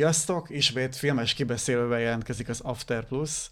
Sziasztok! 0.00 0.50
Ismét 0.50 0.96
filmes 0.96 1.34
kibeszélővel 1.34 2.00
jelentkezik 2.00 2.48
az 2.48 2.60
After 2.60 3.04
Plus. 3.04 3.50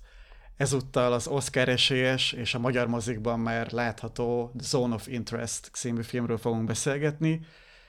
Ezúttal 0.57 1.13
az 1.13 1.27
Oscar 1.27 1.69
esélyes 1.69 2.33
és 2.33 2.55
a 2.55 2.59
magyar 2.59 2.87
mozikban 2.87 3.41
már 3.41 3.73
látható 3.73 4.53
Zone 4.61 4.95
of 4.95 5.07
Interest 5.07 5.71
című 5.73 6.03
filmről 6.03 6.39
fogunk 6.39 6.65
beszélgetni. 6.65 7.41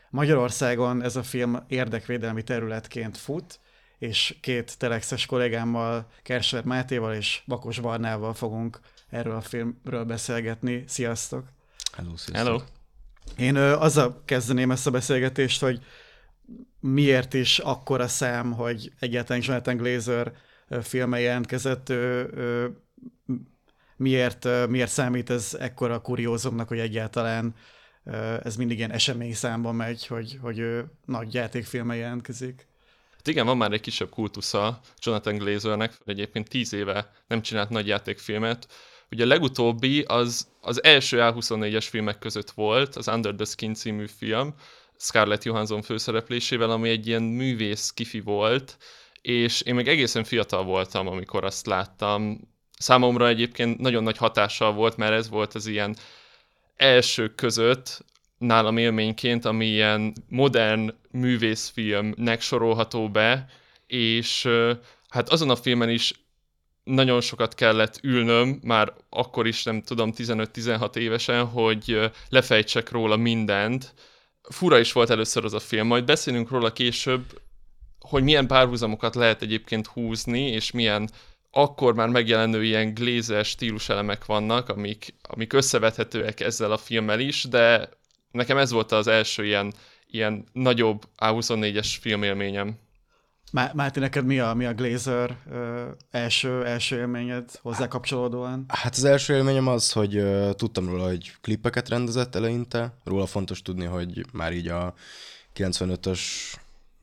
Magyarországon 0.09 1.03
ez 1.03 1.15
a 1.15 1.23
film 1.23 1.63
érdekvédelmi 1.67 2.43
területként 2.43 3.17
fut, 3.17 3.59
és 3.97 4.37
két 4.41 4.77
telexes 4.77 5.25
kollégámmal, 5.25 6.07
Kersver 6.23 6.63
Mátéval 6.63 7.13
és 7.13 7.41
Bakos 7.45 7.79
Barnával 7.79 8.33
fogunk 8.33 8.79
erről 9.09 9.35
a 9.35 9.41
filmről 9.41 10.03
beszélgetni. 10.03 10.83
Sziasztok! 10.87 11.43
Hello, 11.95 12.17
sziasztok! 12.17 12.45
Hello! 12.45 12.61
Én 13.37 13.55
ö, 13.55 13.75
azzal 13.75 14.21
kezdeném 14.25 14.71
ezt 14.71 14.87
a 14.87 14.91
beszélgetést, 14.91 15.61
hogy 15.61 15.81
miért 16.79 17.33
is 17.33 17.59
akkora 17.59 18.07
szám, 18.07 18.51
hogy 18.51 18.91
egyáltalán 18.99 19.41
Jonathan 19.45 19.77
Glazer 19.77 20.33
filme 20.81 21.19
jelentkezett, 21.19 21.89
ő, 21.89 22.29
ő, 22.35 22.77
miért, 23.97 24.67
miért 24.67 24.91
számít 24.91 25.29
ez 25.29 25.57
ekkora 25.59 26.01
kuriózumnak, 26.01 26.67
hogy 26.67 26.79
egyáltalán 26.79 27.55
ez 28.43 28.55
mindig 28.55 28.77
ilyen 28.77 28.91
esemény 28.91 29.33
számban 29.33 29.75
megy, 29.75 30.07
hogy, 30.07 30.37
hogy 30.41 30.59
ő 30.59 30.85
nagy 31.05 31.33
játékfilme 31.33 31.95
jelentkezik. 31.95 32.67
Hát 33.11 33.27
igen, 33.27 33.45
van 33.45 33.57
már 33.57 33.71
egy 33.71 33.81
kisebb 33.81 34.09
kultusza 34.09 34.79
Jonathan 34.99 35.37
Glazernek, 35.37 35.97
egyébként 36.05 36.49
tíz 36.49 36.73
éve 36.73 37.11
nem 37.27 37.41
csinált 37.41 37.69
nagy 37.69 37.87
játékfilmet. 37.87 38.67
Ugye 39.11 39.23
a 39.23 39.27
legutóbbi 39.27 40.01
az, 40.01 40.47
az 40.61 40.83
első 40.83 41.17
A24-es 41.21 41.87
filmek 41.89 42.19
között 42.19 42.51
volt, 42.51 42.95
az 42.95 43.07
Under 43.07 43.35
the 43.35 43.45
Skin 43.45 43.73
című 43.73 44.07
film, 44.07 44.53
Scarlett 45.01 45.43
Johansson 45.43 45.81
főszereplésével, 45.81 46.69
ami 46.69 46.89
egy 46.89 47.07
ilyen 47.07 47.23
művész 47.23 47.91
kifi 47.91 48.19
volt, 48.19 48.77
és 49.21 49.61
én 49.61 49.75
még 49.75 49.87
egészen 49.87 50.23
fiatal 50.23 50.63
voltam, 50.63 51.07
amikor 51.07 51.43
azt 51.43 51.65
láttam. 51.65 52.39
Számomra 52.77 53.27
egyébként 53.27 53.79
nagyon 53.79 54.03
nagy 54.03 54.17
hatással 54.17 54.73
volt, 54.73 54.97
mert 54.97 55.13
ez 55.13 55.29
volt 55.29 55.53
az 55.53 55.67
ilyen 55.67 55.95
első 56.75 57.27
között 57.35 58.05
nálam 58.37 58.77
élményként, 58.77 59.45
ami 59.45 59.65
ilyen 59.65 60.13
modern 60.27 60.93
művészfilmnek 61.11 62.41
sorolható 62.41 63.09
be, 63.09 63.49
és 63.87 64.47
hát 65.09 65.29
azon 65.29 65.49
a 65.49 65.55
filmen 65.55 65.89
is 65.89 66.13
nagyon 66.83 67.21
sokat 67.21 67.55
kellett 67.55 67.99
ülnöm, 68.03 68.59
már 68.63 68.93
akkor 69.09 69.47
is 69.47 69.63
nem 69.63 69.81
tudom, 69.81 70.11
15-16 70.15 70.95
évesen, 70.95 71.45
hogy 71.45 72.11
lefejtsek 72.29 72.91
róla 72.91 73.15
mindent, 73.15 73.93
fura 74.49 74.79
is 74.79 74.91
volt 74.91 75.09
először 75.09 75.45
az 75.45 75.53
a 75.53 75.59
film, 75.59 75.87
majd 75.87 76.05
beszélünk 76.05 76.49
róla 76.49 76.73
később, 76.73 77.41
hogy 77.99 78.23
milyen 78.23 78.47
párhuzamokat 78.47 79.15
lehet 79.15 79.41
egyébként 79.41 79.87
húzni, 79.87 80.41
és 80.41 80.71
milyen 80.71 81.09
akkor 81.51 81.93
már 81.93 82.07
megjelenő 82.07 82.63
ilyen 82.63 82.93
glézer 82.93 83.45
stíluselemek 83.45 84.25
vannak, 84.25 84.69
amik, 84.69 85.13
amik 85.21 85.53
összevethetőek 85.53 86.39
ezzel 86.39 86.71
a 86.71 86.77
filmmel 86.77 87.19
is, 87.19 87.43
de 87.43 87.89
nekem 88.31 88.57
ez 88.57 88.71
volt 88.71 88.91
az 88.91 89.07
első 89.07 89.45
ilyen, 89.45 89.73
ilyen 90.07 90.45
nagyobb 90.53 91.01
A24-es 91.17 91.95
filmélményem. 92.01 92.79
Máté, 93.51 93.99
neked 93.99 94.25
mi 94.25 94.39
a, 94.39 94.53
mi 94.53 94.65
a 94.65 94.73
Glazer 94.73 95.37
ö, 95.51 95.87
első, 96.11 96.65
első 96.65 96.97
élményed 96.97 97.51
hozzá 97.61 97.87
kapcsolódóan? 97.87 98.65
Hát 98.67 98.95
az 98.95 99.03
első 99.03 99.33
élményem 99.33 99.67
az, 99.67 99.91
hogy 99.91 100.23
tudtam 100.55 100.87
róla, 100.89 101.07
hogy 101.07 101.33
klippeket 101.41 101.89
rendezett 101.89 102.35
eleinte. 102.35 102.93
Róla 103.03 103.25
fontos 103.25 103.61
tudni, 103.61 103.85
hogy 103.85 104.25
már 104.33 104.53
így 104.53 104.67
a 104.67 104.93
95-ös 105.55 106.19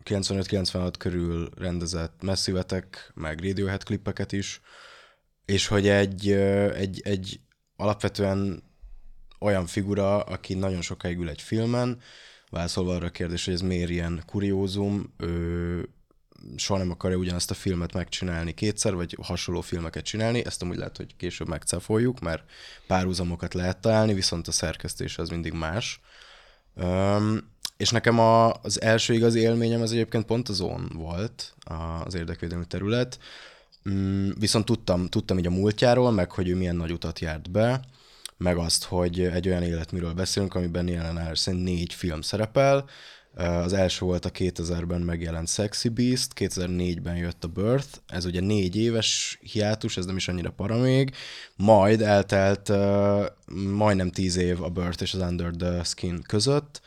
95-96 0.05 0.95
körül 0.99 1.49
rendezett 1.57 2.23
messzivetek, 2.23 3.13
meg 3.15 3.45
Radiohead 3.45 3.83
klippeket 3.83 4.33
is, 4.33 4.61
és 5.45 5.67
hogy 5.67 5.89
egy, 5.89 6.31
egy, 6.75 7.01
egy 7.05 7.41
alapvetően 7.77 8.63
olyan 9.41 9.67
figura, 9.67 10.21
aki 10.21 10.55
nagyon 10.55 10.83
sokáig 10.83 11.19
ül 11.19 11.29
egy 11.29 11.43
filmen, 11.43 12.01
válaszolva 12.51 12.95
arra 12.95 13.07
a 13.07 13.11
kérdés, 13.11 13.45
hogy 13.45 13.55
ez 13.55 13.61
miért 13.61 13.91
ilyen 13.91 14.23
kuriózum, 14.27 15.15
ő 15.17 15.89
soha 16.57 16.79
nem 16.79 16.91
akarja 16.91 17.17
ugyanazt 17.17 17.51
a 17.51 17.55
filmet 17.55 17.93
megcsinálni 17.93 18.55
kétszer, 18.55 18.95
vagy 18.95 19.17
hasonló 19.23 19.61
filmeket 19.61 20.05
csinálni, 20.05 20.45
ezt 20.45 20.63
amúgy 20.63 20.77
lehet, 20.77 20.97
hogy 20.97 21.17
később 21.17 21.49
megcafoljuk, 21.49 22.21
mert 22.21 22.43
párhuzamokat 22.87 23.55
lehet 23.55 23.81
találni, 23.81 24.15
viszont 24.15 24.49
a 24.49 24.53
szerkesztés 24.53 25.19
az 25.19 25.29
mindig 25.29 25.53
más. 25.53 26.01
Um, 26.75 27.55
és 27.77 27.91
nekem 27.91 28.19
a, 28.19 28.53
az 28.53 28.81
első 28.81 29.15
igazi 29.15 29.41
élményem 29.41 29.83
az 29.83 29.93
egyébként 29.93 30.25
pont 30.25 30.49
a 30.49 30.53
zón 30.53 30.91
volt, 30.95 31.55
az 32.05 32.15
érdekvédelmi 32.15 32.67
terület, 32.67 33.19
um, 33.85 34.33
viszont 34.39 34.65
tudtam, 34.65 35.07
tudtam 35.07 35.39
így 35.39 35.47
a 35.47 35.51
múltjáról, 35.51 36.11
meg 36.11 36.33
hogy 36.33 36.49
ő 36.49 36.57
milyen 36.57 36.77
nagy 36.77 36.93
utat 36.93 37.19
járt 37.19 37.51
be, 37.51 37.81
meg 38.37 38.57
azt, 38.57 38.85
hogy 38.85 39.21
egy 39.21 39.49
olyan 39.49 39.63
életműről 39.63 40.13
beszélünk, 40.13 40.55
amiben 40.55 40.89
jelen 40.89 41.35
szerint 41.35 41.65
négy 41.65 41.95
film 41.95 42.21
szerepel, 42.21 42.89
az 43.37 43.73
első 43.73 44.05
volt 44.05 44.25
a 44.25 44.31
2000-ben 44.31 45.01
megjelent 45.01 45.49
Sexy 45.49 45.89
Beast, 45.89 46.33
2004-ben 46.37 47.17
jött 47.17 47.45
a 47.45 47.49
Birth, 47.49 47.99
ez 48.07 48.25
ugye 48.25 48.41
négy 48.41 48.77
éves 48.77 49.39
hiátus, 49.41 49.97
ez 49.97 50.05
nem 50.05 50.17
is 50.17 50.29
annyira 50.29 50.51
para 50.51 50.77
még, 50.77 51.15
majd 51.57 52.01
eltelt 52.01 52.73
majdnem 53.73 54.11
tíz 54.11 54.37
év 54.37 54.63
a 54.63 54.69
Birth 54.69 55.03
és 55.03 55.15
az 55.15 55.21
Under 55.21 55.51
the 55.51 55.85
Skin 55.85 56.23
között, 56.23 56.81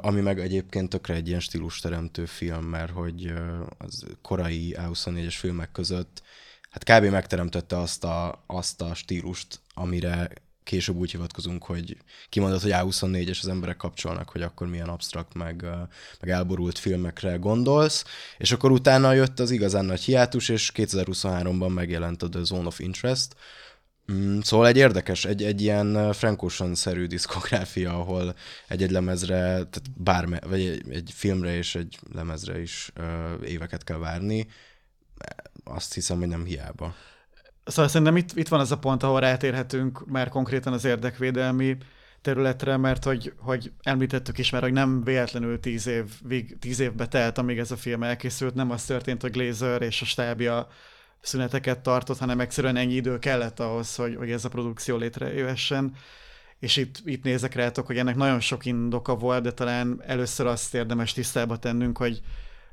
ami 0.00 0.20
meg 0.20 0.40
egyébként 0.40 0.88
tökre 0.88 1.14
egy 1.14 1.28
ilyen 1.28 1.40
stílusteremtő 1.40 2.24
film, 2.24 2.64
mert 2.64 2.92
hogy 2.92 3.32
az 3.78 4.04
korai 4.22 4.76
A24-es 4.78 5.34
filmek 5.38 5.72
között 5.72 6.22
hát 6.70 6.84
kb. 6.84 7.10
megteremtette 7.10 7.78
azt 7.78 8.04
a, 8.04 8.44
azt 8.46 8.80
a 8.80 8.94
stílust, 8.94 9.60
amire 9.74 10.30
később 10.70 10.96
úgy 10.96 11.10
hivatkozunk, 11.10 11.64
hogy 11.64 11.96
kimondott, 12.28 12.62
hogy 12.62 12.72
A24 12.74 13.26
és 13.26 13.40
az 13.40 13.48
emberek 13.48 13.76
kapcsolnak, 13.76 14.28
hogy 14.28 14.42
akkor 14.42 14.66
milyen 14.66 14.88
absztrakt, 14.88 15.34
meg, 15.34 15.64
meg 16.20 16.30
elborult 16.30 16.78
filmekre 16.78 17.36
gondolsz, 17.36 18.04
és 18.38 18.52
akkor 18.52 18.70
utána 18.70 19.12
jött 19.12 19.40
az 19.40 19.50
igazán 19.50 19.84
nagy 19.84 20.00
hiátus, 20.00 20.48
és 20.48 20.72
2023-ban 20.74 21.74
megjelent 21.74 22.22
a 22.22 22.28
The 22.28 22.42
Zone 22.42 22.66
of 22.66 22.78
Interest, 22.78 23.34
mm, 24.12 24.38
Szóval 24.40 24.66
egy 24.66 24.76
érdekes, 24.76 25.24
egy, 25.24 25.42
egy 25.42 25.60
ilyen 25.60 26.12
Frank 26.12 26.42
Ocean-szerű 26.42 27.06
diszkográfia, 27.06 28.00
ahol 28.00 28.34
egy-egy 28.68 28.90
lemezre, 28.90 29.36
tehát 29.44 29.82
bárme, 29.96 30.40
vagy 30.46 30.60
egy, 30.60 30.90
egy 30.90 31.10
filmre 31.14 31.56
és 31.56 31.74
egy 31.74 31.98
lemezre 32.12 32.60
is 32.60 32.92
uh, 32.96 33.48
éveket 33.48 33.84
kell 33.84 33.98
várni. 33.98 34.46
Azt 35.64 35.94
hiszem, 35.94 36.18
hogy 36.18 36.28
nem 36.28 36.44
hiába. 36.44 36.94
Szóval 37.64 37.88
szerintem 37.88 38.16
itt, 38.16 38.36
itt 38.36 38.48
van 38.48 38.60
az 38.60 38.72
a 38.72 38.78
pont, 38.78 39.02
ahol 39.02 39.20
rátérhetünk 39.20 40.06
már 40.06 40.28
konkrétan 40.28 40.72
az 40.72 40.84
érdekvédelmi 40.84 41.76
területre, 42.22 42.76
mert 42.76 43.04
hogy, 43.04 43.32
hogy 43.36 43.72
említettük 43.82 44.38
is 44.38 44.50
már, 44.50 44.62
hogy 44.62 44.72
nem 44.72 45.04
véletlenül 45.04 45.60
tíz, 45.60 45.86
év, 45.86 46.04
tíz 46.58 46.80
évbe 46.80 47.08
telt, 47.08 47.38
amíg 47.38 47.58
ez 47.58 47.70
a 47.70 47.76
film 47.76 48.02
elkészült, 48.02 48.54
nem 48.54 48.70
az 48.70 48.84
történt, 48.84 49.22
hogy 49.22 49.30
Glazer 49.30 49.82
és 49.82 50.02
a 50.02 50.04
stábja 50.04 50.68
szüneteket 51.20 51.78
tartott, 51.78 52.18
hanem 52.18 52.40
egyszerűen 52.40 52.76
ennyi 52.76 52.94
idő 52.94 53.18
kellett 53.18 53.60
ahhoz, 53.60 53.94
hogy, 53.94 54.16
hogy 54.16 54.30
ez 54.30 54.44
a 54.44 54.48
produkció 54.48 54.96
létrejöhessen. 54.96 55.94
És 56.58 56.76
itt, 56.76 56.96
itt 57.04 57.22
nézek 57.22 57.54
rátok, 57.54 57.86
hogy 57.86 57.98
ennek 57.98 58.16
nagyon 58.16 58.40
sok 58.40 58.64
indoka 58.66 59.14
volt, 59.14 59.42
de 59.42 59.52
talán 59.52 60.02
először 60.06 60.46
azt 60.46 60.74
érdemes 60.74 61.12
tisztába 61.12 61.56
tennünk, 61.56 61.98
hogy, 61.98 62.20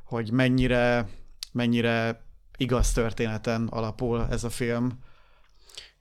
hogy 0.04 0.32
mennyire, 0.32 1.08
mennyire 1.52 2.22
igaz 2.58 2.92
történeten 2.92 3.68
alapul 3.68 4.28
ez 4.30 4.44
a 4.44 4.50
film. 4.50 5.00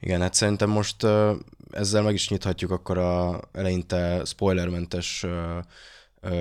Igen, 0.00 0.20
hát 0.20 0.34
szerintem 0.34 0.70
most 0.70 1.06
ezzel 1.70 2.02
meg 2.02 2.14
is 2.14 2.28
nyithatjuk 2.28 2.70
akkor 2.70 2.98
a 2.98 3.40
eleinte 3.52 4.24
spoilermentes 4.24 5.26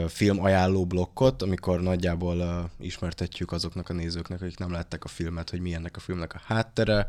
film 0.07 0.43
ajánló 0.43 0.85
blokkot, 0.85 1.41
amikor 1.41 1.81
nagyjából 1.81 2.69
ismertetjük 2.79 3.51
azoknak 3.51 3.89
a 3.89 3.93
nézőknek, 3.93 4.41
akik 4.41 4.57
nem 4.57 4.71
látták 4.71 5.03
a 5.03 5.07
filmet, 5.07 5.49
hogy 5.49 5.59
milyennek 5.59 5.95
a 5.95 5.99
filmnek 5.99 6.33
a 6.33 6.41
háttere, 6.45 7.07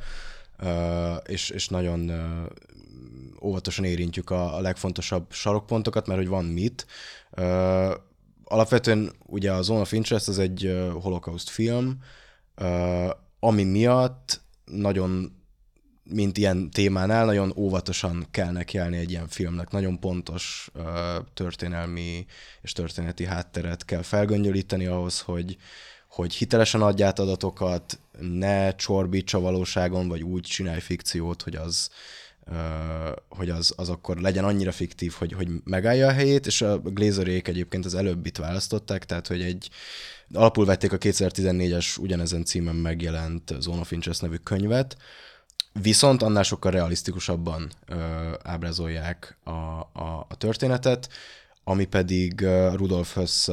és, 1.26 1.50
és 1.50 1.68
nagyon 1.68 2.12
óvatosan 3.42 3.84
érintjük 3.84 4.30
a, 4.30 4.60
legfontosabb 4.60 5.32
sarokpontokat, 5.32 6.06
mert 6.06 6.18
hogy 6.18 6.28
van 6.28 6.44
mit. 6.44 6.86
Alapvetően 8.44 9.12
ugye 9.26 9.52
a 9.52 9.62
Zone 9.62 9.80
of 9.80 9.92
Interest 9.92 10.28
az 10.28 10.38
egy 10.38 10.90
holokauszt 11.00 11.48
film, 11.48 11.98
ami 13.40 13.64
miatt 13.64 14.40
nagyon 14.64 15.36
mint 16.10 16.38
ilyen 16.38 16.70
témánál, 16.70 17.24
nagyon 17.24 17.52
óvatosan 17.56 18.26
kell 18.30 18.50
nekiállni 18.50 18.96
egy 18.96 19.10
ilyen 19.10 19.28
filmnek. 19.28 19.70
Nagyon 19.70 20.00
pontos 20.00 20.70
történelmi 21.34 22.26
és 22.62 22.72
történeti 22.72 23.24
hátteret 23.24 23.84
kell 23.84 24.02
felgöngyölíteni 24.02 24.86
ahhoz, 24.86 25.20
hogy, 25.20 25.56
hogy 26.08 26.34
hitelesen 26.34 26.82
adj 26.82 27.02
át 27.02 27.18
adatokat, 27.18 27.98
ne 28.18 28.74
csorbítsa 28.74 29.40
valóságon, 29.40 30.08
vagy 30.08 30.22
úgy 30.22 30.42
csinálj 30.42 30.80
fikciót, 30.80 31.42
hogy 31.42 31.54
az 31.54 31.90
hogy 33.28 33.50
az, 33.50 33.72
az 33.76 33.88
akkor 33.88 34.16
legyen 34.16 34.44
annyira 34.44 34.72
fiktív, 34.72 35.12
hogy, 35.12 35.32
hogy 35.32 35.48
megállja 35.64 36.08
a 36.08 36.12
helyét, 36.12 36.46
és 36.46 36.62
a 36.62 36.78
Glazerék 36.78 37.48
egyébként 37.48 37.84
az 37.84 37.94
előbbit 37.94 38.38
választották, 38.38 39.04
tehát 39.04 39.26
hogy 39.26 39.42
egy 39.42 39.70
alapul 40.32 40.64
vették 40.64 40.92
a 40.92 40.98
2014-es 40.98 41.98
ugyanezen 41.98 42.44
címen 42.44 42.74
megjelent 42.74 43.54
Zone 43.58 43.80
of 43.80 43.92
nevű 44.20 44.36
könyvet, 44.36 44.96
viszont 45.72 46.22
annál 46.22 46.42
sokkal 46.42 46.70
realisztikusabban 46.70 47.70
ö, 47.86 47.94
ábrázolják 48.42 49.38
a, 49.44 49.50
a, 49.50 50.26
a 50.28 50.36
történetet, 50.38 51.08
ami 51.64 51.84
pedig 51.84 52.40
Rudolf 52.72 53.14
Höss 53.14 53.48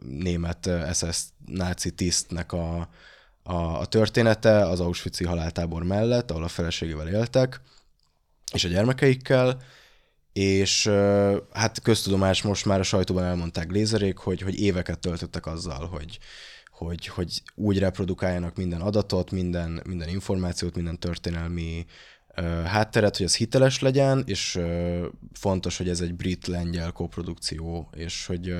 német 0.00 0.70
SS 0.92 1.22
náci 1.46 1.90
tisztnek 1.90 2.52
a, 2.52 2.88
a, 3.42 3.54
a 3.54 3.86
története 3.86 4.68
az 4.68 4.80
Auschwitz-i 4.80 5.24
haláltábor 5.24 5.82
mellett, 5.82 6.30
ahol 6.30 6.42
a 6.42 6.48
feleségével 6.48 7.08
éltek, 7.08 7.60
és 8.52 8.64
a 8.64 8.68
gyermekeikkel, 8.68 9.62
és 10.32 10.86
hát 11.52 11.82
köztudomás 11.82 12.42
most 12.42 12.64
már 12.64 12.80
a 12.80 12.82
sajtóban 12.82 13.24
elmondták 13.24 13.70
lézerék, 13.70 14.16
hogy, 14.16 14.40
hogy 14.40 14.60
éveket 14.60 14.98
töltöttek 14.98 15.46
azzal, 15.46 15.86
hogy, 15.86 16.18
hogy, 16.70 17.06
hogy 17.06 17.42
úgy 17.54 17.78
reprodukáljanak 17.78 18.56
minden 18.56 18.80
adatot, 18.80 19.30
minden, 19.30 19.82
minden 19.86 20.08
információt, 20.08 20.74
minden 20.74 20.98
történelmi 20.98 21.86
hátteret, 22.64 23.16
hogy 23.16 23.26
az 23.26 23.36
hiteles 23.36 23.80
legyen, 23.80 24.22
és 24.26 24.60
fontos, 25.32 25.76
hogy 25.76 25.88
ez 25.88 26.00
egy 26.00 26.14
brit-lengyel 26.14 26.92
koprodukció, 26.92 27.90
és 27.96 28.26
hogy 28.26 28.54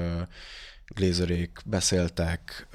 Glazerék 0.94 1.60
beszéltek 1.66 2.68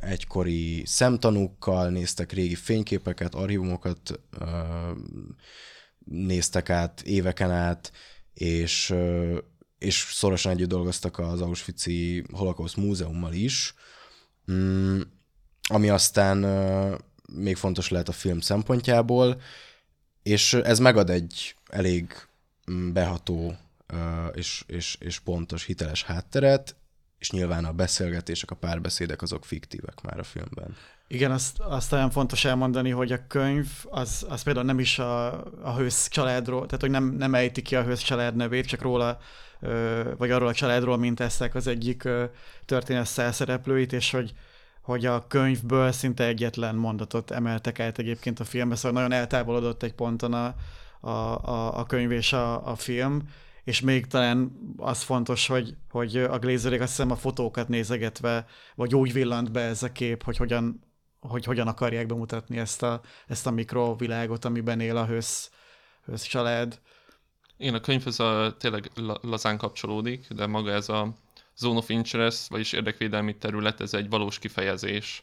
egykori 0.00 0.82
szemtanúkkal, 0.86 1.88
néztek 1.88 2.32
régi 2.32 2.54
fényképeket, 2.54 3.34
archívumokat, 3.34 4.20
néztek 6.04 6.70
át 6.70 7.02
éveken 7.02 7.50
át, 7.50 7.92
és, 8.34 8.94
és 9.78 9.96
szorosan 10.10 10.52
együtt 10.52 10.68
dolgoztak 10.68 11.18
az 11.18 11.40
Auschwitz-i 11.40 12.24
Holocaust 12.32 12.76
Múzeummal 12.76 13.32
is, 13.32 13.74
mm, 14.52 15.00
ami 15.68 15.88
aztán 15.88 16.38
még 17.32 17.56
fontos 17.56 17.88
lehet 17.88 18.08
a 18.08 18.12
film 18.12 18.40
szempontjából, 18.40 19.40
és 20.22 20.54
ez 20.54 20.78
megad 20.78 21.10
egy 21.10 21.56
elég 21.68 22.14
mm, 22.70 22.92
beható 22.92 23.56
és, 24.34 24.64
és, 24.66 24.96
és 25.00 25.18
pontos, 25.18 25.64
hiteles 25.64 26.02
hátteret, 26.02 26.76
és 27.18 27.30
nyilván 27.30 27.64
a 27.64 27.72
beszélgetések, 27.72 28.50
a 28.50 28.54
párbeszédek 28.54 29.22
azok 29.22 29.44
fiktívek 29.44 30.00
már 30.00 30.18
a 30.18 30.24
filmben. 30.24 30.76
Igen, 31.12 31.30
azt, 31.30 31.60
azt 31.60 31.92
olyan 31.92 32.10
fontos 32.10 32.44
elmondani, 32.44 32.90
hogy 32.90 33.12
a 33.12 33.26
könyv 33.26 33.66
az, 33.90 34.26
az 34.28 34.42
például 34.42 34.66
nem 34.66 34.78
is 34.78 34.98
a, 34.98 35.44
a 35.62 35.76
hősz 35.76 36.08
családról, 36.08 36.66
tehát 36.66 36.80
hogy 36.80 36.90
nem, 36.90 37.04
nem 37.04 37.34
ejti 37.34 37.62
ki 37.62 37.76
a 37.76 37.82
hősz 37.82 38.00
család 38.00 38.36
nevét, 38.36 38.66
csak 38.66 38.82
róla, 38.82 39.18
vagy 40.16 40.30
arról 40.30 40.48
a 40.48 40.52
családról, 40.52 40.96
mint 40.96 41.20
eztek 41.20 41.54
az 41.54 41.66
egyik 41.66 42.08
történet 42.64 43.06
szereplőit, 43.32 43.92
és 43.92 44.10
hogy, 44.10 44.32
hogy 44.82 45.06
a 45.06 45.26
könyvből 45.26 45.92
szinte 45.92 46.26
egyetlen 46.26 46.74
mondatot 46.74 47.30
emeltek 47.30 47.80
át 47.80 47.98
egyébként 47.98 48.40
a 48.40 48.44
filmbe, 48.44 48.74
szóval 48.74 49.02
nagyon 49.02 49.18
eltávolodott 49.18 49.82
egy 49.82 49.94
ponton 49.94 50.32
a, 50.32 50.54
a, 51.00 51.10
a, 51.48 51.78
a 51.78 51.84
könyv 51.86 52.10
és 52.10 52.32
a, 52.32 52.66
a 52.66 52.74
film, 52.74 53.28
és 53.64 53.80
még 53.80 54.06
talán 54.06 54.52
az 54.76 55.02
fontos, 55.02 55.46
hogy, 55.46 55.76
hogy 55.90 56.16
a 56.16 56.38
Glazerék 56.38 56.80
azt 56.80 56.90
hiszem 56.90 57.10
a 57.10 57.16
fotókat 57.16 57.68
nézegetve, 57.68 58.46
vagy 58.74 58.94
úgy 58.94 59.12
villant 59.12 59.52
be 59.52 59.60
ez 59.60 59.82
a 59.82 59.92
kép, 59.92 60.22
hogy 60.22 60.36
hogyan, 60.36 60.90
hogy 61.28 61.44
hogyan 61.44 61.68
akarják 61.68 62.06
bemutatni 62.06 62.58
ezt 62.58 62.82
a, 62.82 63.00
ezt 63.26 63.46
a 63.46 63.50
mikrovilágot, 63.50 64.44
amiben 64.44 64.80
él 64.80 64.96
a 64.96 65.06
hősz, 65.06 65.50
hősz 66.04 66.22
család. 66.22 66.80
Igen, 67.56 67.74
a 67.74 67.80
könyvhöz 67.80 68.20
a, 68.20 68.56
tényleg 68.58 68.90
lazán 69.22 69.58
kapcsolódik, 69.58 70.28
de 70.28 70.46
maga 70.46 70.70
ez 70.70 70.88
a 70.88 71.14
zone 71.56 71.78
of 71.78 71.88
interest, 71.88 72.48
vagyis 72.48 72.72
érdekvédelmi 72.72 73.36
terület, 73.36 73.80
ez 73.80 73.94
egy 73.94 74.08
valós 74.08 74.38
kifejezés. 74.38 75.22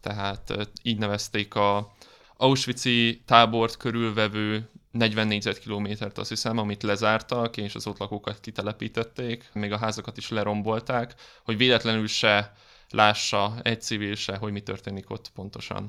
Tehát 0.00 0.70
így 0.82 0.98
nevezték 0.98 1.54
a 1.54 1.94
Auschwitz-i 2.36 3.22
tábort 3.26 3.76
körülvevő 3.76 4.68
40 4.90 5.26
négyzetkilométert 5.26 6.18
azt 6.18 6.28
hiszem, 6.28 6.58
amit 6.58 6.82
lezártak, 6.82 7.56
és 7.56 7.74
az 7.74 7.86
ott 7.86 7.98
lakókat 7.98 8.40
kitelepítették, 8.40 9.50
még 9.52 9.72
a 9.72 9.78
házakat 9.78 10.16
is 10.16 10.28
lerombolták, 10.28 11.14
hogy 11.44 11.56
véletlenül 11.56 12.06
se 12.06 12.52
lássa 12.90 13.54
egy 13.62 13.82
civil 13.82 14.14
se, 14.14 14.36
hogy 14.36 14.52
mi 14.52 14.60
történik 14.60 15.10
ott 15.10 15.30
pontosan. 15.34 15.88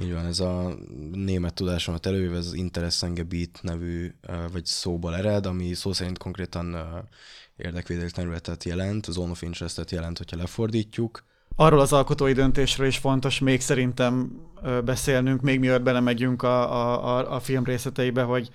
Így 0.00 0.12
van, 0.12 0.26
ez 0.26 0.40
a 0.40 0.74
német 1.12 1.54
tudásomat 1.54 2.06
elővéve, 2.06 2.36
ez 2.36 2.46
az 2.46 2.52
Interessengebiet 2.52 3.58
nevű, 3.62 4.14
vagy 4.52 4.64
szóból 4.64 5.16
ered, 5.16 5.46
ami 5.46 5.74
szó 5.74 5.92
szerint 5.92 6.18
konkrétan 6.18 6.76
érdekvédelmi 7.56 8.10
területet 8.10 8.64
jelent, 8.64 9.04
zone 9.04 9.30
of 9.30 9.42
interest 9.42 9.90
jelent, 9.90 10.18
hogyha 10.18 10.36
lefordítjuk. 10.36 11.24
Arról 11.56 11.80
az 11.80 11.92
alkotói 11.92 12.32
döntésről 12.32 12.86
is 12.86 12.98
fontos 12.98 13.38
még 13.38 13.60
szerintem 13.60 14.40
beszélnünk, 14.84 15.40
még 15.40 15.58
mielőtt 15.58 15.82
belemegyünk 15.82 16.42
a, 16.42 17.16
a, 17.16 17.34
a 17.34 17.40
film 17.40 17.64
részleteibe, 17.64 18.22
hogy, 18.22 18.50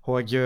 hogy 0.00 0.40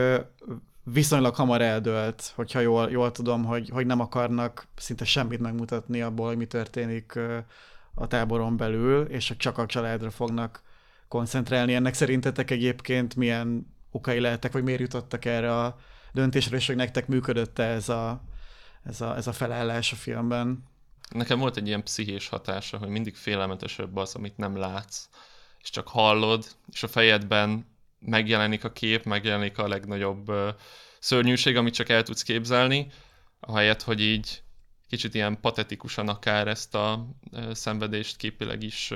viszonylag 0.92 1.34
hamar 1.34 1.62
eldőlt, 1.62 2.32
hogyha 2.34 2.60
jól, 2.60 2.90
jól 2.90 3.12
tudom, 3.12 3.44
hogy, 3.44 3.68
hogy 3.68 3.86
nem 3.86 4.00
akarnak 4.00 4.66
szinte 4.76 5.04
semmit 5.04 5.40
megmutatni 5.40 6.00
abból, 6.02 6.26
hogy 6.26 6.36
mi 6.36 6.46
történik 6.46 7.18
a 7.94 8.06
táboron 8.06 8.56
belül, 8.56 9.02
és 9.02 9.34
csak 9.38 9.58
a 9.58 9.66
családra 9.66 10.10
fognak 10.10 10.62
koncentrálni. 11.08 11.74
Ennek 11.74 11.94
szerintetek 11.94 12.50
egyébként 12.50 13.14
milyen 13.16 13.74
okai 13.90 14.20
lehetek, 14.20 14.52
vagy 14.52 14.62
miért 14.62 14.80
jutottak 14.80 15.24
erre 15.24 15.56
a 15.56 15.78
döntésre, 16.12 16.56
és 16.56 16.66
hogy 16.66 16.76
nektek 16.76 17.06
működött 17.06 17.58
ez 17.58 17.88
a, 17.88 18.22
ez, 18.84 19.00
a, 19.00 19.16
ez 19.16 19.26
a 19.26 19.32
felállás 19.32 19.92
a 19.92 19.96
filmben? 19.96 20.64
Nekem 21.10 21.38
volt 21.38 21.56
egy 21.56 21.66
ilyen 21.66 21.82
pszichés 21.82 22.28
hatása, 22.28 22.78
hogy 22.78 22.88
mindig 22.88 23.16
félelmetesebb 23.16 23.96
az, 23.96 24.14
amit 24.14 24.36
nem 24.36 24.56
látsz, 24.56 25.08
és 25.62 25.70
csak 25.70 25.88
hallod, 25.88 26.44
és 26.72 26.82
a 26.82 26.88
fejedben 26.88 27.66
megjelenik 28.00 28.64
a 28.64 28.72
kép, 28.72 29.04
megjelenik 29.04 29.58
a 29.58 29.68
legnagyobb 29.68 30.32
szörnyűség, 30.98 31.56
amit 31.56 31.74
csak 31.74 31.88
el 31.88 32.02
tudsz 32.02 32.22
képzelni, 32.22 32.86
ahelyett, 33.40 33.82
hogy 33.82 34.00
így 34.00 34.42
kicsit 34.88 35.14
ilyen 35.14 35.40
patetikusan 35.40 36.08
akár 36.08 36.48
ezt 36.48 36.74
a 36.74 37.06
szenvedést 37.52 38.16
képileg 38.16 38.62
is 38.62 38.92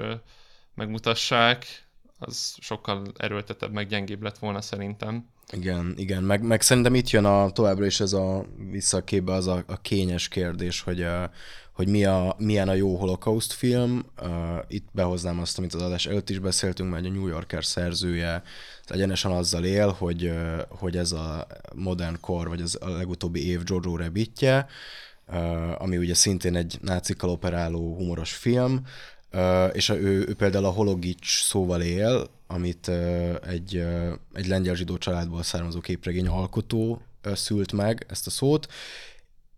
megmutassák, 0.75 1.85
az 2.19 2.57
sokkal 2.61 3.07
erőltetebb, 3.17 3.73
meg 3.73 3.87
gyengébb 3.87 4.23
lett 4.23 4.39
volna 4.39 4.61
szerintem. 4.61 5.29
Igen, 5.53 5.95
igen, 5.97 6.23
meg, 6.23 6.43
meg 6.43 6.61
szerintem 6.61 6.95
itt 6.95 7.11
jön 7.11 7.25
a, 7.25 7.51
továbbra 7.51 7.87
is 7.87 8.01
ez 8.01 8.13
a 8.13 8.45
vissza 8.71 8.97
a 8.97 9.05
képbe 9.05 9.33
az 9.33 9.47
a, 9.47 9.65
a 9.67 9.81
kényes 9.81 10.29
kérdés, 10.29 10.81
hogy, 10.81 11.03
a, 11.03 11.31
hogy 11.75 11.89
mi 11.89 12.05
a, 12.05 12.35
milyen 12.39 12.69
a 12.69 12.75
jó 12.75 12.97
holokauszt 12.97 13.53
film. 13.53 14.07
Uh, 14.23 14.29
itt 14.69 14.87
behoznám 14.93 15.41
azt, 15.41 15.59
amit 15.59 15.75
az 15.75 15.83
adás 15.83 16.07
előtt 16.07 16.31
is 16.31 16.39
beszéltünk, 16.39 16.91
mert 16.91 17.05
a 17.05 17.09
New 17.09 17.27
Yorker 17.27 17.65
szerzője 17.65 18.43
egyenesen 18.87 19.31
azzal 19.31 19.65
él, 19.65 19.89
hogy, 19.89 20.25
uh, 20.25 20.61
hogy 20.69 20.97
ez 20.97 21.13
a 21.13 21.47
modern 21.75 22.17
kor, 22.21 22.49
vagy 22.49 22.61
az 22.61 22.79
a 22.81 22.89
legutóbbi 22.89 23.49
év 23.49 23.61
Jojo 23.65 23.97
Rabbitje, 23.97 24.67
uh, 25.29 25.83
ami 25.83 25.97
ugye 25.97 26.15
szintén 26.15 26.57
egy 26.57 26.79
nácikkal 26.81 27.31
operáló 27.31 27.95
humoros 27.95 28.33
film, 28.33 28.87
Uh, 29.33 29.71
és 29.73 29.89
a, 29.89 29.97
ő, 29.97 30.25
ő 30.29 30.35
például 30.35 30.65
a 30.65 30.71
hologics 30.71 31.43
szóval 31.43 31.83
él, 31.83 32.27
amit 32.47 32.87
uh, 32.89 33.35
egy, 33.47 33.77
uh, 33.77 34.13
egy 34.33 34.47
lengyel 34.47 34.75
zsidó 34.75 34.99
családból 34.99 35.43
származó 35.43 35.81
képregény 35.81 36.29
alkotó 36.29 37.03
szült 37.33 37.73
meg 37.73 38.07
ezt 38.09 38.27
a 38.27 38.31
szót, 38.31 38.69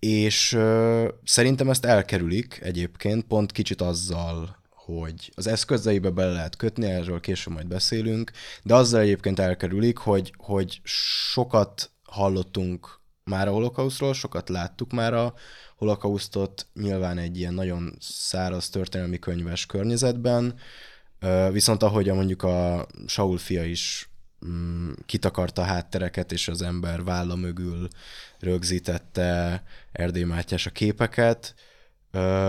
és 0.07 0.53
uh, 0.53 1.09
szerintem 1.25 1.71
ezt 1.71 1.85
elkerülik 1.85 2.61
egyébként, 2.63 3.25
pont 3.25 3.53
kicsit 3.53 3.81
azzal, 3.81 4.57
hogy 4.71 5.33
az 5.35 5.47
eszközeibe 5.47 6.11
bele 6.11 6.33
lehet 6.33 6.57
kötni, 6.57 6.87
erről 6.87 7.21
később 7.21 7.53
majd 7.53 7.67
beszélünk, 7.67 8.31
de 8.63 8.75
azzal 8.75 9.01
egyébként 9.01 9.39
elkerülik, 9.39 9.99
hogy, 9.99 10.33
hogy 10.37 10.81
sokat 10.85 11.91
hallottunk 12.03 13.01
már 13.25 13.49
a 13.49 13.53
holokauszról, 13.53 14.15
sokat 14.15 14.49
láttuk 14.49 14.93
már 14.93 15.15
a 15.15 15.35
holokausztot, 15.77 16.67
nyilván 16.75 17.19
egy 17.19 17.39
ilyen 17.39 17.55
nagyon 17.55 17.97
száraz 18.01 18.69
történelmi 18.69 19.19
könyves 19.19 19.67
környezetben, 19.67 20.55
viszont 21.53 21.83
ahogy 21.83 22.07
mondjuk 22.07 22.43
a 22.43 22.87
Saul 23.07 23.39
fia 23.39 23.65
is 23.65 24.11
mm, 24.47 24.91
kitakarta 25.07 25.63
a 25.63 25.65
háttereket, 25.65 26.33
és 26.33 26.49
az 26.49 26.63
ember 26.63 27.05
válla 27.05 27.35
mögül 27.37 27.89
rögzítette 28.41 29.63
Erdély 29.93 30.23
Mátyás 30.23 30.67
a 30.67 30.71
képeket, 30.71 31.55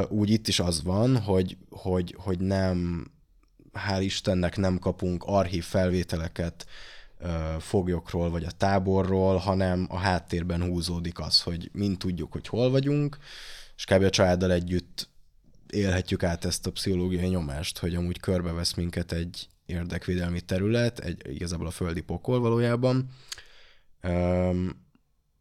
úgy 0.08 0.30
itt 0.30 0.48
is 0.48 0.60
az 0.60 0.84
van, 0.84 1.18
hogy, 1.18 1.58
hogy, 1.70 2.16
hogy 2.18 2.40
nem, 2.40 3.08
hál' 3.74 4.02
Istennek 4.02 4.58
nem 4.58 4.80
kapunk 4.80 5.24
archív 5.26 5.64
felvételeket 5.64 6.66
foglyokról 7.60 8.30
vagy 8.30 8.44
a 8.44 8.52
táborról, 8.52 9.38
hanem 9.38 9.88
a 9.90 9.98
háttérben 9.98 10.64
húzódik 10.64 11.20
az, 11.20 11.42
hogy 11.42 11.70
mind 11.74 11.98
tudjuk, 11.98 12.32
hogy 12.32 12.48
hol 12.48 12.70
vagyunk, 12.70 13.18
és 13.76 13.86
kb. 13.86 14.04
a 14.04 14.10
családdal 14.10 14.52
együtt 14.52 15.10
élhetjük 15.70 16.24
át 16.24 16.46
ezt 16.46 16.68
a 16.68 16.72
pszichológiai 16.72 17.28
nyomást, 17.28 17.78
hogy 17.78 17.96
amúgy 17.96 18.20
körbevesz 18.20 18.74
minket 18.74 19.12
egy, 19.12 19.48
érdekvédelmi 19.68 20.42
terület, 20.42 21.00
egy, 21.00 21.22
igazából 21.36 21.68
a 21.68 21.72
földi 21.72 22.02
pokol 22.02 22.40
valójában, 22.40 23.10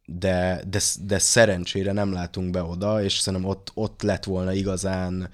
de, 0.07 0.63
de, 0.69 0.81
de 1.03 1.19
szerencsére 1.19 1.93
nem 1.93 2.13
látunk 2.13 2.51
be 2.51 2.63
oda, 2.63 3.03
és 3.03 3.19
szerintem 3.19 3.49
ott, 3.49 3.71
ott 3.75 4.03
lett 4.03 4.25
volna 4.25 4.53
igazán, 4.53 5.31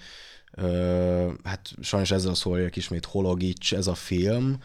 ö, 0.52 1.32
hát 1.44 1.70
sajnos 1.80 2.10
ezzel 2.10 2.34
szóljak 2.34 2.76
ismét 2.76 3.04
Hologics 3.04 3.74
ez 3.74 3.86
a 3.86 3.94
film, 3.94 4.58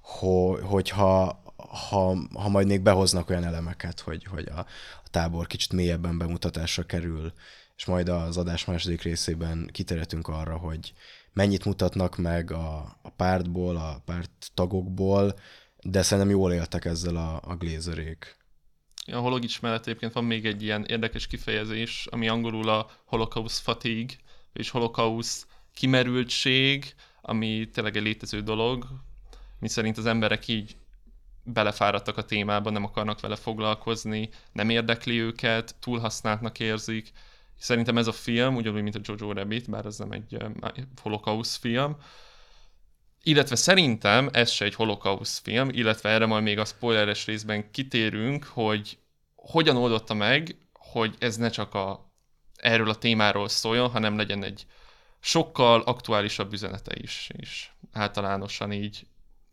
ho, 0.00 0.60
hogyha 0.66 1.42
ha, 1.56 2.16
ha 2.32 2.48
majd 2.48 2.66
még 2.66 2.80
behoznak 2.80 3.30
olyan 3.30 3.44
elemeket, 3.44 4.00
hogy, 4.00 4.24
hogy 4.24 4.48
a, 4.48 4.58
a 5.04 5.08
tábor 5.10 5.46
kicsit 5.46 5.72
mélyebben 5.72 6.18
bemutatásra 6.18 6.82
kerül, 6.82 7.32
és 7.76 7.84
majd 7.84 8.08
az 8.08 8.36
adás 8.36 8.64
második 8.64 9.02
részében 9.02 9.68
kiteretünk 9.72 10.28
arra, 10.28 10.56
hogy 10.56 10.92
mennyit 11.32 11.64
mutatnak 11.64 12.16
meg 12.16 12.50
a, 12.50 12.98
a 13.02 13.10
pártból, 13.10 13.76
a 13.76 14.02
párt 14.04 14.50
tagokból, 14.54 15.38
de 15.82 16.02
szerintem 16.02 16.32
jól 16.32 16.52
éltek 16.52 16.84
ezzel 16.84 17.16
a, 17.16 17.40
a 17.44 17.56
glézerék. 17.56 18.36
A 19.12 19.16
hologics 19.16 19.60
mellett 19.60 19.86
egyébként 19.86 20.12
van 20.12 20.24
még 20.24 20.46
egy 20.46 20.62
ilyen 20.62 20.84
érdekes 20.84 21.26
kifejezés, 21.26 22.06
ami 22.10 22.28
angolul 22.28 22.68
a 22.68 22.90
holocaust 23.04 23.58
fatigue, 23.58 24.14
és 24.52 24.70
holocaust 24.70 25.46
kimerültség, 25.74 26.94
ami 27.20 27.68
tényleg 27.72 27.96
egy 27.96 28.02
létező 28.02 28.40
dolog, 28.40 28.86
mi 29.58 29.68
szerint 29.68 29.98
az 29.98 30.06
emberek 30.06 30.48
így 30.48 30.76
belefáradtak 31.42 32.16
a 32.16 32.24
témába, 32.24 32.70
nem 32.70 32.84
akarnak 32.84 33.20
vele 33.20 33.36
foglalkozni, 33.36 34.28
nem 34.52 34.70
érdekli 34.70 35.20
őket, 35.20 35.74
túlhasználtnak 35.80 36.60
érzik. 36.60 37.12
Szerintem 37.58 37.98
ez 37.98 38.06
a 38.06 38.12
film, 38.12 38.54
ugyanúgy, 38.54 38.82
mint 38.82 38.94
a 38.94 39.00
Jojo 39.02 39.32
Rabbit, 39.32 39.70
bár 39.70 39.86
ez 39.86 39.98
nem 39.98 40.12
egy 40.12 40.36
holocaust 41.02 41.56
film, 41.56 41.96
illetve 43.26 43.56
szerintem 43.56 44.28
ez 44.32 44.50
se 44.50 44.64
egy 44.64 44.74
holocaust 44.74 45.38
film, 45.42 45.68
illetve 45.68 46.08
erre 46.08 46.26
majd 46.26 46.42
még 46.42 46.58
a 46.58 46.64
spoileres 46.64 47.26
részben 47.26 47.70
kitérünk, 47.70 48.44
hogy 48.44 48.98
hogyan 49.34 49.76
oldotta 49.76 50.14
meg, 50.14 50.56
hogy 50.72 51.14
ez 51.18 51.36
ne 51.36 51.48
csak 51.50 51.74
a, 51.74 52.10
erről 52.56 52.88
a 52.88 52.94
témáról 52.94 53.48
szóljon, 53.48 53.90
hanem 53.90 54.16
legyen 54.16 54.44
egy 54.44 54.66
sokkal 55.20 55.80
aktuálisabb 55.80 56.52
üzenete 56.52 56.92
is, 57.00 57.30
és 57.36 57.68
általánosan 57.92 58.72
így 58.72 59.06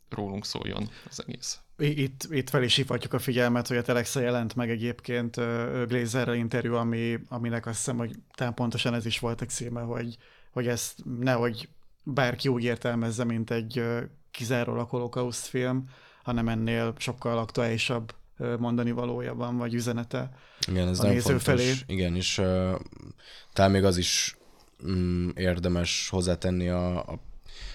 rólunk 0.10 0.46
szóljon 0.46 0.90
az 1.10 1.24
egész. 1.28 1.60
Itt, 1.78 2.28
itt 2.30 2.50
fel 2.50 2.63
is 2.63 2.75
hívhatjuk 2.75 3.13
a 3.13 3.20
figyelmet, 3.20 3.68
hogy 3.68 3.78
a 3.78 3.82
Telexa 3.82 4.20
jelent 4.20 4.56
meg 4.56 4.70
egyébként 4.70 5.36
Glazerrel 5.88 6.36
interjú, 6.36 6.74
ami, 6.74 7.20
aminek 7.30 7.66
azt 7.66 7.78
hiszem, 7.78 7.98
hogy 7.98 8.16
talán 8.36 8.54
pontosan 8.54 8.94
ez 8.94 9.06
is 9.06 9.20
volt 9.20 9.42
a 9.42 9.46
címe, 9.46 9.82
hogy, 9.82 10.18
hogy 10.51 10.68
ezt 10.68 11.00
nehogy 11.20 11.70
bárki 12.03 12.48
úgy 12.48 12.63
értelmezze, 12.63 13.24
mint 13.24 13.51
egy 13.51 13.84
kizárólag 14.31 14.89
holokauszt 14.89 15.46
film, 15.46 15.89
hanem 16.24 16.48
ennél 16.48 16.93
sokkal 16.98 17.38
aktuálisabb 17.38 18.13
mondani 18.60 18.91
valója 18.91 19.36
van, 19.36 19.58
vagy 19.58 19.74
üzenete 19.74 20.31
Igen, 20.67 20.88
ez 20.88 21.00
a 21.00 21.03
nem 21.03 21.12
néző 21.12 21.38
fontos. 21.38 21.43
felé. 21.43 21.74
Igen, 21.86 22.15
és 22.15 22.38
uh, 22.38 22.79
talán 23.53 23.72
még 23.72 23.84
az 23.84 23.98
is 23.98 24.38
mm, 24.88 25.29
érdemes 25.36 26.10
hozzátenni 26.10 26.70
a, 26.70 26.98
a 26.98 27.20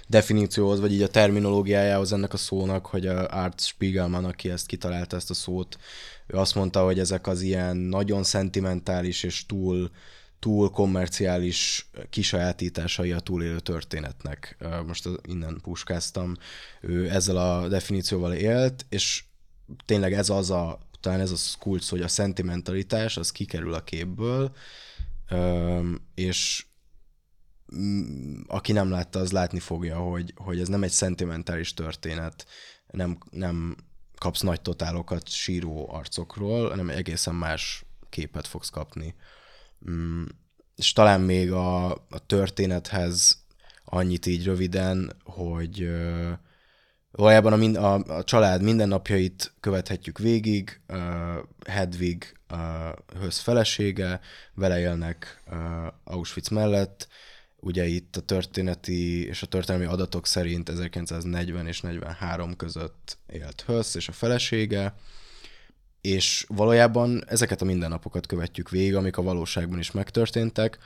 definícióhoz, 0.07 0.81
vagy 0.81 0.93
így 0.93 1.03
a 1.03 1.09
terminológiájához 1.09 2.13
ennek 2.13 2.33
a 2.33 2.37
szónak, 2.37 2.87
hogy 2.87 3.07
a 3.07 3.29
Art 3.31 3.61
Spiegelman, 3.61 4.25
aki 4.25 4.51
ezt 4.51 4.67
kitalálta, 4.67 5.17
ezt 5.17 5.31
a 5.31 5.35
szót, 5.35 5.79
ő 6.27 6.39
azt 6.39 6.55
mondta, 6.55 6.85
hogy 6.85 6.99
ezek 6.99 7.27
az 7.27 7.41
ilyen 7.41 7.77
nagyon 7.77 8.23
szentimentális 8.23 9.23
és 9.23 9.47
túl 9.47 9.91
túl 10.39 10.71
kommerciális 10.71 11.91
kisajátításai 12.11 13.13
a 13.13 13.21
túlélő 13.21 13.61
történetnek. 13.61 14.57
Most 14.87 15.09
innen 15.23 15.59
puskáztam. 15.63 16.35
Ő 16.81 17.11
ezzel 17.11 17.37
a 17.37 17.69
definícióval 17.69 18.33
élt, 18.33 18.87
és 18.89 19.25
tényleg 19.85 20.13
ez 20.13 20.31
az 20.31 20.51
a, 20.51 20.79
talán 21.01 21.21
ez 21.21 21.31
a 21.31 21.59
kulcs, 21.59 21.89
hogy 21.89 22.01
a 22.01 22.09
szentimentalitás 22.09 23.17
az 23.17 23.33
kikerül 23.33 23.75
a 23.75 23.85
képből, 23.85 24.53
és 26.15 26.67
aki 28.47 28.73
nem 28.73 28.91
látta, 28.91 29.19
az 29.19 29.33
látni 29.33 29.59
fogja, 29.59 29.99
hogy, 29.99 30.33
hogy 30.37 30.61
ez 30.61 30.69
nem 30.69 30.83
egy 30.83 30.91
szentimentális 30.91 31.75
történet, 31.75 32.47
nem, 32.91 33.19
nem 33.31 33.77
kapsz 34.19 34.41
nagy 34.41 34.61
totálokat 34.61 35.29
síró 35.29 35.93
arcokról, 35.93 36.69
hanem 36.69 36.91
egészen 36.91 37.35
más 37.35 37.85
képet 38.09 38.47
fogsz 38.47 38.71
kapni. 38.71 39.15
Mm, 39.91 40.25
és 40.77 40.93
talán 40.93 41.21
még 41.21 41.53
a, 41.53 41.91
a 41.91 42.27
történethez 42.27 43.45
annyit 43.85 44.27
így 44.27 44.45
röviden, 44.45 45.13
hogy 45.25 45.89
valójában 47.17 47.53
a, 47.53 47.57
mind, 47.57 47.77
a, 47.77 47.95
a 47.95 48.25
család 48.25 48.63
mindennapjait 48.63 49.53
követhetjük 49.61 50.19
végig, 50.19 50.81
uh, 50.89 50.99
Hedwig 51.67 52.39
uh, 52.51 53.19
höz 53.21 53.39
felesége, 53.39 54.21
vele 54.55 54.79
élnek 54.79 55.43
uh, 55.51 55.57
Auschwitz 56.05 56.49
mellett, 56.49 57.09
ugye 57.57 57.87
itt 57.87 58.17
a 58.17 58.21
történeti 58.21 59.27
és 59.27 59.43
a 59.43 59.47
történelmi 59.47 59.87
adatok 59.87 60.27
szerint 60.27 60.69
1940 60.69 61.67
és 61.67 61.81
43 61.81 62.57
között 62.57 63.19
élt 63.27 63.61
Hösz 63.67 63.95
és 63.95 64.09
a 64.09 64.13
felesége, 64.13 64.95
és 66.07 66.45
valójában 66.49 67.25
ezeket 67.27 67.63
a 67.63 67.65
mindennapokat 67.65 68.27
követjük 68.27 68.71
végig, 68.71 68.95
amik 68.95 69.17
a 69.17 69.23
valóságban 69.23 69.79
is 69.79 69.91
megtörténtek, 69.91 70.79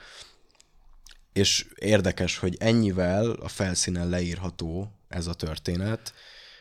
és 1.33 1.65
érdekes, 1.75 2.37
hogy 2.37 2.55
ennyivel 2.59 3.29
a 3.29 3.47
felszínen 3.47 4.09
leírható 4.09 4.91
ez 5.07 5.27
a 5.27 5.33
történet. 5.33 6.13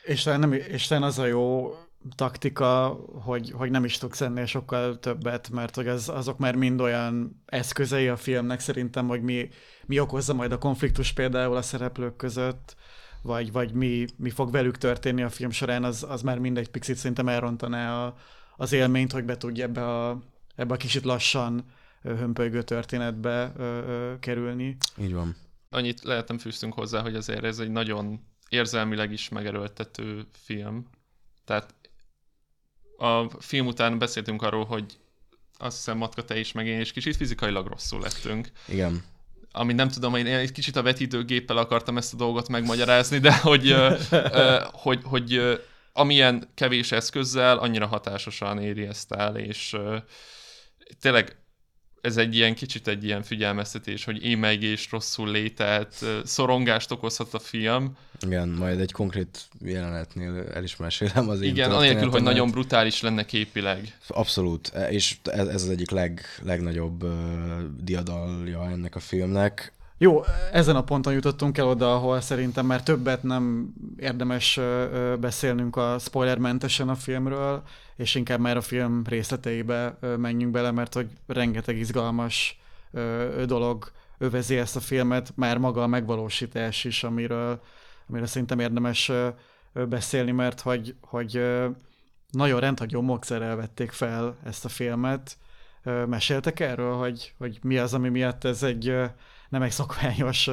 És 0.05 0.23
talán, 0.23 0.41
nem, 0.41 0.53
és 0.53 0.87
talán 0.87 1.03
az 1.03 1.19
a 1.19 1.27
jó 1.27 1.75
taktika, 2.15 2.89
hogy, 3.25 3.51
hogy 3.51 3.71
nem 3.71 3.85
is 3.85 3.99
tudsz 3.99 4.21
ennél 4.21 4.47
sokkal 4.47 4.99
többet, 4.99 5.51
mert 5.51 5.75
hogy 5.75 5.89
az, 5.89 6.09
azok 6.09 6.39
már 6.39 6.55
mind 6.55 6.81
olyan 6.81 7.43
eszközei 7.47 8.09
a 8.09 8.17
filmnek 8.17 8.61
szerintem, 8.61 9.07
hogy 9.07 9.23
mi, 9.23 9.49
mi 9.87 9.99
okozza 9.99 10.35
majd 10.35 10.53
a 10.53 10.59
konfliktus 10.59 11.13
például 11.13 11.57
a 11.57 11.63
szereplők 11.63 12.17
között, 12.17 12.77
vagy, 13.23 13.53
vagy 13.53 13.73
mi, 13.73 14.05
mi 14.17 14.31
fog 14.31 14.51
velük 14.51 14.79
történni 14.79 15.23
a 15.23 15.29
film 15.29 15.51
során, 15.51 15.85
az, 15.85 16.07
az 16.09 16.23
már 16.23 16.39
mindegy 16.39 16.71
picit 16.71 16.97
szerintem 16.97 17.29
elrontaná 17.29 18.05
a, 18.05 18.17
az 18.61 18.73
élményt, 18.73 19.13
hogy 19.13 19.25
be 19.25 19.37
tudja 19.37 19.65
ebbe 19.65 19.87
a, 19.87 20.23
ebbe 20.55 20.75
a 20.75 20.77
kicsit 20.77 21.05
lassan 21.05 21.65
hömpölygő 22.03 22.63
történetbe 22.63 23.53
ö, 23.57 23.63
ö, 23.63 24.19
kerülni. 24.19 24.77
Így 24.97 25.15
van. 25.15 25.37
Annyit 25.69 26.03
lehetem 26.03 26.39
fűztünk 26.39 26.75
hozzá, 26.75 27.01
hogy 27.01 27.15
azért 27.15 27.45
ez 27.45 27.59
egy 27.59 27.71
nagyon 27.71 28.21
érzelmileg 28.49 29.13
is 29.13 29.29
megerőltető 29.29 30.25
film. 30.33 30.87
Tehát 31.45 31.75
a 32.99 33.29
film 33.39 33.67
után 33.67 33.99
beszéltünk 33.99 34.43
arról, 34.43 34.65
hogy 34.65 34.99
azt 35.59 35.77
hiszem, 35.77 35.97
Matka, 35.97 36.25
te 36.25 36.39
is, 36.39 36.53
meg 36.53 36.67
én 36.67 36.81
is 36.81 36.93
kicsit 36.93 37.17
fizikailag 37.17 37.67
rosszul 37.67 38.01
lettünk. 38.01 38.51
Igen. 38.69 39.03
Ami 39.53 39.73
nem 39.73 39.89
tudom, 39.89 40.15
én 40.15 40.27
egy 40.27 40.53
kicsit 40.53 40.77
a 40.77 40.83
vetítőgéppel 40.83 41.57
akartam 41.57 41.97
ezt 41.97 42.15
a 42.15 42.17
dolgot 42.17 42.49
megmagyarázni, 42.49 43.19
de 43.19 43.39
hogy, 43.39 43.75
hogy, 44.73 45.01
hogy 45.05 45.61
amilyen 45.93 46.49
kevés 46.55 46.93
eszközzel, 46.93 47.59
annyira 47.59 47.87
hatásosan 47.87 48.59
éri 48.59 48.87
ezt 48.87 49.13
el, 49.13 49.37
és 49.37 49.77
tényleg 51.01 51.41
ez 52.01 52.17
egy 52.17 52.35
ilyen 52.35 52.55
kicsit 52.55 52.89
egy 52.89 53.05
ilyen 53.05 53.23
figyelmeztetés, 53.23 54.05
hogy 54.05 54.25
émeigés, 54.25 54.89
rosszul 54.91 55.31
lételt, 55.31 56.05
szorongást 56.25 56.91
okozhat 56.91 57.35
a 57.35 57.39
film. 57.39 57.97
Igen, 58.21 58.49
majd 58.49 58.81
egy 58.81 58.93
konkrét 58.93 59.49
jelenetnél 59.61 60.47
el 60.55 60.63
is 60.63 60.77
mesélem 60.77 61.29
az 61.29 61.41
Igen, 61.41 61.71
anélkül, 61.71 62.11
hogy 62.11 62.23
nagyon 62.23 62.51
brutális 62.51 63.01
lenne 63.01 63.25
képileg. 63.25 63.99
Abszolút, 64.07 64.73
és 64.91 65.17
ez, 65.25 65.47
ez 65.47 65.63
az 65.63 65.69
egyik 65.69 65.91
leg, 65.91 66.21
legnagyobb 66.43 67.03
uh, 67.03 67.13
diadalja 67.81 68.71
ennek 68.71 68.95
a 68.95 69.01
filmnek. 69.01 69.73
Jó, 70.03 70.23
ezen 70.53 70.77
a 70.77 70.85
ponton 70.85 71.13
jutottunk 71.13 71.59
el 71.59 71.67
oda, 71.67 71.95
ahol 71.95 72.21
szerintem 72.21 72.67
már 72.67 72.83
többet 72.83 73.23
nem 73.23 73.73
érdemes 73.97 74.61
beszélnünk 75.21 75.77
a 75.77 75.99
spoilermentesen 75.99 76.89
a 76.89 76.95
filmről, 76.95 77.63
és 77.97 78.15
inkább 78.15 78.41
már 78.41 78.57
a 78.57 78.61
film 78.61 79.03
részleteibe 79.07 79.99
menjünk 80.17 80.53
bele, 80.53 80.71
mert 80.71 80.95
hogy 80.95 81.09
rengeteg 81.27 81.77
izgalmas 81.77 82.61
dolog 83.47 83.91
övezi 84.19 84.57
ezt 84.57 84.77
a 84.77 84.81
filmet, 84.81 85.33
már 85.37 85.59
maga 85.59 85.83
a 85.83 85.87
megvalósítás 85.87 86.85
is, 86.85 87.05
amiről, 87.05 87.61
amiről 88.09 88.27
szerintem 88.27 88.59
érdemes 88.59 89.13
beszélni, 89.73 90.31
mert 90.31 90.61
hogy, 90.61 90.95
hogy 91.01 91.43
nagyon 92.31 92.61
rendhagyó 92.61 93.01
módszerrel 93.01 93.57
vették 93.57 93.91
fel 93.91 94.37
ezt 94.45 94.65
a 94.65 94.69
filmet. 94.69 95.37
Meséltek 96.07 96.61
erről, 96.61 96.95
hogy, 96.97 97.35
hogy 97.39 97.59
mi 97.63 97.79
az, 97.79 97.95
ami 97.95 98.09
miatt 98.09 98.45
ez 98.45 98.63
egy 98.63 98.95
nem 99.51 99.63
egy 99.63 99.71
szokványos 99.71 100.51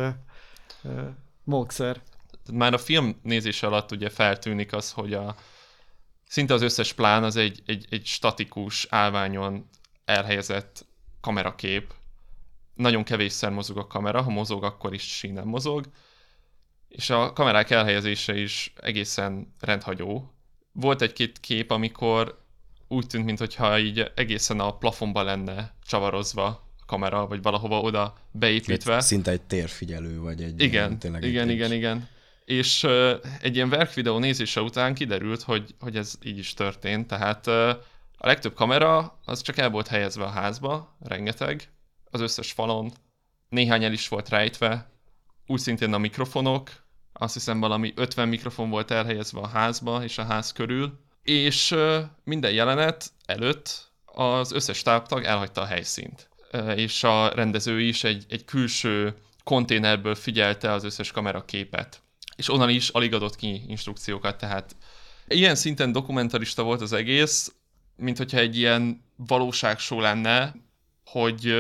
módszer. 1.44 2.02
Már 2.52 2.74
a 2.74 2.78
film 2.78 3.20
nézése 3.24 3.68
alatt 3.68 3.92
ugye 3.92 4.10
feltűnik 4.10 4.74
az, 4.74 4.92
hogy 4.92 5.14
a 5.14 5.36
szinte 6.28 6.54
az 6.54 6.62
összes 6.62 6.94
plán 6.94 7.24
az 7.24 7.36
egy, 7.36 7.62
egy, 7.66 7.88
egy 7.90 8.06
statikus, 8.06 8.88
állványon 8.90 9.70
elhelyezett 10.06 10.86
kamerakép. 11.22 11.94
Nagyon 12.74 13.04
kevésszer 13.04 13.52
mozog 13.52 13.78
a 13.78 13.88
kamera, 13.88 14.22
ha 14.22 14.30
mozog, 14.30 14.64
akkor 14.64 14.94
is 14.94 15.04
sínen 15.04 15.48
mozog. 15.48 15.86
és 16.88 17.10
a 17.10 17.34
kamerák 17.34 17.70
elhelyezése 17.70 18.36
is 18.36 18.74
egészen 18.76 19.56
rendhagyó. 19.60 20.34
Volt 20.72 21.02
egy-két 21.02 21.40
kép, 21.40 21.72
amikor 21.72 22.46
úgy 22.88 23.08
tűnt, 23.08 23.26
mintha 23.26 23.80
így 23.80 24.12
egészen 24.16 24.60
a 24.60 24.78
plafonba 24.78 25.24
lenne 25.24 25.74
csavarozva 25.84 26.67
kamera, 26.88 27.28
vagy 27.28 27.42
valahova 27.42 27.80
oda 27.80 28.16
beépítve. 28.32 29.02
Szinte 29.02 29.32
egy 29.32 29.42
térfigyelő, 29.42 30.20
vagy 30.20 30.42
egy... 30.42 30.62
Igen, 30.62 30.72
ilyen, 30.72 31.00
tényleg 31.00 31.24
igen, 31.24 31.48
egy, 31.48 31.56
igen, 31.56 31.72
igen. 31.72 32.08
És 32.46 32.84
uh, 32.84 33.12
egy 33.42 33.56
ilyen 33.56 33.70
verkvideó 33.70 34.20
nézése 34.20 34.62
után 34.62 34.94
kiderült, 34.94 35.42
hogy, 35.42 35.76
hogy 35.80 35.96
ez 35.96 36.14
így 36.24 36.38
is 36.38 36.54
történt, 36.54 37.08
tehát 37.08 37.48
uh, 37.48 37.70
a 38.18 38.28
legtöbb 38.28 38.54
kamera 38.54 39.20
az 39.26 39.42
csak 39.42 39.58
el 39.58 39.70
volt 39.70 39.88
helyezve 39.88 40.24
a 40.24 40.30
házba, 40.30 40.96
rengeteg, 41.00 41.70
az 42.12 42.22
összes 42.22 42.52
falon, 42.52 42.92
néhány 43.50 43.84
el 43.84 43.92
is 43.92 44.08
volt 44.08 44.30
rejtve, 44.30 44.92
úgy 45.48 45.60
szintén 45.60 45.94
a 45.94 45.98
mikrofonok, 45.98 46.70
azt 47.14 47.34
hiszem 47.34 47.60
valami 47.60 47.94
50 47.96 48.28
mikrofon 48.28 48.70
volt 48.70 48.92
elhelyezve 48.92 49.40
a 49.40 49.48
házba 49.48 50.04
és 50.04 50.18
a 50.18 50.24
ház 50.24 50.52
körül, 50.52 51.00
és 51.24 51.76
minden 52.24 52.52
jelenet 52.52 53.12
előtt 53.26 53.92
az 54.06 54.52
összes 54.52 54.82
táptag 54.82 55.24
elhagyta 55.24 55.62
a 55.62 55.66
helyszínt. 55.66 56.30
És 56.76 57.04
a 57.04 57.30
rendező 57.30 57.82
is 57.82 58.04
egy, 58.04 58.26
egy 58.30 58.46
külső 58.46 59.16
konténerből 59.44 60.16
figyelte 60.16 60.72
az 60.72 60.84
összes 60.84 61.12
kameraképet. 61.12 62.02
És 62.36 62.50
onnan 62.50 62.70
is 62.70 62.90
alig 62.90 63.14
adott 63.14 63.36
ki 63.36 63.64
instrukciókat, 63.68 64.38
tehát 64.38 64.76
ilyen 65.28 65.56
szinten 65.56 65.92
dokumentarista 65.92 66.64
volt 66.64 66.82
az 66.82 66.94
egész, 66.94 67.54
mint 67.96 68.18
hogyha 68.18 68.38
egy 68.38 68.58
ilyen 68.58 69.04
valóságsó 69.16 70.00
lenne, 70.00 70.56
hogy 71.06 71.56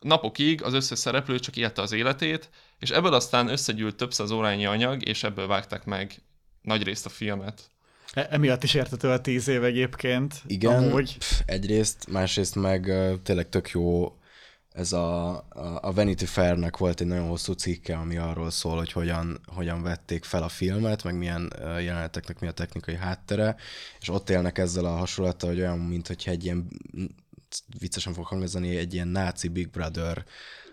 napokig 0.00 0.62
az 0.62 0.72
összes 0.72 0.98
szereplő 0.98 1.38
csak 1.38 1.56
élte 1.56 1.82
az 1.82 1.92
életét, 1.92 2.50
és 2.78 2.90
ebből 2.90 3.14
aztán 3.14 3.48
összegyűlt 3.48 3.96
több 3.96 4.12
száz 4.12 4.30
órányi 4.30 4.66
anyag, 4.66 5.08
és 5.08 5.22
ebből 5.22 5.46
vágták 5.46 5.84
meg 5.84 6.22
nagy 6.62 6.82
részt 6.82 7.06
a 7.06 7.08
filmet. 7.08 7.70
E- 8.16 8.26
emiatt 8.30 8.62
is 8.62 8.74
értető 8.74 9.08
a 9.08 9.20
tíz 9.20 9.48
év 9.48 9.64
egyébként. 9.64 10.42
Igen, 10.46 10.84
amúgy. 10.84 11.18
Pff, 11.18 11.40
egyrészt, 11.46 12.10
másrészt 12.10 12.54
meg 12.54 12.92
tényleg 13.22 13.48
tök 13.48 13.70
jó 13.70 14.16
ez 14.72 14.92
a, 14.92 15.28
a, 15.80 15.92
Vanity 15.92 16.24
Fair-nek 16.24 16.76
volt 16.76 17.00
egy 17.00 17.06
nagyon 17.06 17.28
hosszú 17.28 17.52
cikke, 17.52 17.96
ami 17.96 18.16
arról 18.16 18.50
szól, 18.50 18.76
hogy 18.76 18.92
hogyan, 18.92 19.40
hogyan 19.46 19.82
vették 19.82 20.24
fel 20.24 20.42
a 20.42 20.48
filmet, 20.48 21.04
meg 21.04 21.16
milyen 21.16 21.52
jeleneteknek 21.60 22.40
mi 22.40 22.46
a 22.46 22.52
technikai 22.52 22.96
háttere, 22.96 23.56
és 24.00 24.08
ott 24.08 24.30
élnek 24.30 24.58
ezzel 24.58 24.84
a 24.84 24.96
hasonlattal, 24.96 25.48
hogy 25.48 25.58
olyan, 25.58 25.78
mint 25.78 26.06
hogyha 26.06 26.30
egy 26.30 26.44
ilyen 26.44 26.68
viccesen 27.78 28.12
fog 28.12 28.24
hangozni, 28.24 28.76
egy 28.76 28.94
ilyen 28.94 29.08
náci 29.08 29.48
Big 29.48 29.70
Brother 29.70 30.24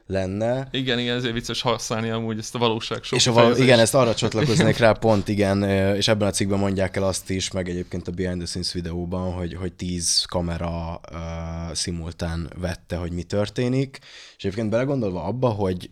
lenne. 0.08 0.68
Igen, 0.72 1.00
igen, 1.00 1.16
ezért 1.16 1.34
vicces 1.34 1.62
használni 1.62 2.10
amúgy 2.10 2.38
ezt 2.38 2.56
a 2.56 2.58
valóság 2.58 3.00
És 3.10 3.28
a 3.28 3.32
val- 3.32 3.58
igen, 3.58 3.80
ezt 3.80 3.96
arra 3.96 4.16
csatlakoznék 4.24 4.78
rá 4.78 4.92
pont, 4.92 5.28
igen, 5.28 5.64
és 5.96 6.08
ebben 6.08 6.28
a 6.28 6.32
cikkben 6.32 6.60
mondják 6.60 6.96
el 6.96 7.04
azt 7.04 7.30
is, 7.30 7.52
meg 7.52 7.70
egyébként 7.70 8.08
a 8.08 8.12
Behind 8.12 8.38
the 8.38 8.46
Scenes 8.46 8.74
videóban, 8.74 9.34
hogy, 9.34 9.54
hogy 9.54 9.74
tíz 9.74 10.24
kamera 10.24 11.02
uh, 11.12 11.74
szimultán 11.74 12.52
vette, 12.58 12.96
hogy 12.96 13.12
mi 13.12 13.24
történik, 13.24 14.00
és 14.38 14.44
egyébként 14.44 14.70
belegondolva 14.70 15.24
abba, 15.24 15.50
hogy 15.50 15.90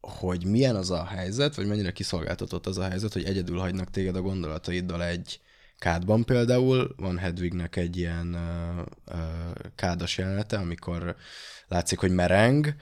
hogy 0.00 0.44
milyen 0.44 0.76
az 0.76 0.90
a 0.90 1.04
helyzet, 1.04 1.54
vagy 1.54 1.66
mennyire 1.66 1.92
kiszolgáltatott 1.92 2.66
az 2.66 2.78
a 2.78 2.88
helyzet, 2.88 3.12
hogy 3.12 3.24
egyedül 3.24 3.58
hagynak 3.58 3.90
téged 3.90 4.16
a 4.16 4.20
gondolataiddal 4.20 5.04
egy 5.04 5.40
kádban 5.78 6.24
például, 6.24 6.94
van 6.96 7.18
Hedwignek 7.18 7.76
egy 7.76 7.96
ilyen 7.96 8.34
uh, 8.34 9.16
uh, 9.16 9.20
kádas 9.74 10.18
jelenete, 10.18 10.56
amikor 10.56 11.16
látszik, 11.70 11.98
hogy 11.98 12.10
mereng, 12.10 12.74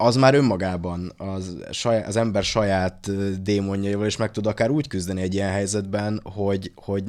az 0.00 0.16
már 0.16 0.34
önmagában 0.34 1.12
az, 1.16 1.56
saját, 1.70 2.06
az 2.06 2.16
ember 2.16 2.44
saját 2.44 3.10
démonjaival 3.42 4.06
is 4.06 4.16
meg 4.16 4.30
tud 4.30 4.46
akár 4.46 4.70
úgy 4.70 4.88
küzdeni 4.88 5.20
egy 5.20 5.34
ilyen 5.34 5.50
helyzetben, 5.50 6.20
hogy, 6.24 6.72
hogy 6.74 7.04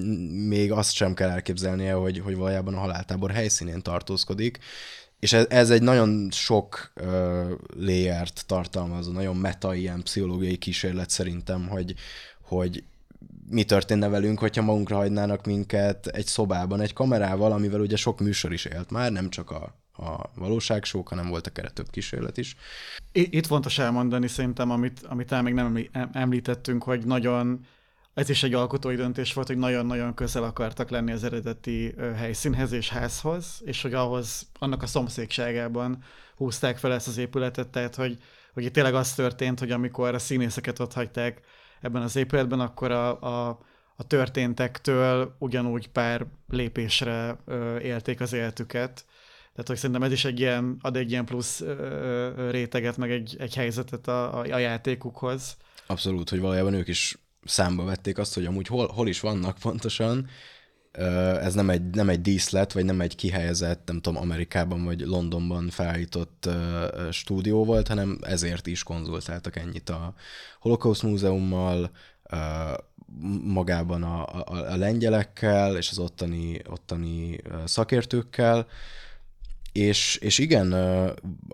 még 0.48 0.72
azt 0.72 0.94
sem 0.94 1.14
kell 1.14 1.30
elképzelnie, 1.30 1.94
hogy, 1.94 2.20
hogy 2.20 2.36
valójában 2.36 2.74
a 2.74 2.80
haláltábor 2.80 3.32
helyszínén 3.32 3.82
tartózkodik. 3.82 4.60
És 5.20 5.34
ez, 5.34 5.46
ez 5.50 5.70
egy 5.70 5.82
nagyon 5.82 6.28
sok 6.32 6.92
uh, 7.02 7.06
layert 7.78 8.44
tartalmazó, 8.46 9.12
nagyon 9.12 9.36
meta 9.36 9.74
ilyen 9.74 10.04
pszichológiai 10.04 10.58
kísérlet 10.58 11.10
szerintem, 11.10 11.68
hogy, 11.68 11.94
hogy 12.42 12.84
mi 13.50 13.64
történne 13.64 14.08
velünk, 14.08 14.40
hogyha 14.40 14.62
magunkra 14.62 14.96
hagynának 14.96 15.46
minket 15.46 16.08
egy 16.08 16.26
szobában, 16.26 16.82
egy 16.82 16.94
kamerával, 16.94 17.52
amivel 17.52 17.80
ugye 17.80 17.96
sok 17.96 18.20
műsor 18.20 18.54
is 18.54 18.66
élt 18.66 18.92
már, 18.92 19.12
nem 19.12 19.30
csak 19.30 19.52
a 19.52 19.81
a 20.02 20.30
valóságsók, 20.36 21.08
hanem 21.08 21.28
voltak 21.28 21.58
erre 21.58 21.70
több 21.70 21.90
kísérlet 21.90 22.38
is. 22.38 22.56
Itt 23.12 23.46
fontos 23.46 23.78
elmondani 23.78 24.28
szerintem, 24.28 24.70
amit, 24.70 25.02
amit 25.04 25.42
még 25.42 25.54
nem 25.54 25.86
említettünk, 26.12 26.84
hogy 26.84 27.06
nagyon 27.06 27.66
ez 28.14 28.30
is 28.30 28.44
egy 28.44 28.54
alkotói 28.54 28.96
döntés 28.96 29.34
volt, 29.34 29.48
hogy 29.48 29.58
nagyon-nagyon 29.58 30.14
közel 30.14 30.44
akartak 30.44 30.90
lenni 30.90 31.12
az 31.12 31.24
eredeti 31.24 31.96
helyszínhez 32.16 32.72
és 32.72 32.90
házhoz, 32.90 33.62
és 33.66 33.82
hogy 33.82 33.94
ahhoz, 33.94 34.48
annak 34.60 34.84
a 34.84 34.88
szomszédságában 34.88 36.04
húzták 36.36 36.78
fel 36.78 36.94
ezt 36.94 37.08
az 37.08 37.18
épületet, 37.18 37.68
tehát 37.68 37.96
hogy, 37.96 38.18
hogy 38.54 38.64
itt 38.64 38.74
tényleg 38.74 38.94
az 38.94 39.14
történt, 39.14 39.60
hogy 39.60 39.72
amikor 39.72 40.14
a 40.14 40.20
színészeket 40.20 40.80
ott 40.80 40.94
hagyták 40.94 41.42
ebben 41.82 42.02
az 42.02 42.16
épületben, 42.16 42.60
akkor 42.60 42.92
a, 42.92 43.22
a, 43.22 43.60
a 43.96 44.04
történtektől 44.08 45.36
ugyanúgy 45.40 45.90
pár 45.90 46.26
lépésre 46.48 47.38
ö, 47.46 47.80
élték 47.80 48.22
az 48.22 48.34
életüket, 48.34 49.06
tehát, 49.52 49.68
hogy 49.68 49.78
szerintem 49.78 50.04
ez 50.04 50.12
is 50.12 50.26
egy 50.26 50.40
ilyen, 50.40 50.78
ad 50.82 50.96
egy 50.96 51.12
ilyen 51.12 51.26
plusz 51.26 51.64
réteget, 52.50 52.98
meg 52.98 53.12
egy, 53.12 53.36
egy 53.40 53.56
helyzetet 53.56 54.08
a, 54.08 54.40
a, 54.40 54.40
a 54.40 54.58
játékukhoz. 54.58 55.58
Abszolút, 55.88 56.30
hogy 56.30 56.40
valójában 56.40 56.74
ők 56.74 56.88
is 56.88 57.18
számba 57.44 57.84
vették 57.84 58.18
azt, 58.18 58.34
hogy 58.34 58.46
amúgy 58.46 58.68
hol, 58.68 58.88
hol 58.88 59.08
is 59.08 59.20
vannak 59.20 59.58
pontosan, 59.58 60.28
ez 61.42 61.54
nem 61.54 61.70
egy, 61.70 61.90
nem 61.90 62.10
egy 62.10 62.22
díszlet, 62.22 62.74
vagy 62.74 62.86
nem 62.86 63.02
egy 63.02 63.16
kihelyezett, 63.16 63.88
nem 63.88 64.02
tudom, 64.02 64.22
Amerikában 64.22 64.84
vagy 64.84 65.02
Londonban 65.02 65.70
felállított 65.70 66.50
stúdió 67.12 67.66
volt, 67.66 67.88
hanem 67.88 68.18
ezért 68.22 68.68
is 68.68 68.84
konzultáltak 68.84 69.56
ennyit 69.56 69.90
a 69.90 70.14
Holocaust 70.60 71.04
Múzeummal, 71.04 71.92
magában 73.44 74.04
a, 74.04 74.26
a, 74.26 74.72
a 74.72 74.76
lengyelekkel 74.76 75.78
és 75.78 75.90
az 75.90 76.00
ottani, 76.00 76.62
ottani 76.70 77.42
szakértőkkel, 77.66 78.68
és, 79.72 80.16
és 80.16 80.38
igen, 80.38 80.76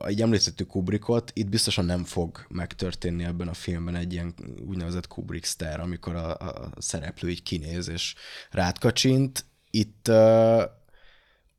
így 0.10 0.22
említettük 0.22 0.68
Kubrickot, 0.68 1.32
itt 1.34 1.50
biztosan 1.50 1.86
nem 1.86 2.04
fog 2.04 2.46
megtörténni 2.50 3.24
ebben 3.24 3.48
a 3.48 3.54
filmben 3.54 3.96
egy 3.96 4.14
ilyen 4.14 4.34
úgynevezett 4.68 5.08
Kubrick 5.08 5.46
sztár, 5.46 5.80
amikor 5.80 6.16
a, 6.16 6.38
a 6.38 6.70
szereplő 6.78 7.30
így 7.30 7.44
kinéz 7.44 7.90
és 7.90 8.16
rátkacsint. 8.52 9.46
Itt 9.70 10.08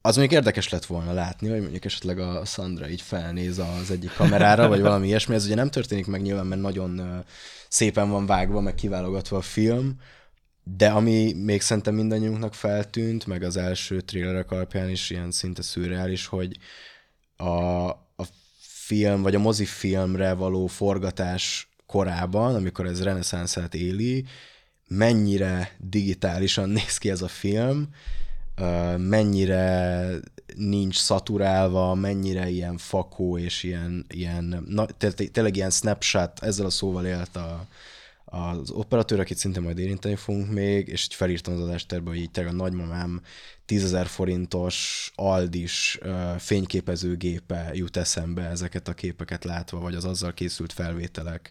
az 0.01 0.16
mondjuk 0.16 0.38
érdekes 0.38 0.68
lett 0.68 0.85
volna 0.85 1.12
látni, 1.12 1.49
hogy 1.49 1.61
mondjuk 1.61 1.85
esetleg 1.85 2.18
a 2.18 2.44
Sandra 2.44 2.88
így 2.88 3.03
felnéz 3.03 3.59
az 3.59 3.90
egyik 3.90 4.12
kamerára, 4.12 4.68
vagy 4.68 4.81
valami 4.81 5.07
ilyesmi. 5.07 5.35
Ez 5.35 5.44
ugye 5.44 5.55
nem 5.55 5.71
történik 5.71 6.07
meg 6.07 6.23
nyilván, 6.23 6.47
mert 6.47 6.61
nagyon 6.61 7.25
szépen 7.68 8.11
van 8.11 8.27
vágva, 8.27 8.61
meg 8.61 8.75
kiválogatva 8.75 9.37
a 9.37 9.40
film, 9.40 10.01
de 10.76 10.88
ami 10.88 11.33
még 11.33 11.61
szerintem 11.61 11.94
mindannyiunknak 11.94 12.54
feltűnt, 12.54 13.26
meg 13.26 13.42
az 13.42 13.57
első 13.57 14.00
trélerek 14.00 14.50
alapján 14.50 14.88
is 14.90 15.11
ilyen 15.11 15.31
szinte 15.31 15.62
szürreális, 15.62 16.26
hogy 16.26 16.59
a, 17.37 17.88
a 17.88 18.24
film, 18.59 19.22
vagy 19.22 19.35
a 19.35 19.38
mozifilmre 19.38 20.33
való 20.33 20.66
forgatás 20.66 21.68
korában, 21.87 22.54
amikor 22.54 22.87
ez 22.87 23.02
reneszánszát 23.02 23.74
éli, 23.74 24.24
mennyire 24.88 25.76
digitálisan 25.78 26.68
néz 26.78 26.98
ki 26.98 27.11
ez 27.11 27.22
a 27.22 27.28
film, 27.28 27.88
mennyire 28.96 30.11
nincs 30.57 30.96
szaturálva, 30.96 31.94
mennyire 31.94 32.48
ilyen 32.48 32.76
fakó 32.76 33.38
és 33.38 33.62
ilyen, 33.62 34.07
ilyen 34.09 34.64
na, 34.68 34.87
tényleg 35.33 35.57
ilyen 35.57 35.70
snapshot, 35.70 36.42
ezzel 36.42 36.66
a 36.66 36.70
szóval 36.70 37.07
élt 37.07 37.37
a, 37.37 37.66
az 38.30 38.70
operatőr, 38.70 39.20
akit 39.20 39.36
szinte 39.36 39.60
majd 39.60 39.78
érinteni 39.78 40.14
fogunk 40.14 40.50
még, 40.50 40.88
és 40.88 41.04
így 41.04 41.14
felírtam 41.14 41.54
az 41.54 41.60
adásterbe, 41.60 42.08
hogy 42.10 42.18
így 42.18 42.30
tényleg 42.30 42.52
a 42.52 42.56
nagymamám 42.56 43.22
10.000 43.68 44.04
forintos 44.08 45.10
Aldis 45.14 45.98
fényképezőgépe 46.38 47.70
jut 47.72 47.96
eszembe 47.96 48.42
ezeket 48.42 48.88
a 48.88 48.94
képeket 48.94 49.44
látva, 49.44 49.78
vagy 49.78 49.94
az 49.94 50.04
azzal 50.04 50.34
készült 50.34 50.72
felvételek. 50.72 51.50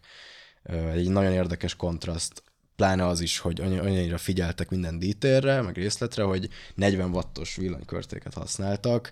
Egy 0.93 1.09
nagyon 1.09 1.31
érdekes 1.31 1.75
kontraszt 1.75 2.43
pláne 2.75 3.05
az 3.05 3.21
is, 3.21 3.37
hogy 3.37 3.61
annyira 3.61 4.17
figyeltek 4.17 4.69
minden 4.69 4.99
detailre, 4.99 5.61
meg 5.61 5.75
részletre, 5.75 6.23
hogy 6.23 6.49
40 6.75 7.09
wattos 7.09 7.55
villanykörtéket 7.55 8.33
használtak, 8.33 9.11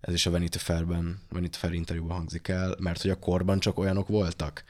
ez 0.00 0.14
is 0.14 0.26
a 0.26 0.30
Vanity 0.30 0.56
Fair-ben, 0.58 1.20
Vanity 1.28 1.56
Fair 1.56 1.72
interjúban 1.72 2.16
hangzik 2.16 2.48
el, 2.48 2.76
mert 2.78 3.02
hogy 3.02 3.10
a 3.10 3.18
korban 3.18 3.60
csak 3.60 3.78
olyanok 3.78 4.08
voltak. 4.08 4.64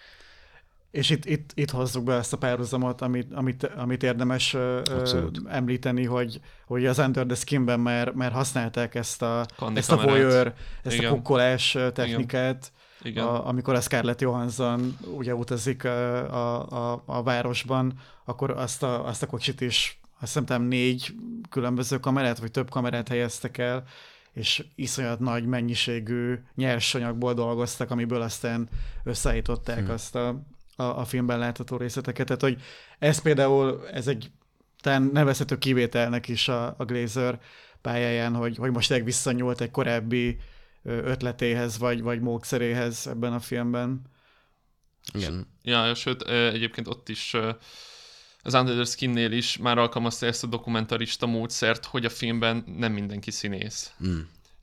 És 0.97 1.11
itt, 1.11 1.25
itt, 1.25 1.51
itt 1.55 1.71
hozzuk 1.71 2.05
be 2.05 2.15
ezt 2.15 2.33
a 2.33 2.39
párhuzamot, 2.39 3.01
amit, 3.01 3.33
amit, 3.35 3.65
amit 3.65 4.03
érdemes 4.03 4.55
Abszolút. 4.55 5.41
említeni, 5.49 6.05
hogy, 6.05 6.41
hogy 6.67 6.87
az 6.87 6.99
Under 6.99 7.27
the 7.27 7.35
Skin-ben 7.35 7.81
már, 7.81 8.13
már 8.13 8.33
használták 8.33 8.95
ezt 8.95 9.23
a, 9.23 9.47
ezt 9.75 9.93
a 9.93 9.97
voyeur, 9.97 10.55
ezt 10.83 10.97
Igen. 10.97 11.11
a 11.11 11.15
kukkolás 11.15 11.79
technikát, 11.93 12.73
Igen. 13.03 13.25
A, 13.25 13.49
amikor 13.49 13.75
a 13.75 13.81
Scarlett 13.81 14.21
Johansson 14.21 14.97
ugye 15.17 15.35
utazik 15.35 15.85
a, 15.85 16.17
a, 16.35 16.93
a, 16.93 17.03
a 17.07 17.23
városban, 17.23 17.93
akkor 18.25 18.51
azt 18.51 18.83
a, 18.83 19.07
azt 19.07 19.23
a 19.23 19.27
kocsit 19.27 19.61
is 19.61 20.01
azt 20.21 20.39
hiszem 20.39 20.63
négy 20.63 21.15
különböző 21.51 21.99
kamerát, 21.99 22.39
vagy 22.39 22.51
több 22.51 22.71
kamerát 22.71 23.09
helyeztek 23.09 23.59
el, 23.59 23.85
és 24.33 24.65
iszonyat 24.75 25.21
nagy 25.21 25.47
mennyiségű 25.47 26.39
nyersanyagból 26.55 27.35
dolgoztak, 27.35 27.91
amiből 27.91 28.23
aztán 28.23 28.69
összeállították 29.05 29.79
hmm. 29.79 29.91
azt 29.91 30.15
a, 30.15 30.43
a, 30.77 30.83
a 30.83 31.05
filmben 31.05 31.39
látható 31.39 31.77
részleteket. 31.77 32.27
Tehát, 32.27 32.43
hogy 32.43 32.63
ez 32.99 33.19
például, 33.23 33.89
ez 33.93 34.07
egy 34.07 34.31
talán 34.81 35.11
nevezhető 35.13 35.59
kivételnek 35.59 36.29
is 36.29 36.49
a, 36.49 36.75
a 36.79 36.85
Glazer 36.85 37.41
pályáján, 37.81 38.35
hogy, 38.35 38.57
hogy 38.57 38.71
most 38.71 38.95
visszanyúlt 38.95 39.61
egy 39.61 39.71
korábbi 39.71 40.39
ötletéhez, 40.83 41.79
vagy, 41.79 42.03
vagy 42.03 42.21
módszeréhez 42.21 43.07
ebben 43.07 43.33
a 43.33 43.41
filmben. 43.41 44.03
Igen. 45.13 45.47
Ja, 45.63 45.95
sőt, 45.95 46.23
egyébként 46.23 46.89
ott 46.89 47.09
is 47.09 47.37
az 48.43 48.55
Under 48.55 48.75
the 48.75 48.85
Skin-nél 48.85 49.33
is 49.33 49.57
már 49.57 49.79
alkalmazta 49.79 50.27
ezt 50.27 50.45
a 50.45 50.47
dokumentarista 50.47 51.27
módszert, 51.27 51.85
hogy 51.85 52.05
a 52.05 52.11
filmben 52.11 52.65
nem 52.77 52.93
mindenki 52.93 53.31
színész. 53.31 53.93
Mm. 54.07 54.21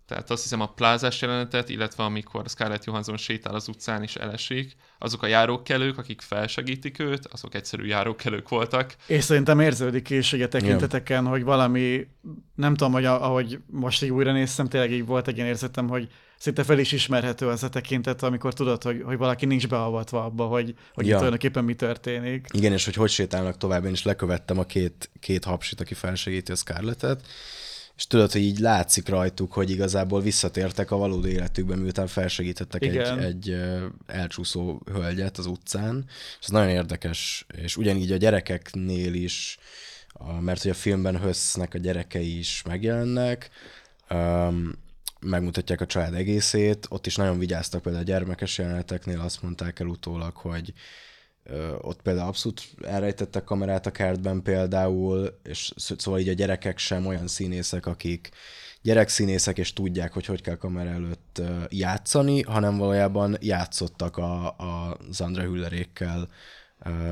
Tehát 0.08 0.32
azt 0.32 0.42
hiszem 0.42 0.62
a 0.62 0.68
plázás 0.68 1.22
jelenetet, 1.22 1.70
illetve 1.70 2.04
amikor 2.04 2.44
Scarlett 2.48 2.84
Johansson 2.84 3.18
sétál 3.18 3.56
az 3.56 3.68
utcán 3.68 4.04
és 4.04 4.16
elesik, 4.16 4.76
azok 5.00 5.24
a 5.24 5.28
járókelők, 5.28 5.98
akik 5.98 6.22
felsegítik 6.22 7.00
őt, 7.00 7.28
azok 7.32 7.56
egyszerű 7.56 7.86
járókelők 7.86 8.50
voltak. 8.50 8.96
És 9.08 9.24
szerintem 9.24 9.60
érződik 9.60 10.10
is 10.10 10.34
ugye 10.34 10.48
tekinteteken, 10.48 11.22
yeah. 11.22 11.34
hogy 11.34 11.44
valami, 11.44 12.08
nem 12.56 12.76
tudom, 12.76 12.94
hogy 12.94 13.06
ahogy 13.06 13.60
most 13.66 14.04
így 14.04 14.12
újra 14.12 14.32
néztem, 14.32 14.68
tényleg 14.68 14.92
így 14.92 15.06
volt 15.06 15.28
egy 15.28 15.36
ilyen 15.36 15.48
érzetem, 15.48 15.88
hogy 15.88 16.08
szinte 16.38 16.63
fel 16.63 16.80
is 16.80 16.92
ismerhető 16.92 17.48
az 17.48 17.63
a 17.63 17.70
tekintet, 17.70 18.24
amikor 18.24 18.54
tudod, 18.54 18.84
hogy, 18.84 19.02
hogy 19.06 19.18
valaki 19.18 19.46
nincs 19.46 19.68
beavatva 19.68 20.26
abba, 20.26 20.46
hogy, 20.46 20.74
hogy 20.94 21.06
ja. 21.06 21.10
itt 21.10 21.16
tulajdonképpen 21.16 21.63
mi 21.63 21.74
történik. 21.74 22.48
Igen, 22.52 22.72
és 22.72 22.86
hogy 22.86 22.96
hogy 22.96 23.10
sétálnak 23.10 23.58
tovább, 23.58 23.86
én 23.86 23.92
is 23.92 24.04
lekövettem 24.04 24.60
a 24.60 24.63
két, 24.63 25.10
két 25.20 25.44
hapsit, 25.44 25.82
aki 25.82 25.94
felsegíti 25.94 26.52
a 26.52 26.56
Scarlettet, 26.56 27.28
és 27.95 28.08
tudod, 28.08 28.32
hogy 28.32 28.41
így 28.41 28.60
látszik 28.60 29.10
rajtuk, 29.10 29.53
hogy 29.53 29.69
igazából 29.69 30.21
visszatértek 30.21 30.91
a 30.91 30.97
valódi 30.97 31.29
életükben, 31.29 31.77
miután 31.77 32.08
felsegítettek 32.08 32.84
Igen. 32.84 33.19
egy, 33.19 33.49
egy 33.49 33.62
elcsúszó 34.08 34.82
hölgyet 34.86 35.38
az 35.38 35.45
utcán, 35.45 36.06
és 36.39 36.45
ez 36.45 36.49
nagyon 36.49 36.69
érdekes, 36.69 37.45
és 37.56 37.77
ugyanígy 37.77 38.12
a 38.12 38.17
gyerekeknél 38.17 39.13
is, 39.13 39.58
mert 40.39 40.62
hogy 40.62 40.71
a 40.71 40.75
filmben 40.75 41.19
Hössznek 41.19 41.73
a 41.73 41.77
gyerekei 41.77 42.38
is 42.38 42.62
megjelennek, 42.65 43.49
megmutatják 45.19 45.82
a 45.82 45.86
család 45.86 46.13
egészét, 46.13 46.86
ott 46.89 47.06
is 47.06 47.15
nagyon 47.15 47.39
vigyáztak 47.39 47.82
például 47.82 48.03
a 48.03 48.08
gyermekes 48.08 48.58
jeleneteknél, 48.58 49.19
azt 49.19 49.41
mondták 49.41 49.79
el 49.79 49.88
utólag, 49.88 50.36
hogy 50.36 50.73
ott 51.82 52.01
például 52.01 52.27
abszolút 52.27 52.62
elrejtettek 52.82 53.43
kamerát 53.43 53.86
a 53.86 53.91
kertben 53.91 54.41
például, 54.41 55.39
és 55.43 55.73
szóval 55.75 56.19
így 56.19 56.29
a 56.29 56.34
gyerekek 56.34 56.77
sem 56.77 57.06
olyan 57.06 57.27
színészek, 57.27 57.86
akik 57.86 58.29
gyerekszínészek, 58.82 59.58
és 59.58 59.73
tudják, 59.73 60.13
hogy 60.13 60.25
hogy 60.25 60.41
kell 60.41 60.56
kamera 60.56 60.89
előtt 60.89 61.41
játszani, 61.69 62.41
hanem 62.41 62.77
valójában 62.77 63.38
játszottak 63.39 64.17
a, 64.17 64.47
a 64.47 64.97
Zandra 65.12 65.41
Hüllerékkel 65.41 66.27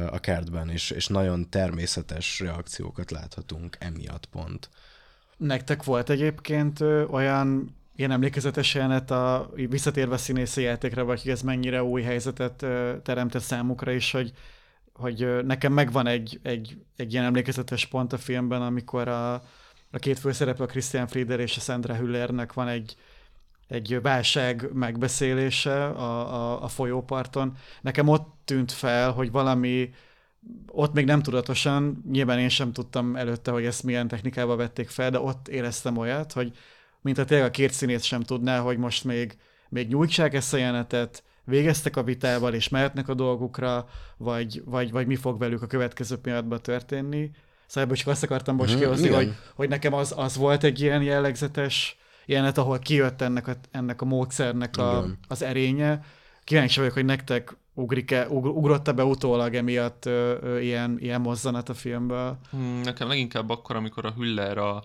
a 0.10 0.20
kertben, 0.20 0.70
és, 0.70 0.92
és 0.92 1.08
nagyon 1.08 1.50
természetes 1.50 2.40
reakciókat 2.40 3.12
láthatunk 3.12 3.78
emiatt 3.80 4.26
pont. 4.26 4.70
Nektek 5.38 5.84
volt 5.84 6.10
egyébként 6.10 6.82
olyan 7.10 7.76
ilyen 7.96 8.12
emlékezetes 8.12 8.74
jelenet 8.74 9.12
a 9.12 9.50
visszatérve 9.54 10.18
színészi 10.18 10.62
játékra, 10.62 11.04
vagy 11.04 11.22
hogy 11.22 11.32
ez 11.32 11.42
mennyire 11.42 11.84
új 11.84 12.02
helyzetet 12.02 12.66
teremtett 13.04 13.42
számukra 13.42 13.92
is, 13.92 14.12
hogy, 14.12 14.32
hogy 14.94 15.46
nekem 15.46 15.74
megvan 15.74 16.08
egy, 16.08 16.40
egy, 16.44 16.78
egy 16.96 17.14
ilyen 17.14 17.26
emlékezetes 17.26 17.86
pont 17.86 18.14
a 18.14 18.18
filmben, 18.18 18.62
amikor 18.62 19.08
a, 19.08 19.34
a 19.92 19.98
két 20.00 20.20
főszereplő, 20.20 20.64
a 20.64 20.68
Christian 20.68 21.08
Frieder 21.08 21.40
és 21.40 21.58
a 21.58 21.60
Sandra 21.60 21.96
Hüllernek 21.96 22.54
van 22.54 22.68
egy, 22.68 22.96
egy 23.68 24.02
válság 24.02 24.70
megbeszélése 24.74 25.86
a, 25.86 26.34
a, 26.34 26.64
a 26.64 26.68
folyóparton. 26.68 27.58
Nekem 27.82 28.08
ott 28.08 28.34
tűnt 28.46 28.72
fel, 28.72 29.12
hogy 29.12 29.32
valami 29.32 29.94
ott 30.68 30.94
még 30.94 31.06
nem 31.06 31.22
tudatosan, 31.22 32.04
nyilván 32.12 32.40
én 32.40 32.50
sem 32.50 32.72
tudtam 32.72 33.16
előtte, 33.16 33.52
hogy 33.52 33.66
ezt 33.66 33.84
milyen 33.84 34.08
technikával 34.08 34.56
vették 34.56 34.90
fel, 34.90 35.10
de 35.10 35.20
ott 35.20 35.48
éreztem 35.48 35.98
olyat, 35.98 36.32
hogy 36.32 36.58
mint 37.02 37.18
a 37.18 37.26
tényleg 37.26 37.48
a 37.48 37.52
két 37.52 37.72
színész 37.72 38.04
sem 38.04 38.22
tudná, 38.22 38.60
hogy 38.60 38.78
most 38.78 39.04
még, 39.04 39.38
még 39.70 39.88
nyújtsák 39.88 40.34
ezt 40.34 40.54
a 40.54 40.58
jelenetet, 40.58 41.24
végeztek 41.44 41.98
a 41.98 42.04
vitával, 42.04 42.54
és 42.54 42.70
mehetnek 42.70 43.08
a 43.08 43.14
dolgukra, 43.14 43.88
vagy, 44.18 44.62
vagy, 44.66 44.92
vagy 44.92 45.08
mi 45.08 45.16
fog 45.16 45.40
velük 45.40 45.62
a 45.62 45.68
következő 45.68 46.18
pillanatban 46.18 46.62
történni. 46.62 47.32
Szóval 47.66 47.84
ebből 47.84 47.98
csak 47.98 48.08
azt 48.08 48.24
akartam 48.24 48.56
most 48.56 48.74
mhm, 48.74 48.82
kihozni, 48.82 49.10
hogy, 49.10 49.36
hogy 49.56 49.70
nekem 49.70 49.94
az, 49.94 50.14
az 50.18 50.36
volt 50.36 50.64
egy 50.64 50.82
ilyen 50.82 51.02
jellegzetes 51.02 51.98
jelenet, 52.26 52.58
ahol 52.58 52.80
kijött 52.80 53.22
ennek 53.22 53.48
a, 53.48 53.54
ennek 53.72 54.02
a 54.02 54.06
módszernek 54.06 54.78
a, 54.78 55.06
az 55.28 55.42
erénye. 55.42 56.04
Kíváncsi 56.44 56.80
vagyok, 56.80 56.94
hogy 56.94 57.06
nektek 57.06 57.58
ugrik-e, 57.74 58.28
ugrott-e 58.30 58.92
be 58.92 59.04
utólag 59.04 59.56
emiatt 59.56 60.06
ö, 60.06 60.38
ö, 60.42 60.60
ilyen, 60.60 60.98
ilyen 61.00 61.22
mozzanat 61.22 61.70
a 61.70 61.74
filmből? 61.74 62.38
Hmm, 62.50 62.82
nekem 62.84 63.08
leginkább 63.08 63.50
akkor, 63.50 63.76
amikor 63.76 64.06
a 64.06 64.12
Hüller 64.12 64.58
a 64.58 64.84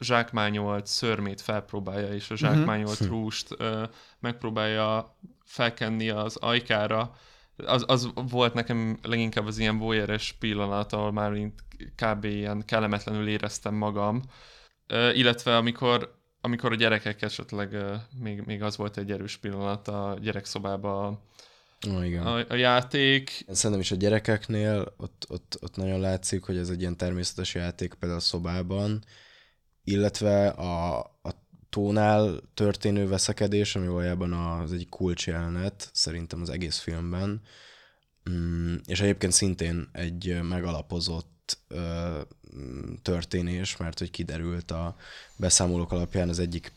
zsákmányolt 0.00 0.86
szörmét 0.86 1.40
felpróbálja, 1.40 2.14
és 2.14 2.30
a 2.30 2.34
mhm. 2.34 2.42
zsákmányolt 2.42 3.00
uh-huh. 3.00 3.08
rúst 3.08 3.54
ö, 3.58 3.84
megpróbálja 4.18 5.16
felkenni 5.44 6.08
az 6.08 6.36
ajkára. 6.36 7.16
Az, 7.56 7.84
az 7.86 8.10
volt 8.14 8.54
nekem 8.54 8.98
leginkább 9.02 9.46
az 9.46 9.58
ilyen 9.58 9.78
voyeres 9.78 10.32
pillanat, 10.32 10.92
ahol 10.92 11.12
már 11.12 11.32
kb. 12.02 12.24
ilyen 12.24 12.64
kellemetlenül 12.64 13.28
éreztem 13.28 13.74
magam. 13.74 14.22
Ö, 14.86 15.10
illetve 15.10 15.56
amikor 15.56 16.14
amikor 16.40 16.72
a 16.72 16.76
gyerekek 16.76 17.22
esetleg 17.22 17.72
ö, 17.72 17.94
még, 18.18 18.40
még 18.40 18.62
az 18.62 18.76
volt 18.76 18.96
egy 18.96 19.10
erős 19.10 19.36
pillanat 19.36 19.88
a 19.88 20.18
gyerekszobába 20.20 21.24
Oh, 21.88 22.06
igen. 22.06 22.26
A, 22.26 22.44
a 22.48 22.54
játék. 22.54 23.44
Szerintem 23.48 23.80
is 23.80 23.90
a 23.90 23.96
gyerekeknél 23.96 24.94
ott, 24.96 25.26
ott, 25.28 25.58
ott 25.60 25.76
nagyon 25.76 26.00
látszik, 26.00 26.44
hogy 26.44 26.56
ez 26.56 26.68
egy 26.68 26.80
ilyen 26.80 26.96
természetes 26.96 27.54
játék 27.54 27.94
például 27.94 28.20
a 28.20 28.24
szobában, 28.24 29.04
illetve 29.86 30.48
a, 30.48 30.98
a 30.98 31.30
tónál 31.68 32.40
történő 32.54 33.08
veszekedés, 33.08 33.76
ami 33.76 33.86
valójában 33.86 34.32
az 34.32 34.72
egy 34.72 34.88
kulcsjelenet 34.88 35.90
szerintem 35.92 36.40
az 36.40 36.50
egész 36.50 36.78
filmben, 36.78 37.42
mm, 38.30 38.74
és 38.86 39.00
egyébként 39.00 39.32
szintén 39.32 39.88
egy 39.92 40.38
megalapozott 40.42 41.58
ö, 41.68 42.20
történés, 43.02 43.76
mert 43.76 43.98
hogy 43.98 44.10
kiderült 44.10 44.70
a 44.70 44.96
beszámolók 45.36 45.92
alapján 45.92 46.28
az 46.28 46.38
egyik 46.38 46.72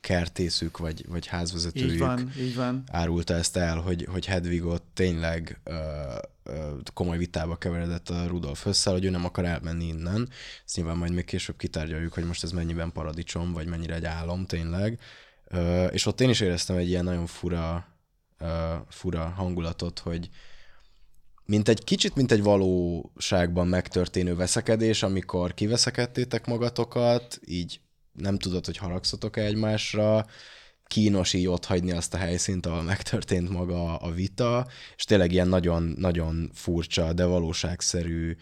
kertészük, 0.00 0.78
vagy, 0.78 1.04
vagy 1.08 1.26
házvezetőjük 1.26 1.92
így 1.92 1.98
van, 1.98 2.32
így 2.38 2.54
van. 2.54 2.82
árulta 2.90 3.34
ezt 3.34 3.56
el, 3.56 3.76
hogy, 3.76 4.06
hogy 4.10 4.26
Hedvigot 4.26 4.82
tényleg 4.94 5.60
ö, 5.64 5.74
ö, 6.42 6.76
komoly 6.94 7.18
vitába 7.18 7.56
keveredett 7.56 8.08
a 8.08 8.26
Rudolf 8.26 8.66
össze, 8.66 8.90
hogy 8.90 9.04
ő 9.04 9.10
nem 9.10 9.24
akar 9.24 9.44
elmenni 9.44 9.86
innen. 9.86 10.28
Ezt 10.64 10.76
nyilván 10.76 10.96
majd 10.96 11.12
még 11.12 11.24
később 11.24 11.56
kitárgyaljuk, 11.56 12.12
hogy 12.12 12.24
most 12.24 12.42
ez 12.42 12.52
mennyiben 12.52 12.92
paradicsom, 12.92 13.52
vagy 13.52 13.66
mennyire 13.66 13.94
egy 13.94 14.04
álom 14.04 14.46
tényleg. 14.46 14.98
Ö, 15.44 15.86
és 15.86 16.06
ott 16.06 16.20
én 16.20 16.28
is 16.28 16.40
éreztem 16.40 16.76
egy 16.76 16.88
ilyen 16.88 17.04
nagyon 17.04 17.26
fura, 17.26 17.86
ö, 18.38 18.74
fura 18.88 19.24
hangulatot, 19.36 19.98
hogy 19.98 20.28
mint 21.44 21.68
egy 21.68 21.84
kicsit, 21.84 22.14
mint 22.14 22.32
egy 22.32 22.42
valóságban 22.42 23.68
megtörténő 23.68 24.34
veszekedés, 24.34 25.02
amikor 25.02 25.54
kiveszekedtétek 25.54 26.46
magatokat, 26.46 27.40
így 27.44 27.80
nem 28.18 28.38
tudod, 28.38 28.64
hogy 28.64 28.76
haragszatok-e 28.76 29.42
egymásra, 29.42 30.26
kínos 30.88 31.32
így 31.32 31.46
ott 31.46 31.64
hagyni 31.64 31.92
azt 31.92 32.14
a 32.14 32.16
helyszínt, 32.16 32.66
ahol 32.66 32.82
megtörtént 32.82 33.50
maga 33.50 33.96
a 33.96 34.10
vita, 34.10 34.66
és 34.96 35.04
tényleg 35.04 35.32
ilyen 35.32 35.48
nagyon-nagyon 35.48 36.50
furcsa, 36.54 37.12
de 37.12 37.24
valóságszerű, 37.24 38.36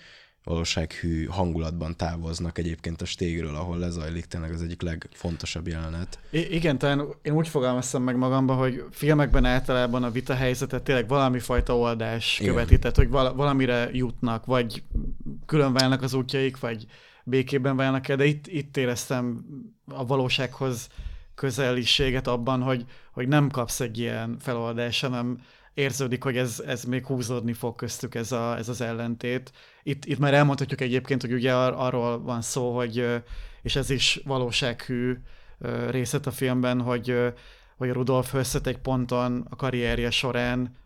valósághű 0.44 1.24
hangulatban 1.24 1.96
távoznak 1.96 2.58
egyébként 2.58 3.02
a 3.02 3.04
stégről, 3.04 3.54
ahol 3.54 3.78
lezajlik 3.78 4.24
tényleg 4.24 4.52
az 4.52 4.62
egyik 4.62 4.82
legfontosabb 4.82 5.68
jelenet. 5.68 6.18
I- 6.30 6.54
igen, 6.54 6.78
talán 6.78 7.06
én 7.22 7.32
úgy 7.32 7.48
fogalmaztam 7.48 8.02
meg 8.02 8.16
magamban, 8.16 8.56
hogy 8.56 8.84
filmekben 8.90 9.44
általában 9.44 10.02
a 10.04 10.10
vita 10.10 10.34
helyzetet 10.34 10.82
tényleg 10.82 11.08
valami 11.08 11.38
fajta 11.38 11.76
oldás 11.76 12.38
igen. 12.40 12.52
követi, 12.52 12.78
tehát 12.78 12.96
hogy 12.96 13.08
val- 13.08 13.34
valamire 13.36 13.88
jutnak, 13.92 14.44
vagy 14.44 14.82
külön 15.46 15.72
válnak 15.72 16.02
az 16.02 16.14
útjaik, 16.14 16.60
vagy 16.60 16.86
békében 17.26 17.76
válnak 17.76 18.08
el, 18.08 18.16
de 18.16 18.24
itt, 18.24 18.46
itt 18.46 18.76
éreztem 18.76 19.44
a 19.86 20.06
valósághoz 20.06 20.88
közeliséget 21.34 22.26
abban, 22.26 22.62
hogy, 22.62 22.84
hogy 23.12 23.28
nem 23.28 23.50
kapsz 23.50 23.80
egy 23.80 23.98
ilyen 23.98 24.36
feloldást, 24.38 25.00
hanem 25.02 25.40
érződik, 25.74 26.22
hogy 26.22 26.36
ez, 26.36 26.62
ez 26.66 26.84
még 26.84 27.06
húzódni 27.06 27.52
fog 27.52 27.76
köztük 27.76 28.14
ez, 28.14 28.32
a, 28.32 28.56
ez 28.56 28.68
az 28.68 28.80
ellentét. 28.80 29.52
Itt, 29.82 30.04
itt 30.04 30.18
már 30.18 30.34
elmondhatjuk 30.34 30.80
egyébként, 30.80 31.20
hogy 31.20 31.32
ugye 31.32 31.54
ar- 31.54 31.76
arról 31.78 32.22
van 32.22 32.42
szó, 32.42 32.76
hogy, 32.76 33.22
és 33.62 33.76
ez 33.76 33.90
is 33.90 34.20
valósághű 34.24 35.18
részlet 35.90 36.26
a 36.26 36.30
filmben, 36.30 36.80
hogy 36.80 37.32
hogy 37.76 37.90
Rudolf 37.90 38.32
Hösszet 38.32 38.66
egy 38.66 38.78
ponton 38.78 39.46
a 39.50 39.56
karrierje 39.56 40.10
során, 40.10 40.76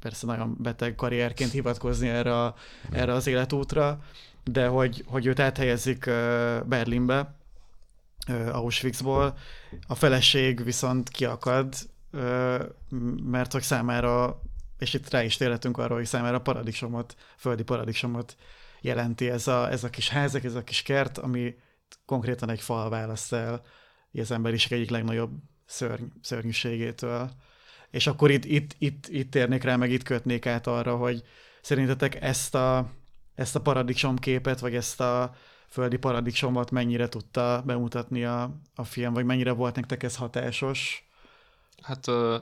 persze 0.00 0.26
nagyon 0.26 0.56
beteg 0.58 0.94
karrierként 0.94 1.50
hivatkozni 1.50 2.08
erre, 2.08 2.42
a, 2.42 2.54
erre 2.92 3.12
az 3.12 3.26
életútra, 3.26 4.00
de 4.44 4.66
hogy, 4.66 5.04
hogy 5.06 5.26
őt 5.26 5.40
áthelyezik 5.40 6.04
Berlinbe, 6.66 7.34
Auschwitzból, 8.52 9.38
a 9.86 9.94
feleség 9.94 10.64
viszont 10.64 11.08
kiakad, 11.08 11.74
mert 13.22 13.52
hogy 13.52 13.62
számára, 13.62 14.42
és 14.78 14.94
itt 14.94 15.10
rá 15.10 15.22
is 15.22 15.36
térhetünk 15.36 15.78
arra, 15.78 15.94
hogy 15.94 16.06
számára 16.06 16.40
paradicsomot, 16.40 17.16
földi 17.36 17.62
paradicsomot 17.62 18.36
jelenti 18.80 19.30
ez 19.30 19.46
a, 19.46 19.70
ez 19.70 19.84
a 19.84 19.90
kis 19.90 20.08
házak, 20.08 20.44
ez 20.44 20.54
a 20.54 20.64
kis 20.64 20.82
kert, 20.82 21.18
ami 21.18 21.54
konkrétan 22.04 22.50
egy 22.50 22.60
fal 22.60 22.88
választ 22.90 23.32
el 23.32 23.62
az 24.12 24.30
emberiség 24.30 24.72
egyik 24.72 24.90
legnagyobb 24.90 25.30
szörny, 25.66 26.04
szörnyűségétől. 26.20 27.30
És 27.96 28.06
akkor 28.06 28.30
itt, 28.30 28.44
itt, 28.44 28.74
itt, 28.78 29.08
itt 29.08 29.30
térnék 29.30 29.62
rá, 29.62 29.76
meg 29.76 29.90
itt 29.90 30.02
kötnék 30.02 30.46
át 30.46 30.66
arra, 30.66 30.96
hogy 30.96 31.22
szerintetek 31.60 32.22
ezt 32.22 32.54
a, 32.54 32.90
ezt 33.34 33.56
a 33.56 33.60
paradicsomképet, 33.60 34.60
vagy 34.60 34.74
ezt 34.74 35.00
a 35.00 35.34
földi 35.68 35.96
paradicsomot 35.96 36.70
mennyire 36.70 37.08
tudta 37.08 37.62
bemutatni 37.66 38.24
a, 38.24 38.50
a 38.74 38.84
film, 38.84 39.12
vagy 39.12 39.24
mennyire 39.24 39.52
volt 39.52 39.74
nektek 39.74 40.02
ez 40.02 40.16
hatásos? 40.16 41.08
Hát 41.82 42.06
uh, 42.06 42.34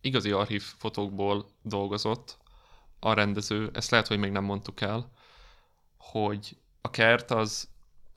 igazi 0.00 0.30
archív 0.30 0.62
fotókból 0.62 1.46
dolgozott 1.62 2.38
a 2.98 3.12
rendező, 3.12 3.70
ezt 3.72 3.90
lehet, 3.90 4.06
hogy 4.06 4.18
még 4.18 4.30
nem 4.30 4.44
mondtuk 4.44 4.80
el, 4.80 5.12
hogy 5.96 6.56
a 6.80 6.90
kert 6.90 7.30
az 7.30 7.68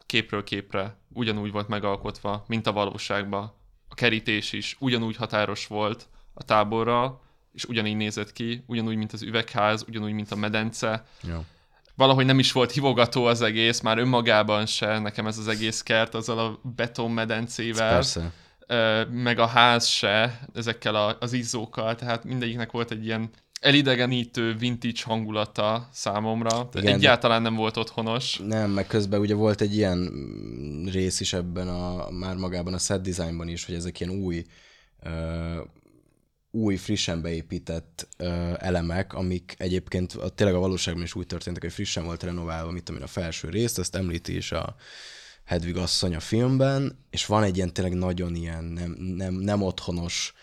képről 0.05 0.43
képre 0.43 0.97
ugyanúgy 1.09 1.51
volt 1.51 1.67
megalkotva, 1.67 2.43
mint 2.47 2.67
a 2.67 2.71
valóságban. 2.73 3.53
A 3.87 3.95
kerítés 3.95 4.53
is 4.53 4.75
ugyanúgy 4.79 5.15
határos 5.15 5.67
volt 5.67 6.07
a 6.37 6.43
táborral, 6.43 7.21
és 7.53 7.65
ugyanígy 7.65 7.95
nézett 7.95 8.33
ki, 8.33 8.63
ugyanúgy, 8.67 8.95
mint 8.95 9.13
az 9.13 9.21
üvegház, 9.21 9.85
ugyanúgy, 9.87 10.11
mint 10.11 10.31
a 10.31 10.35
medence. 10.35 11.05
Jó. 11.23 11.45
Valahogy 11.95 12.25
nem 12.25 12.39
is 12.39 12.51
volt 12.51 12.71
hivogató 12.71 13.25
az 13.25 13.41
egész, 13.41 13.79
már 13.79 13.97
önmagában 13.97 14.65
se, 14.65 14.99
nekem 14.99 15.27
ez 15.27 15.37
az 15.37 15.47
egész 15.47 15.81
kert 15.81 16.13
azzal 16.13 16.39
a 16.39 16.59
betonmedencével. 16.75 17.93
Persze. 17.93 18.31
Meg 19.11 19.39
a 19.39 19.45
ház 19.45 19.85
se, 19.85 20.39
ezekkel 20.53 20.95
az 21.19 21.33
izzókkal, 21.33 21.95
tehát 21.95 22.23
mindegyiknek 22.23 22.71
volt 22.71 22.91
egy 22.91 23.05
ilyen 23.05 23.29
elidegenítő 23.59 24.55
vintage 24.55 25.01
hangulata 25.03 25.89
számomra. 25.91 26.69
Igen, 26.73 26.93
Egyáltalán 26.93 27.41
nem 27.41 27.55
volt 27.55 27.77
otthonos. 27.77 28.39
Nem, 28.47 28.71
meg 28.71 28.87
közben 28.87 29.19
ugye 29.19 29.33
volt 29.35 29.61
egy 29.61 29.75
ilyen 29.75 30.11
rész 30.91 31.19
is 31.19 31.33
ebben 31.33 31.67
a, 31.67 32.09
már 32.09 32.35
magában 32.35 32.73
a 32.73 32.77
set 32.77 33.01
designban 33.01 33.47
is, 33.47 33.65
hogy 33.65 33.75
ezek 33.75 33.99
ilyen 33.99 34.13
új 34.13 34.45
új, 36.51 36.75
frissen 36.75 37.21
beépített 37.21 38.07
uh, 38.19 38.53
elemek, 38.57 39.13
amik 39.13 39.55
egyébként 39.57 40.13
a, 40.13 40.29
tényleg 40.29 40.55
a 40.55 40.59
valóságban 40.59 41.03
is 41.03 41.15
úgy 41.15 41.27
történtek, 41.27 41.61
hogy 41.61 41.71
frissen 41.73 42.03
volt 42.03 42.23
renoválva, 42.23 42.71
mit 42.71 42.83
tudom 42.83 43.01
én, 43.01 43.07
a 43.07 43.09
felső 43.11 43.49
részt, 43.49 43.79
azt 43.79 43.95
említi 43.95 44.35
is 44.35 44.51
a 44.51 44.75
Hedvig 45.43 45.77
asszony 45.77 46.15
a 46.15 46.19
filmben, 46.19 47.05
és 47.09 47.25
van 47.25 47.43
egy 47.43 47.55
ilyen 47.55 47.73
tényleg 47.73 47.93
nagyon 47.93 48.35
ilyen 48.35 48.63
nem, 48.63 48.91
nem, 48.91 49.33
nem 49.33 49.61
otthonos 49.61 50.33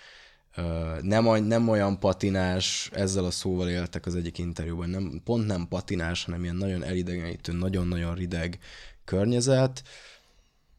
nem, 1.01 1.45
nem 1.45 1.69
olyan 1.69 1.99
patinás, 1.99 2.91
ezzel 2.93 3.25
a 3.25 3.31
szóval 3.31 3.69
éltek 3.69 4.07
az 4.07 4.15
egyik 4.15 4.39
interjúban, 4.39 4.89
nem, 4.89 5.21
pont 5.25 5.47
nem 5.47 5.69
patinás, 5.69 6.25
hanem 6.25 6.43
ilyen 6.43 6.57
nagyon 6.57 6.85
elidegenítő, 6.85 7.53
nagyon-nagyon 7.53 8.15
rideg 8.15 8.59
környezet, 9.05 9.83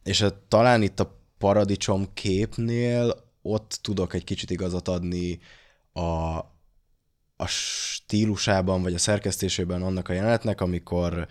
és 0.03 0.21
a, 0.21 0.45
talán 0.47 0.81
itt 0.81 0.99
a 0.99 1.19
paradicsom 1.37 2.13
képnél 2.13 3.24
ott 3.45 3.79
tudok 3.81 4.13
egy 4.13 4.23
kicsit 4.23 4.49
igazat 4.49 4.87
adni 4.87 5.39
a, 5.93 6.37
a 7.35 7.47
stílusában, 7.47 8.81
vagy 8.81 8.93
a 8.93 8.97
szerkesztésében 8.97 9.81
annak 9.81 10.09
a 10.09 10.13
jelenetnek, 10.13 10.61
amikor 10.61 11.27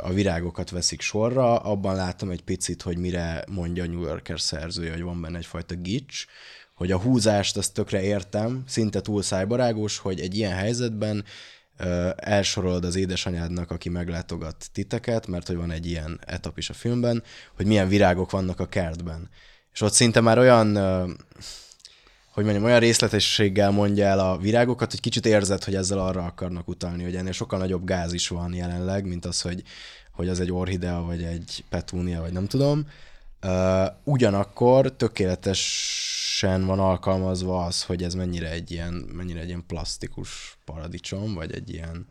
a 0.00 0.12
virágokat 0.12 0.70
veszik 0.70 1.00
sorra, 1.00 1.56
abban 1.56 1.94
látom 1.94 2.30
egy 2.30 2.42
picit, 2.42 2.82
hogy 2.82 2.98
mire 2.98 3.44
mondja 3.50 3.84
a 3.84 3.86
New 3.86 4.02
Yorker 4.02 4.40
szerzője, 4.40 4.92
hogy 4.92 5.02
van 5.02 5.20
benne 5.20 5.38
egyfajta 5.38 5.74
gics, 5.74 6.24
hogy 6.74 6.92
a 6.92 7.00
húzást 7.00 7.56
azt 7.56 7.74
tökre 7.74 8.02
értem, 8.02 8.62
szinte 8.66 9.00
túl 9.00 9.22
szájbarágos, 9.22 9.98
hogy 9.98 10.20
egy 10.20 10.36
ilyen 10.36 10.52
helyzetben 10.52 11.24
elsorolod 12.16 12.84
az 12.84 12.96
édesanyádnak, 12.96 13.70
aki 13.70 13.88
meglátogat 13.88 14.68
titeket, 14.72 15.26
mert 15.26 15.46
hogy 15.46 15.56
van 15.56 15.70
egy 15.70 15.86
ilyen 15.86 16.20
etap 16.26 16.58
is 16.58 16.70
a 16.70 16.74
filmben, 16.74 17.22
hogy 17.56 17.66
milyen 17.66 17.88
virágok 17.88 18.30
vannak 18.30 18.60
a 18.60 18.68
kertben. 18.68 19.30
És 19.76 19.82
ott 19.82 19.92
szinte 19.92 20.20
már 20.20 20.38
olyan, 20.38 20.76
hogy 22.30 22.44
mondjam, 22.44 22.64
olyan 22.64 22.80
részletességgel 22.80 23.70
mondja 23.70 24.04
el 24.06 24.18
a 24.18 24.36
virágokat, 24.36 24.90
hogy 24.90 25.00
kicsit 25.00 25.26
érzed, 25.26 25.64
hogy 25.64 25.74
ezzel 25.74 25.98
arra 25.98 26.24
akarnak 26.24 26.68
utalni, 26.68 27.02
hogy 27.02 27.16
ennél 27.16 27.32
sokkal 27.32 27.58
nagyobb 27.58 27.84
gáz 27.84 28.12
is 28.12 28.28
van 28.28 28.54
jelenleg, 28.54 29.06
mint 29.06 29.24
az, 29.24 29.40
hogy, 29.40 29.62
hogy 30.12 30.28
az 30.28 30.40
egy 30.40 30.52
orhidea, 30.52 31.00
vagy 31.00 31.22
egy 31.22 31.64
petúnia, 31.68 32.20
vagy 32.20 32.32
nem 32.32 32.46
tudom. 32.46 32.86
Ugyanakkor 34.04 34.92
tökéletesen 34.92 36.66
van 36.66 36.78
alkalmazva 36.78 37.64
az, 37.64 37.82
hogy 37.82 38.02
ez 38.02 38.14
mennyire 38.14 38.50
egy 38.50 38.70
ilyen, 38.70 38.92
mennyire 38.92 39.40
egy 39.40 39.48
ilyen 39.48 39.66
plastikus 39.66 40.58
paradicsom, 40.64 41.34
vagy 41.34 41.54
egy 41.54 41.72
ilyen 41.72 42.06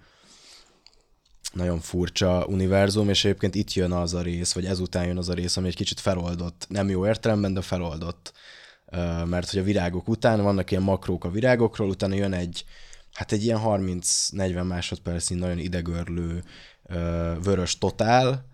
nagyon 1.56 1.80
furcsa 1.80 2.46
univerzum, 2.46 3.10
és 3.10 3.26
egyébként 3.26 3.56
itt 3.56 3.74
jön 3.74 3.91
az 3.91 4.13
a 4.13 4.22
rész, 4.22 4.54
vagy 4.54 4.65
ezután 4.65 5.06
jön 5.06 5.18
az 5.18 5.30
a 5.30 5.34
rész, 5.34 5.58
ami 5.58 5.68
egy 5.68 5.76
kicsit 5.76 6.00
feloldott, 6.00 6.65
nem 6.70 6.89
jó 6.89 7.06
értelemben, 7.06 7.54
de 7.54 7.62
feloldott. 7.62 8.34
Mert 9.26 9.50
hogy 9.50 9.60
a 9.60 9.63
virágok 9.63 10.08
után 10.08 10.41
vannak 10.41 10.72
ilyen 10.72 10.84
makrók 10.84 11.24
a 11.24 11.30
virágokról, 11.30 11.89
utána 11.89 12.15
jön 12.15 12.34
egy, 12.34 12.65
hát 13.13 13.32
egy 13.32 13.44
ilyen 13.44 13.60
30-40 13.63 14.68
másodpercnyi 14.68 15.36
nagyon 15.36 15.60
idegörlő 15.60 16.44
vörös 17.44 17.78
totál, 17.78 18.46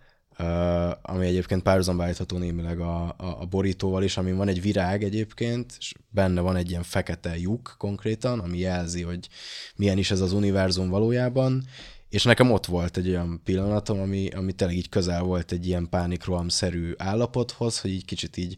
ami 1.02 1.26
egyébként 1.26 1.64
párhuzamba 1.64 2.04
állítható 2.04 2.38
némileg 2.38 2.80
a, 2.80 3.04
a, 3.04 3.42
a 3.42 3.46
borítóval 3.46 4.04
is, 4.04 4.18
amin 4.18 4.36
van 4.36 4.48
egy 4.48 4.62
virág 4.62 5.04
egyébként, 5.04 5.76
és 5.80 5.94
benne 6.10 6.42
van 6.42 6.56
egy 6.56 6.70
ilyen 6.70 6.84
fekete 6.84 7.38
lyuk 7.38 7.76
konkrétan, 7.78 8.40
ami 8.40 8.58
jelzi, 8.58 9.02
hogy 9.02 9.28
milyen 9.76 9.98
is 9.98 10.12
ez 10.12 10.20
az 10.20 10.34
univerzum 10.34 10.90
valójában, 10.90 11.64
és 12.12 12.24
nekem 12.24 12.52
ott 12.52 12.66
volt 12.66 12.98
egy 12.98 13.10
olyan 13.10 13.42
pillanatom, 13.44 14.00
ami, 14.00 14.28
ami 14.28 14.54
tényleg 14.54 14.78
így 14.78 14.90
közel 14.90 15.22
volt 15.22 15.52
egy 15.52 15.68
ilyen 15.68 15.90
pánikroham-szerű 15.90 16.94
állapothoz, 16.98 17.80
hogy 17.80 17.92
így 17.92 18.06
kicsit 18.06 18.38
így, 18.38 18.58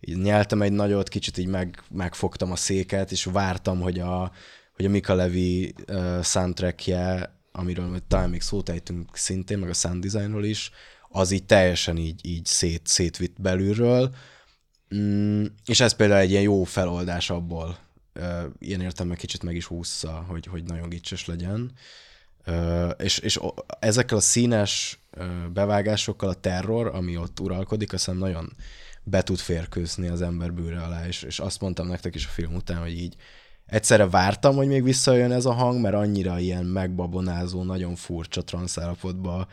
így 0.00 0.16
nyeltem 0.18 0.62
egy 0.62 0.72
nagyot, 0.72 1.08
kicsit 1.08 1.38
így 1.38 1.46
meg, 1.46 1.82
megfogtam 1.90 2.52
a 2.52 2.56
széket, 2.56 3.10
és 3.10 3.24
vártam, 3.24 3.80
hogy 3.80 3.98
a, 3.98 4.32
hogy 4.74 4.84
a 4.84 4.88
Mika 4.88 5.14
Levi 5.14 5.74
uh, 5.88 6.22
soundtrackje, 6.22 7.36
amiről 7.52 7.98
talán 8.08 8.30
még 8.30 8.40
szót 8.40 8.68
ejtünk 8.68 9.16
szintén, 9.16 9.58
meg 9.58 9.68
a 9.68 9.74
sound 9.74 10.02
designról 10.02 10.44
is, 10.44 10.70
az 11.08 11.30
így 11.30 11.44
teljesen 11.44 11.96
így, 11.96 12.26
így 12.26 12.46
szét, 12.46 12.86
szétvitt 12.86 13.40
belülről, 13.40 14.14
mm, 14.94 15.44
és 15.64 15.80
ez 15.80 15.96
például 15.96 16.20
egy 16.20 16.30
ilyen 16.30 16.42
jó 16.42 16.64
feloldás 16.64 17.30
abból, 17.30 17.78
ilyen 18.58 18.80
értelme 18.80 19.14
kicsit 19.14 19.42
meg 19.42 19.56
is 19.56 19.66
húzza, 19.66 20.24
hogy, 20.28 20.46
hogy 20.46 20.64
nagyon 20.64 20.88
gicses 20.88 21.26
legyen. 21.26 21.72
És, 22.98 23.18
és 23.18 23.40
ezekkel 23.78 24.16
a 24.16 24.20
színes 24.20 24.98
bevágásokkal 25.52 26.28
a 26.28 26.34
terror, 26.34 26.86
ami 26.86 27.16
ott 27.16 27.40
uralkodik, 27.40 27.92
azt 27.92 28.04
hiszem 28.04 28.20
nagyon 28.20 28.52
be 29.02 29.22
tud 29.22 29.38
férkőzni 29.38 30.08
az 30.08 30.22
ember 30.22 30.52
bőre 30.52 30.82
alá, 30.82 31.06
és, 31.06 31.22
és 31.22 31.38
azt 31.38 31.60
mondtam 31.60 31.86
nektek 31.86 32.14
is 32.14 32.26
a 32.26 32.30
film 32.30 32.54
után, 32.54 32.80
hogy 32.80 32.98
így 32.98 33.16
egyszerre 33.66 34.08
vártam, 34.08 34.56
hogy 34.56 34.66
még 34.66 34.82
visszajön 34.82 35.32
ez 35.32 35.44
a 35.44 35.52
hang, 35.52 35.80
mert 35.80 35.94
annyira 35.94 36.38
ilyen 36.38 36.64
megbabonázó, 36.64 37.62
nagyon 37.62 37.94
furcsa 37.94 38.42
transzállapotba 38.42 39.46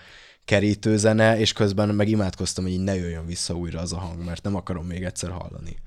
kerítő 0.46 0.98
zene, 0.98 1.40
és 1.40 1.54
közben 1.54 1.90
meg 1.90 2.08
imádkoztam, 2.08 2.64
hogy 2.64 2.74
így 2.74 2.84
ne 2.84 2.96
jöjjön 2.96 3.26
vissza 3.26 3.54
újra 3.54 3.80
az 3.80 3.94
a 3.94 3.98
hang, 3.98 4.24
mert 4.24 4.44
nem 4.44 4.56
akarom 4.56 4.86
még 4.86 5.04
egyszer 5.04 5.30
hallani. 5.30 5.78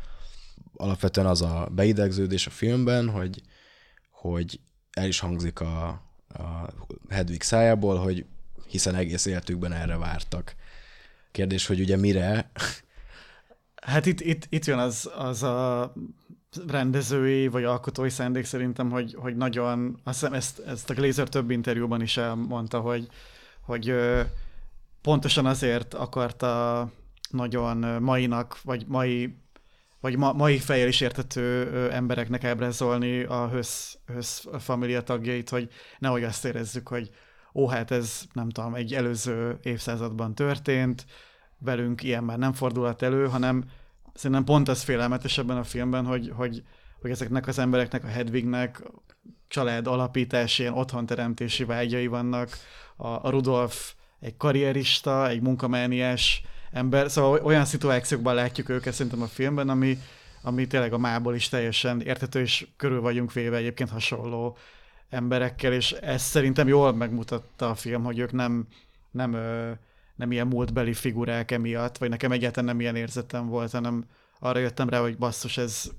Alapvetően 0.77 1.27
az 1.27 1.43
a 1.43 1.69
beidegződés 1.73 2.47
a 2.47 2.51
filmben, 2.51 3.09
hogy, 3.09 3.43
hogy 4.11 4.61
el 4.93 5.07
is 5.07 5.19
hangzik 5.19 5.61
a, 5.61 6.03
a 6.35 6.73
Hedwig 7.09 7.43
szájából, 7.43 7.97
hogy 7.97 8.25
hiszen 8.67 8.95
egész 8.95 9.27
életükben 9.27 9.73
erre 9.73 9.97
vártak. 9.97 10.55
Kérdés, 11.31 11.67
hogy 11.67 11.81
ugye 11.81 11.97
mire? 11.97 12.51
Hát 13.83 14.07
itt, 14.07 14.21
itt, 14.21 14.47
itt 14.49 14.65
jön 14.65 14.79
az, 14.79 15.11
az 15.17 15.43
a 15.43 15.93
rendezői 16.67 17.49
vagy 17.49 17.65
alkotói 17.65 18.11
szándék 18.11 18.45
szerintem, 18.45 18.91
hogy, 18.91 19.15
hogy 19.19 19.37
nagyon, 19.37 20.01
azt 20.05 20.21
hiszem 20.21 20.35
ezt, 20.35 20.59
ezt 20.59 20.91
a 20.91 20.95
Glazer 20.95 21.29
több 21.29 21.51
interjúban 21.51 22.03
is 22.03 22.17
elmondta, 22.17 22.81
hogy, 22.81 23.09
hogy 23.61 23.95
pontosan 25.03 25.47
azért 25.47 25.95
akarta 25.95 26.91
nagyon 27.31 28.03
mainak, 28.03 28.63
vagy 28.63 28.85
mai, 28.87 29.37
vagy 30.03 30.17
ma, 30.17 30.33
mai 30.33 30.59
fejjel 30.59 30.89
is 30.89 31.01
értető 31.01 31.91
embereknek 31.91 32.45
ábrázolni 32.45 33.23
a 33.23 33.49
Hösz, 33.49 33.99
Hösz 34.07 34.47
familia 34.59 35.03
tagjait, 35.03 35.49
hogy 35.49 35.69
nehogy 35.99 36.25
azt 36.25 36.45
érezzük, 36.45 36.89
hogy 36.89 37.11
ó, 37.55 37.69
hát 37.69 37.91
ez 37.91 38.23
nem 38.33 38.49
tudom, 38.49 38.75
egy 38.75 38.95
előző 38.95 39.59
évszázadban 39.63 40.35
történt, 40.35 41.07
velünk 41.59 42.03
ilyen 42.03 42.25
már 42.25 42.39
nem 42.39 42.53
fordulhat 42.53 43.03
elő, 43.03 43.29
hanem 43.29 43.65
szerintem 44.15 44.45
pont 44.45 44.69
ez 44.69 44.83
félelmetes 44.83 45.39
ebben 45.39 45.57
a 45.57 45.65
filmben, 45.65 46.05
hogy, 46.05 46.33
hogy, 46.37 46.63
hogy 47.01 47.11
ezeknek 47.11 47.47
az 47.47 47.59
embereknek, 47.59 48.05
a 48.05 48.09
Hedwignek 48.09 48.83
család 49.49 49.87
alapítási, 49.87 50.63
ilyen 50.63 50.75
otthonteremtési 50.75 51.65
vágyai 51.65 52.07
vannak. 52.07 52.51
A, 52.97 53.07
a 53.07 53.31
Rudolf 53.31 53.95
egy 54.21 54.37
karrierista, 54.37 55.29
egy 55.29 55.41
munkamániás 55.41 56.43
ember, 56.73 57.11
szóval 57.11 57.41
olyan 57.43 57.65
szituációkban 57.65 58.35
látjuk 58.35 58.69
őket 58.69 58.93
szerintem 58.93 59.23
a 59.23 59.27
filmben, 59.27 59.69
ami, 59.69 59.99
ami 60.43 60.67
tényleg 60.67 60.93
a 60.93 60.99
mából 60.99 61.35
is 61.35 61.49
teljesen 61.49 62.01
értető, 62.01 62.41
és 62.41 62.67
körül 62.77 63.01
vagyunk 63.01 63.33
véve 63.33 63.57
egyébként 63.57 63.91
hasonló 63.91 64.57
emberekkel, 65.09 65.73
és 65.73 65.93
ezt 65.93 66.27
szerintem 66.27 66.69
jól 66.69 66.93
megmutatta 66.93 67.71
a 67.71 67.75
film, 67.75 68.05
hogy 68.05 68.19
ők 68.19 68.33
nem, 68.33 68.67
nem, 69.11 69.37
nem 70.17 70.33
ilyen 70.33 70.47
múltbeli 70.47 70.93
figurák 70.93 71.51
emiatt, 71.51 71.99
vagy 71.99 72.09
nekem 72.09 72.33
egyáltalán 72.33 72.65
nem 72.65 72.81
ilyen 72.81 72.97
érzetem 72.97 73.47
volt, 73.49 73.71
hanem 73.71 74.05
arra 74.39 74.59
jöttem 74.59 74.89
rá, 74.89 75.01
hogy 75.01 75.17
basszus, 75.17 75.57
ez 75.57 75.91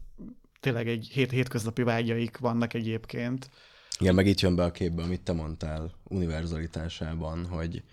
tényleg 0.60 0.88
egy 0.88 1.10
hét 1.12 1.32
hétköznapi 1.32 1.84
vágyaik 1.84 2.38
vannak 2.38 2.74
egyébként. 2.74 3.50
Igen, 4.00 4.16
meg 4.16 4.28
itt 4.28 4.40
jön 4.40 4.56
be 4.56 4.64
a 4.64 4.72
képbe, 4.72 5.04
amit 5.04 5.22
te 5.22 5.34
mondtál 5.34 5.92
univerzalitásában, 6.04 7.46
hogy, 7.46 7.84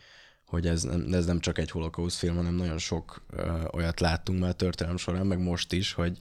hogy 0.50 0.66
ez 0.66 0.82
nem, 0.82 1.06
ez 1.12 1.26
nem 1.26 1.40
csak 1.40 1.58
egy 1.58 1.70
holokauszt 1.70 2.18
film, 2.18 2.36
hanem 2.36 2.54
nagyon 2.54 2.78
sok 2.78 3.22
ö, 3.30 3.50
olyat 3.72 4.00
láttunk 4.00 4.40
már 4.40 4.52
történelem 4.52 4.96
során, 4.96 5.26
meg 5.26 5.38
most 5.38 5.72
is, 5.72 5.92
hogy 5.92 6.18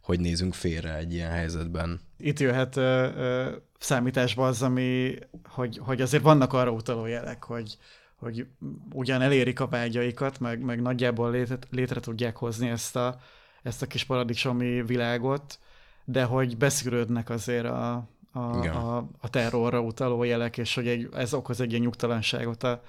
hogy 0.00 0.20
nézünk 0.20 0.54
félre 0.54 0.96
egy 0.96 1.12
ilyen 1.12 1.30
helyzetben. 1.30 2.00
Itt 2.16 2.38
jöhet 2.38 2.76
ö, 2.76 3.08
ö, 3.16 3.50
számításba 3.78 4.46
az, 4.46 4.62
ami, 4.62 5.14
hogy, 5.44 5.80
hogy 5.82 6.00
azért 6.00 6.22
vannak 6.22 6.52
arra 6.52 6.70
utaló 6.70 7.06
jelek, 7.06 7.44
hogy, 7.44 7.76
hogy 8.16 8.46
ugyan 8.92 9.22
elérik 9.22 9.60
a 9.60 9.66
vágyaikat, 9.66 10.38
meg, 10.38 10.60
meg 10.60 10.82
nagyjából 10.82 11.30
létre, 11.30 11.58
létre 11.70 12.00
tudják 12.00 12.36
hozni 12.36 12.68
ezt 12.68 12.96
a, 12.96 13.20
ezt 13.62 13.82
a 13.82 13.86
kis 13.86 14.04
paradicsomi 14.04 14.82
világot, 14.82 15.58
de 16.04 16.24
hogy 16.24 16.56
beszűrődnek 16.56 17.30
azért 17.30 17.66
a, 17.66 18.08
a, 18.32 18.66
a, 18.66 18.96
a 19.20 19.30
terrorra 19.30 19.80
utaló 19.80 20.22
jelek, 20.22 20.58
és 20.58 20.74
hogy 20.74 20.88
egy, 20.88 21.08
ez 21.14 21.34
okoz 21.34 21.60
egy 21.60 21.70
ilyen 21.70 21.82
nyugtalanságot 21.82 22.62
a, 22.62 22.82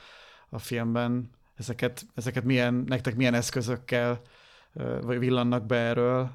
a 0.53 0.59
filmben. 0.59 1.29
Ezeket, 1.55 2.05
ezeket 2.15 2.43
milyen, 2.43 2.73
nektek 2.73 3.15
milyen 3.15 3.33
eszközökkel 3.33 4.21
vagy 5.01 5.19
villannak 5.19 5.65
be 5.65 5.75
erről? 5.75 6.31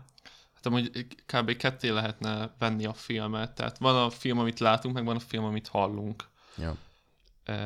Hát 0.55 0.67
amúgy 0.67 1.07
kb. 1.27 1.57
ketté 1.57 1.89
lehetne 1.89 2.55
venni 2.59 2.85
a 2.85 2.93
filmet. 2.93 3.55
Tehát 3.55 3.79
van 3.79 3.97
a 4.05 4.11
film, 4.11 4.39
amit 4.39 4.59
látunk, 4.59 4.95
meg 4.95 5.05
van 5.05 5.17
a 5.17 5.21
film, 5.21 5.45
amit 5.45 5.69
hallunk. 5.69 6.25
Ja. 6.57 6.77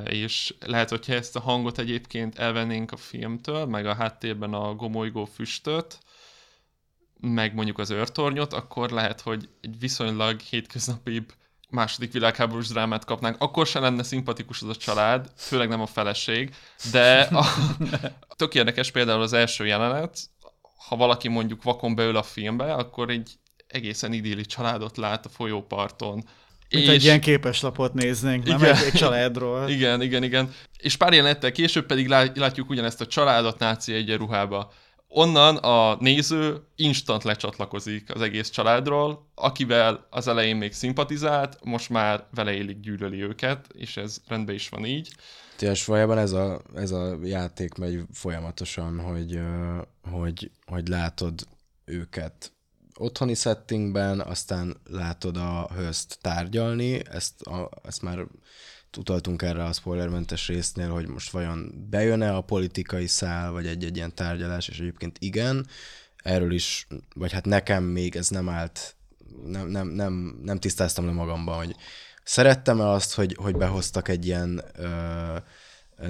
És 0.05 0.55
lehet, 0.61 0.91
hogyha 0.91 1.13
ezt 1.13 1.37
a 1.37 1.41
hangot 1.41 1.79
egyébként 1.79 2.39
elvennénk 2.39 2.93
a 2.93 2.97
filmtől, 2.97 3.67
meg 3.67 3.87
a 3.87 3.95
háttérben 3.95 4.55
a 4.55 4.75
gomolygó 4.75 5.25
füstöt, 5.25 5.99
meg 7.21 7.55
mondjuk 7.55 7.79
az 7.79 7.91
őrtornyot, 7.91 8.53
akkor 8.53 8.91
lehet, 8.91 9.21
hogy 9.21 9.49
egy 9.61 9.79
viszonylag 9.79 10.41
hétköznapibb 10.41 11.33
második 11.71 12.13
világháborús 12.13 12.69
drámát 12.69 13.05
kapnánk, 13.05 13.37
akkor 13.39 13.67
se 13.67 13.79
lenne 13.81 14.03
szimpatikus 14.03 14.63
az 14.63 14.69
a 14.69 14.75
család, 14.75 15.31
főleg 15.37 15.69
nem 15.69 15.81
a 15.81 15.87
feleség, 15.87 16.55
de 16.93 17.21
a, 17.21 17.47
tök 18.37 18.55
érdekes 18.55 18.91
például 18.91 19.23
az 19.23 19.33
első 19.33 19.67
jelenet, 19.67 20.19
ha 20.89 20.97
valaki 20.97 21.29
mondjuk 21.29 21.63
vakon 21.63 21.95
beül 21.95 22.17
a 22.17 22.23
filmbe, 22.23 22.73
akkor 22.75 23.11
egy 23.11 23.39
egészen 23.67 24.13
idilli 24.13 24.47
családot 24.47 24.97
lát 24.97 25.27
a 25.27 25.29
folyóparton. 25.29 26.25
Mint 26.71 26.85
és... 26.85 26.89
egy 26.89 27.05
ilyen 27.05 27.21
képeslapot 27.21 27.95
néznénk, 27.95 28.47
igen. 28.47 28.61
nem 28.61 28.71
egy, 28.71 28.83
egy 28.83 28.93
családról. 28.93 29.69
Igen, 29.69 30.03
igen, 30.03 30.23
igen. 30.23 30.53
És 30.79 30.97
pár 30.97 31.13
jelenettel 31.13 31.53
később 31.53 31.87
pedig 31.87 32.09
látjuk 32.35 32.71
ugyanezt 32.71 33.01
a 33.01 33.07
családot 33.07 33.59
náci 33.59 33.95
egyenruhába 33.95 34.73
onnan 35.13 35.57
a 35.57 35.97
néző 36.01 36.63
instant 36.77 37.25
lecsatlakozik 37.25 38.15
az 38.15 38.21
egész 38.21 38.49
családról, 38.49 39.27
akivel 39.35 40.07
az 40.11 40.29
elején 40.29 40.57
még 40.57 40.73
szimpatizált, 40.73 41.59
most 41.65 41.89
már 41.89 42.27
vele 42.35 42.53
élik 42.53 42.81
gyűlöli 42.81 43.23
őket, 43.23 43.67
és 43.73 43.97
ez 43.97 44.21
rendben 44.27 44.55
is 44.55 44.69
van 44.69 44.85
így. 44.85 45.15
És 45.59 45.85
valójában 45.85 46.19
ez 46.19 46.33
a, 46.33 46.61
ez 46.75 46.91
a 46.91 47.19
játék 47.23 47.75
megy 47.75 48.03
folyamatosan, 48.13 49.01
hogy, 49.01 49.41
hogy, 50.11 50.51
hogy 50.67 50.89
látod 50.89 51.47
őket 51.85 52.53
otthoni 53.01 53.35
settingben, 53.35 54.21
aztán 54.21 54.77
látod 54.85 55.37
a 55.37 55.71
hözt 55.75 56.19
tárgyalni, 56.21 57.07
ezt, 57.11 57.43
a, 57.43 57.69
ezt 57.83 58.03
már 58.03 58.27
utaltunk 58.97 59.43
erre 59.43 59.65
a 59.65 59.73
spoilermentes 59.73 60.49
résznél, 60.49 60.91
hogy 60.91 61.07
most 61.07 61.31
vajon 61.31 61.87
bejön-e 61.91 62.35
a 62.35 62.41
politikai 62.41 63.07
szál, 63.07 63.51
vagy 63.51 63.67
egy-egy 63.67 63.97
ilyen 63.97 64.15
tárgyalás, 64.15 64.69
és 64.69 64.79
egyébként 64.79 65.17
igen, 65.21 65.67
erről 66.17 66.53
is, 66.53 66.87
vagy 67.15 67.33
hát 67.33 67.45
nekem 67.45 67.85
még 67.85 68.17
ez 68.17 68.29
nem 68.29 68.49
állt, 68.49 68.95
nem, 69.45 69.69
nem, 69.69 69.89
nem, 69.89 70.41
nem 70.43 70.59
tisztáztam 70.59 71.07
le 71.07 71.13
magamban, 71.13 71.57
hogy 71.57 71.77
szerettem-e 72.25 72.89
azt, 72.89 73.15
hogy, 73.15 73.37
hogy 73.41 73.57
behoztak 73.57 74.09
egy 74.09 74.27
ilyen 74.27 74.63
ö, 74.77 75.37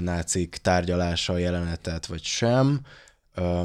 nácik 0.00 0.56
tárgyalása 0.56 1.38
jelenetet, 1.38 2.06
vagy 2.06 2.22
sem. 2.22 2.80
Ö, 3.34 3.62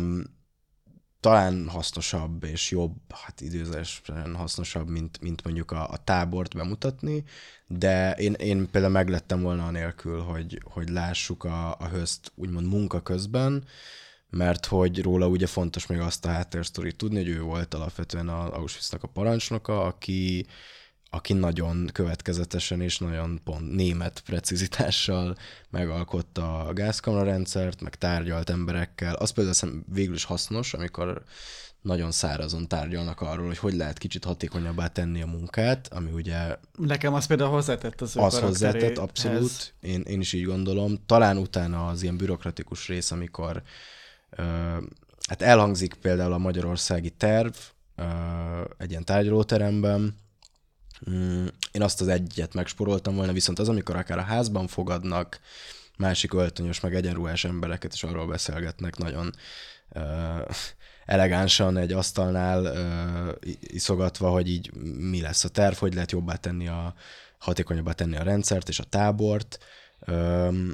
talán 1.26 1.68
hasznosabb 1.70 2.44
és 2.44 2.72
jobb, 2.72 2.96
hát 3.10 3.42
időzésen 3.42 4.36
hasznosabb, 4.36 4.90
mint, 4.90 5.22
mint 5.22 5.44
mondjuk 5.44 5.72
a, 5.72 5.90
a 5.90 5.98
tábort 5.98 6.56
bemutatni, 6.56 7.24
de 7.68 8.12
én, 8.12 8.34
én 8.34 8.70
például 8.72 8.94
meglettem 8.94 9.42
volna 9.42 9.66
anélkül, 9.66 10.22
hogy, 10.22 10.62
hogy 10.64 10.90
lássuk 10.90 11.44
a, 11.44 11.76
a 11.80 11.88
hözt 11.88 12.32
úgymond 12.36 12.68
munka 12.68 13.02
közben, 13.02 13.64
mert 14.30 14.66
hogy 14.66 15.02
róla 15.02 15.28
ugye 15.28 15.48
fontos 15.48 15.86
még 15.86 16.00
azt 16.00 16.26
a 16.26 16.30
háttérsztorit 16.30 16.96
tudni, 16.96 17.18
hogy 17.18 17.30
ő 17.30 17.42
volt 17.42 17.74
alapvetően 17.74 18.30
a 18.30 18.56
Auschwitznak 18.56 19.04
a 19.04 19.08
parancsnoka, 19.08 19.84
aki, 19.84 20.46
aki 21.10 21.34
nagyon 21.34 21.90
következetesen 21.94 22.82
és 22.82 22.98
nagyon 22.98 23.40
pont 23.44 23.76
német 23.76 24.22
precizitással 24.26 25.38
megalkotta 25.70 26.60
a 26.60 26.74
gázkamerarendszert, 26.74 27.82
meg 27.82 27.96
tárgyalt 27.96 28.50
emberekkel. 28.50 29.14
Az 29.16 29.30
például 29.30 29.56
hiszem 29.56 29.86
végül 29.94 30.16
is 30.16 30.24
hasznos, 30.24 30.74
amikor 30.74 31.24
nagyon 31.86 32.12
szárazon 32.12 32.68
tárgyalnak 32.68 33.22
arról, 33.22 33.46
hogy 33.46 33.58
hogy 33.58 33.74
lehet 33.74 33.98
kicsit 33.98 34.24
hatékonyabbá 34.24 34.88
tenni 34.88 35.22
a 35.22 35.26
munkát, 35.26 35.94
ami 35.94 36.12
ugye... 36.12 36.58
Nekem 36.78 37.14
az 37.14 37.26
például 37.26 37.50
hozzátett 37.50 38.02
az 38.02 38.18
ő 38.18 38.20
Az 38.20 38.40
hozzátett, 38.40 38.98
abszolút. 38.98 39.74
Én, 39.80 40.02
én 40.02 40.20
is 40.20 40.34
így 40.34 40.46
gondolom. 40.46 41.00
Talán 41.06 41.38
utána 41.38 41.88
az 41.88 42.04
ilyen 42.04 42.18
bürokratikus 42.18 42.88
rész, 42.88 43.12
amikor 43.12 43.62
ö, 44.30 44.44
hát 45.28 45.42
elhangzik 45.42 45.94
például 45.94 46.34
a 46.34 46.38
magyarországi 46.38 47.10
terv 47.10 47.54
ö, 47.96 48.04
egy 48.78 48.90
ilyen 48.90 49.06
tárgyalóteremben, 49.06 50.16
Mm, 51.10 51.46
én 51.72 51.82
azt 51.82 52.02
az 52.02 52.08
egyet 52.08 52.54
megsporoltam 52.54 53.16
volna, 53.16 53.34
viszont 53.34 53.60
az, 53.60 53.70
amikor 53.70 53.96
akár 53.96 54.18
a 54.18 54.22
házban 54.22 54.68
fogadnak 54.68 55.40
másik 55.98 56.34
öltönyös, 56.34 56.80
meg 56.80 56.96
egyenruhás 56.96 57.44
embereket, 57.44 57.94
és 57.94 58.04
arról 58.04 58.28
beszélgetnek 58.28 58.98
nagyon 58.98 59.32
uh, 59.90 60.02
elegánsan 61.06 61.78
egy 61.78 61.92
asztalnál 61.92 62.62
uh, 62.62 63.52
iszogatva, 63.60 64.30
hogy 64.30 64.50
így 64.50 64.74
mi 64.98 65.22
lesz 65.22 65.44
a 65.44 65.50
terv, 65.50 65.76
hogy 65.76 65.94
lehet 65.94 66.12
jobbá 66.12 66.36
tenni 66.36 66.68
a, 66.68 66.94
hatékonyabbá 67.38 67.92
tenni 67.92 68.16
a 68.16 68.24
rendszert 68.24 68.70
és 68.70 68.80
a 68.80 68.84
tábort. 68.84 69.60
Um, 70.08 70.72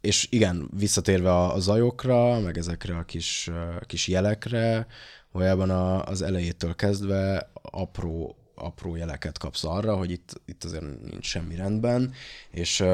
és 0.00 0.26
igen, 0.30 0.70
visszatérve 0.76 1.30
a, 1.30 1.54
a 1.54 1.60
zajokra, 1.60 2.40
meg 2.40 2.58
ezekre 2.58 2.96
a 2.96 3.04
kis, 3.04 3.50
kis 3.86 4.08
jelekre, 4.08 4.86
valójában 5.32 5.70
a, 5.70 6.04
az 6.04 6.22
elejétől 6.22 6.74
kezdve 6.74 7.50
apró 7.62 8.41
apró 8.62 8.96
jeleket 8.96 9.38
kapsz 9.38 9.64
arra, 9.64 9.96
hogy 9.96 10.10
itt, 10.10 10.40
itt 10.44 10.64
azért 10.64 11.10
nincs 11.10 11.26
semmi 11.26 11.54
rendben, 11.54 12.12
és, 12.50 12.84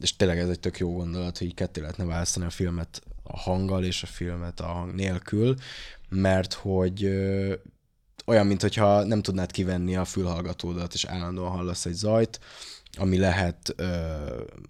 és 0.00 0.16
tényleg 0.16 0.38
ez 0.38 0.48
egy 0.48 0.60
tök 0.60 0.78
jó 0.78 0.92
gondolat, 0.92 1.38
hogy 1.38 1.46
így 1.46 1.54
ketté 1.54 1.80
lehetne 1.80 2.04
választani 2.04 2.46
a 2.46 2.50
filmet 2.50 3.02
a 3.22 3.38
hanggal 3.38 3.84
és 3.84 4.02
a 4.02 4.06
filmet 4.06 4.60
a 4.60 4.66
hang 4.66 4.94
nélkül, 4.94 5.54
mert 6.08 6.52
hogy 6.52 7.04
olyan, 8.26 8.46
mintha 8.46 9.04
nem 9.04 9.22
tudnád 9.22 9.50
kivenni 9.50 9.96
a 9.96 10.04
fülhallgatódat, 10.04 10.94
és 10.94 11.04
állandóan 11.04 11.50
hallasz 11.50 11.86
egy 11.86 11.94
zajt, 11.94 12.40
ami 12.96 13.18
lehet 13.18 13.74
ö, 13.76 13.84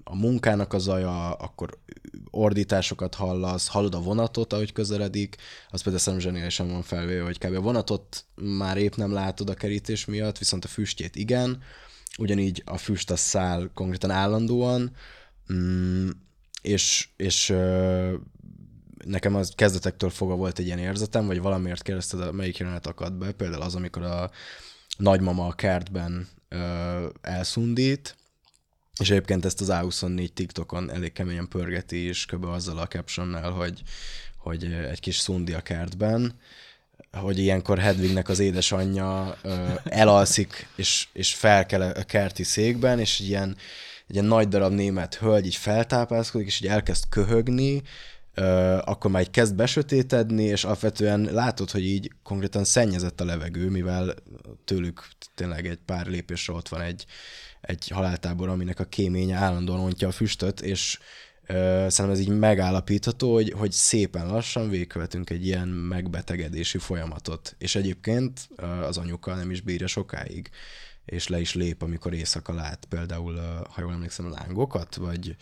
a 0.04 0.16
munkának 0.16 0.72
a 0.72 0.78
zaja, 0.78 1.32
akkor 1.32 1.78
ordításokat 2.30 3.14
hallasz, 3.14 3.68
hallod 3.68 3.94
a 3.94 4.00
vonatot, 4.00 4.52
ahogy 4.52 4.72
közeledik, 4.72 5.36
az 5.70 5.82
például 5.82 6.02
szerintem 6.02 6.28
zseniálisan 6.28 6.68
van 6.68 6.82
felvéve, 6.82 7.24
hogy 7.24 7.38
kb. 7.38 7.54
a 7.54 7.60
vonatot 7.60 8.24
már 8.34 8.76
épp 8.76 8.94
nem 8.94 9.12
látod 9.12 9.50
a 9.50 9.54
kerítés 9.54 10.04
miatt, 10.04 10.38
viszont 10.38 10.64
a 10.64 10.68
füstjét 10.68 11.16
igen, 11.16 11.62
ugyanígy 12.18 12.62
a 12.66 12.76
füst 12.76 13.10
a 13.10 13.16
száll 13.16 13.70
konkrétan 13.74 14.10
állandóan, 14.10 14.92
mm, 15.52 16.08
és, 16.62 17.08
és 17.16 17.48
ö, 17.48 18.14
nekem 19.04 19.34
az 19.34 19.52
kezdetektől 19.54 20.10
fogva 20.10 20.34
volt 20.34 20.58
egy 20.58 20.66
ilyen 20.66 20.78
érzetem, 20.78 21.26
vagy 21.26 21.40
valamiért 21.40 21.82
kérdezted, 21.82 22.34
melyik 22.34 22.56
jelenet 22.56 22.86
akadt 22.86 23.18
be, 23.18 23.32
például 23.32 23.62
az, 23.62 23.74
amikor 23.74 24.02
a 24.02 24.30
nagymama 24.96 25.46
a 25.46 25.52
kertben 25.52 26.28
ö, 26.48 27.06
elszundít, 27.20 28.16
és 29.00 29.10
egyébként 29.10 29.44
ezt 29.44 29.60
az 29.60 29.68
A24 29.70 30.28
TikTokon 30.28 30.90
elég 30.90 31.12
keményen 31.12 31.48
pörgeti 31.48 32.08
is, 32.08 32.26
kb. 32.26 32.44
azzal 32.44 32.78
a 32.78 32.86
captionnel, 32.86 33.50
hogy, 33.50 33.82
hogy 34.36 34.64
egy 34.64 35.00
kis 35.00 35.16
szundi 35.16 35.52
a 35.52 35.60
kertben. 35.60 36.38
hogy 37.12 37.38
ilyenkor 37.38 37.78
Hedwignek 37.78 38.28
az 38.28 38.38
édesanyja 38.38 39.38
ö, 39.42 39.72
elalszik, 39.84 40.68
és, 40.76 41.08
és 41.12 41.34
felkel 41.34 41.82
a 41.82 42.02
kerti 42.02 42.42
székben, 42.42 42.98
és 42.98 43.20
ilyen, 43.20 43.56
egy 44.08 44.14
ilyen 44.14 44.26
nagy 44.26 44.48
darab 44.48 44.72
német 44.72 45.14
hölgy 45.14 45.46
így 45.46 45.56
feltápászkodik, 45.56 46.46
és 46.46 46.60
így 46.60 46.68
elkezd 46.68 47.04
köhögni, 47.08 47.82
akkor 48.84 49.10
már 49.10 49.22
így 49.22 49.30
kezd 49.30 49.54
besötétedni, 49.54 50.44
és 50.44 50.64
alapvetően 50.64 51.20
látod, 51.20 51.70
hogy 51.70 51.84
így 51.84 52.12
konkrétan 52.22 52.64
szennyezett 52.64 53.20
a 53.20 53.24
levegő, 53.24 53.70
mivel 53.70 54.14
tőlük 54.64 55.08
tényleg 55.34 55.66
egy 55.66 55.78
pár 55.84 56.06
lépésre 56.06 56.52
ott 56.52 56.68
van 56.68 56.80
egy, 56.80 57.06
egy 57.60 57.88
haláltábor, 57.88 58.48
aminek 58.48 58.80
a 58.80 58.84
kéménye 58.84 59.36
állandóan 59.36 59.80
ontja 59.80 60.08
a 60.08 60.12
füstöt, 60.12 60.60
és 60.60 60.98
szerintem 61.48 62.10
ez 62.10 62.20
így 62.20 62.38
megállapítható, 62.38 63.32
hogy, 63.32 63.52
hogy 63.56 63.72
szépen 63.72 64.26
lassan 64.26 64.68
végkövetünk 64.68 65.30
egy 65.30 65.46
ilyen 65.46 65.68
megbetegedési 65.68 66.78
folyamatot. 66.78 67.54
És 67.58 67.74
egyébként 67.74 68.48
az 68.82 68.98
anyuka 68.98 69.34
nem 69.34 69.50
is 69.50 69.60
bírja 69.60 69.86
sokáig, 69.86 70.50
és 71.04 71.28
le 71.28 71.40
is 71.40 71.54
lép, 71.54 71.82
amikor 71.82 72.14
éjszaka 72.14 72.52
lát 72.52 72.84
például, 72.88 73.34
ha 73.70 73.80
jól 73.80 73.92
emlékszem, 73.92 74.30
lángokat, 74.30 74.96
vagy, 74.96 75.36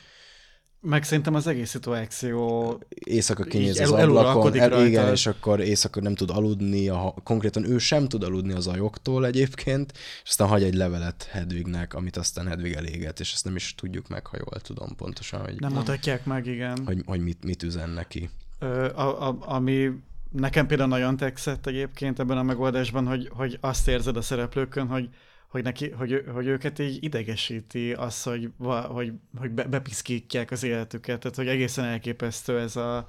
meg 0.85 1.05
szerintem 1.05 1.35
az 1.35 1.47
egész 1.47 1.71
szituáció... 1.71 2.79
Éjszaka 2.89 3.45
kinéz 3.45 3.81
az 3.81 3.93
el, 3.93 4.09
ablakon, 4.09 4.59
el, 4.61 4.87
igen, 4.87 5.13
és 5.13 5.27
akkor 5.27 5.61
éjszaka 5.61 6.01
nem 6.01 6.15
tud 6.15 6.31
aludni, 6.31 6.89
a, 6.89 7.15
konkrétan 7.23 7.65
ő 7.71 7.79
sem 7.79 8.09
tud 8.09 8.23
aludni 8.23 8.53
az 8.53 8.67
ajoktól 8.67 9.27
egyébként, 9.27 9.93
és 9.95 10.29
aztán 10.29 10.49
hagy 10.49 10.63
egy 10.63 10.75
levelet 10.75 11.29
Hedwignek, 11.31 11.95
amit 11.95 12.17
aztán 12.17 12.47
Hedwig 12.47 12.73
eléget, 12.73 13.21
és 13.21 13.33
ezt 13.33 13.45
nem 13.45 13.57
is 13.57 13.75
tudjuk 13.75 14.09
meg, 14.09 14.27
ha 14.27 14.37
jól 14.37 14.61
tudom 14.61 14.97
pontosan, 14.97 15.41
hogy... 15.41 15.61
Nem 15.61 15.73
mutatják 15.73 16.25
meg, 16.25 16.47
igen. 16.47 16.79
Hogy, 16.85 17.03
hogy 17.07 17.21
mit, 17.21 17.45
mit 17.45 17.63
üzen 17.63 17.91
neki. 17.91 18.31
Ö, 18.59 18.85
a, 18.95 19.29
a, 19.29 19.37
ami 19.41 19.91
nekem 20.31 20.67
például 20.67 20.89
nagyon 20.89 21.17
tetszett 21.17 21.67
egyébként 21.67 22.19
ebben 22.19 22.39
a 22.39 22.43
megoldásban, 22.43 23.07
hogy, 23.07 23.29
hogy 23.33 23.59
azt 23.61 23.89
érzed 23.89 24.17
a 24.17 24.23
szereplőkön, 24.23 24.87
hogy 24.87 25.09
hogy, 25.55 25.63
neki, 25.63 25.91
hogy, 25.91 26.25
hogy 26.33 26.47
őket 26.47 26.79
így 26.79 27.05
idegesíti 27.05 27.93
az, 27.93 28.23
hogy, 28.23 28.51
hogy, 28.89 29.13
hogy 29.39 29.51
be, 29.51 29.65
bepiszkítják 29.65 30.51
az 30.51 30.63
életüket, 30.63 31.21
tehát 31.21 31.37
hogy 31.37 31.49
egészen 31.49 31.85
elképesztő 31.85 32.59
ez 32.61 32.77
a, 32.77 33.07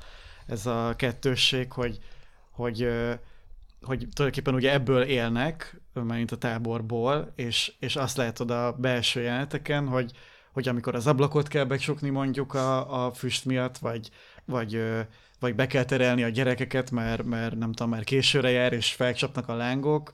ez 0.47 0.65
a 0.65 0.93
kettősség, 0.97 1.71
hogy, 1.71 1.99
hogy, 2.51 2.79
hogy 3.81 3.97
tulajdonképpen 3.97 4.53
ugye 4.53 4.71
ebből 4.71 5.01
élnek, 5.01 5.81
mint 5.93 6.31
a 6.31 6.37
táborból, 6.37 7.33
és, 7.35 7.73
és 7.79 7.95
azt 7.95 8.17
látod 8.17 8.51
a 8.51 8.71
belső 8.71 9.21
jeleneteken, 9.21 9.87
hogy, 9.87 10.11
hogy 10.51 10.67
amikor 10.67 10.95
az 10.95 11.07
ablakot 11.07 11.47
kell 11.47 11.65
becsukni 11.65 12.09
mondjuk 12.09 12.53
a, 12.53 13.05
a 13.05 13.13
füst 13.13 13.45
miatt, 13.45 13.77
vagy, 13.77 14.09
vagy, 14.45 14.83
vagy 15.39 15.55
be 15.55 15.67
kell 15.67 15.85
terelni 15.85 16.23
a 16.23 16.29
gyerekeket, 16.29 16.91
mert, 16.91 17.23
mert 17.23 17.55
nem 17.55 17.71
tudom, 17.71 17.91
már 17.91 18.03
későre 18.03 18.49
jár, 18.49 18.73
és 18.73 18.93
felcsapnak 18.93 19.47
a 19.49 19.55
lángok, 19.55 20.13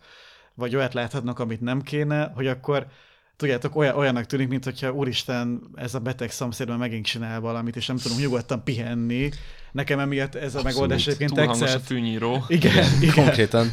vagy 0.56 0.76
olyat 0.76 0.94
láthatnak, 0.94 1.40
amit 1.40 1.62
nem 1.62 1.82
kéne, 1.82 2.32
hogy 2.36 2.48
akkor 2.48 2.88
tudjátok, 3.36 3.76
olyan, 3.76 3.96
olyanak 3.96 4.26
tűnik, 4.26 4.48
mint 4.48 4.64
hogyha 4.64 4.92
úristen, 4.92 5.62
ez 5.76 5.94
a 5.94 6.00
beteg 6.00 6.32
szomszédban 6.32 6.78
megint 6.78 7.06
csinál 7.06 7.40
valamit, 7.40 7.76
és 7.76 7.86
nem 7.86 7.98
tudom 7.98 8.18
nyugodtan 8.18 8.64
pihenni. 8.64 9.30
Nekem 9.72 10.00
emiatt 10.00 10.36
ez 10.36 10.56
a 10.56 10.64
megoldás 10.64 11.08
egyébként 11.08 11.34
tetszett. 11.34 11.76
a 11.76 11.80
fűnyíró. 11.80 12.46
Igen, 12.48 12.86
igen. 13.02 13.14
Konkrétan. 13.14 13.72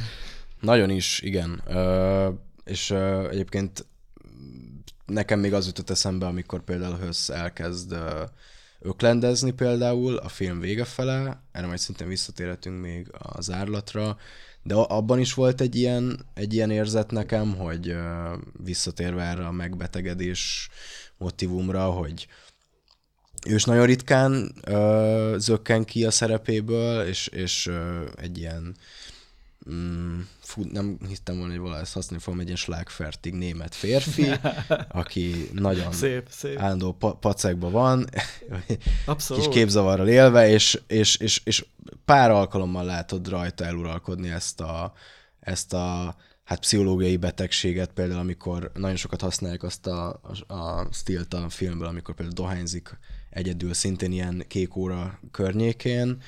Nagyon 0.61 0.91
is, 0.91 1.21
igen. 1.21 1.63
Uh, 1.67 2.35
és 2.65 2.91
uh, 2.91 3.29
egyébként 3.31 3.87
nekem 5.07 5.41
még 5.41 5.55
az 5.55 5.67
jutott 5.67 5.91
eszembe, 5.91 6.27
amikor 6.27 6.65
például 6.65 6.99
Hösz 6.99 7.29
elkezd 7.29 7.93
uh, 7.93 8.01
öklendezni 8.81 9.51
például 9.51 10.17
a 10.17 10.29
film 10.29 10.61
vége 10.61 10.85
fele, 10.85 11.43
erre 11.53 11.67
majd 11.67 11.79
szintén 11.79 12.09
visszatérhetünk 12.09 12.81
még 12.81 13.07
az 13.19 13.51
árlatra, 13.51 14.17
de 14.69 14.75
abban 14.75 15.19
is 15.19 15.35
volt 15.35 15.61
egy 15.61 15.77
ilyen, 15.77 16.27
egy 16.35 16.55
ilyen 16.55 16.71
érzet 16.71 17.11
nekem, 17.11 17.57
hogy 17.57 17.97
visszatérve 18.65 19.23
erre 19.23 19.47
a 19.47 19.53
megbetegedés 19.53 20.69
motivumra, 21.17 21.85
hogy 21.91 22.27
ő 23.47 23.55
is 23.55 23.65
nagyon 23.65 23.87
ritkán 23.87 24.55
uh, 24.69 25.37
zökken 25.37 25.85
ki 25.85 26.05
a 26.05 26.11
szerepéből, 26.11 27.07
és, 27.07 27.27
és 27.27 27.67
uh, 27.67 28.03
egy 28.17 28.39
ilyen 28.39 28.77
mm, 29.71 30.21
fú, 30.49 30.63
nem 30.73 30.99
hittem 31.09 31.37
volna, 31.37 31.53
hogy 31.53 31.61
valahogy 31.61 31.83
ezt 31.83 31.93
használni 31.93 32.25
fogom, 32.25 32.41
egy 32.41 32.45
ilyen 32.45 32.57
slágfertig 32.57 33.35
német 33.35 33.75
férfi, 33.75 34.27
aki 34.89 35.51
nagyon 35.53 35.93
szép, 35.93 36.27
szép. 36.31 36.59
állandó 36.59 36.93
pa- 36.93 37.19
pacekban 37.19 37.73
van, 37.73 38.07
Abszolút. 39.07 39.45
kis 39.45 39.55
képzavarral 39.55 40.09
élve, 40.09 40.49
és, 40.49 40.81
és, 40.87 41.17
és, 41.17 41.41
és 41.45 41.67
pár 42.05 42.31
alkalommal 42.31 42.85
látod 42.85 43.29
rajta 43.29 43.65
eluralkodni 43.65 44.29
ezt 44.29 44.61
a, 44.61 44.93
ezt 45.41 45.73
a 45.73 46.17
hát 46.45 46.61
pszichológiai 46.61 47.17
betegséget, 47.17 47.93
például 47.93 48.21
amikor 48.21 48.71
nagyon 48.75 48.97
sokat 48.97 49.21
használják 49.21 49.63
azt 49.63 49.87
a, 49.87 50.21
a, 50.47 50.55
a 50.55 50.89
stilt 50.93 51.35
a 51.35 51.49
filmből, 51.49 51.89
amikor 51.89 52.15
például 52.15 52.37
dohányzik 52.37 52.99
egyedül 53.31 53.75
szintén 53.75 54.13
ilyen 54.13 54.45
kék 54.49 54.77
óra 54.77 55.21
környékén, 55.31 56.23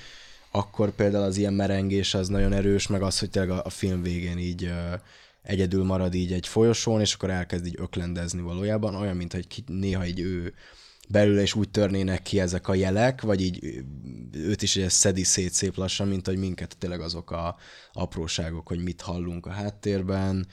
akkor 0.51 0.91
például 0.91 1.25
az 1.25 1.37
ilyen 1.37 1.53
merengés 1.55 2.15
az 2.15 2.29
nagyon 2.29 2.53
erős, 2.53 2.87
meg 2.87 3.03
az, 3.03 3.19
hogy 3.19 3.31
tényleg 3.31 3.51
a, 3.51 3.65
a 3.65 3.71
film 3.71 4.03
végén 4.03 4.39
így 4.39 4.65
uh, 4.65 5.01
egyedül 5.43 5.85
marad 5.85 6.15
így 6.15 6.33
egy 6.33 6.47
folyosón, 6.47 7.01
és 7.01 7.15
akkor 7.15 7.31
elkezd 7.31 7.67
így 7.67 7.77
öklendezni 7.79 8.41
valójában, 8.41 8.95
olyan, 8.95 9.17
mint 9.17 9.33
hogy 9.33 9.47
néha 9.67 10.07
így 10.07 10.21
ő 10.21 10.55
belőle 11.09 11.43
is 11.43 11.55
úgy 11.55 11.71
törnének 11.71 12.23
ki 12.23 12.41
ezek 12.41 12.69
a 12.69 12.75
jelek, 12.75 13.21
vagy 13.21 13.41
így 13.43 13.85
őt 14.33 14.63
is 14.63 14.79
szedi 14.89 15.25
szét 15.25 15.53
szép 15.53 15.77
lassan, 15.77 16.09
mint 16.09 16.27
hogy 16.27 16.39
minket 16.39 16.77
tényleg 16.79 17.01
azok 17.01 17.31
a 17.31 17.57
apróságok, 17.93 18.69
hogy 18.69 18.83
mit 18.83 19.01
hallunk 19.01 19.47
a 19.47 19.51
háttérben. 19.51 20.47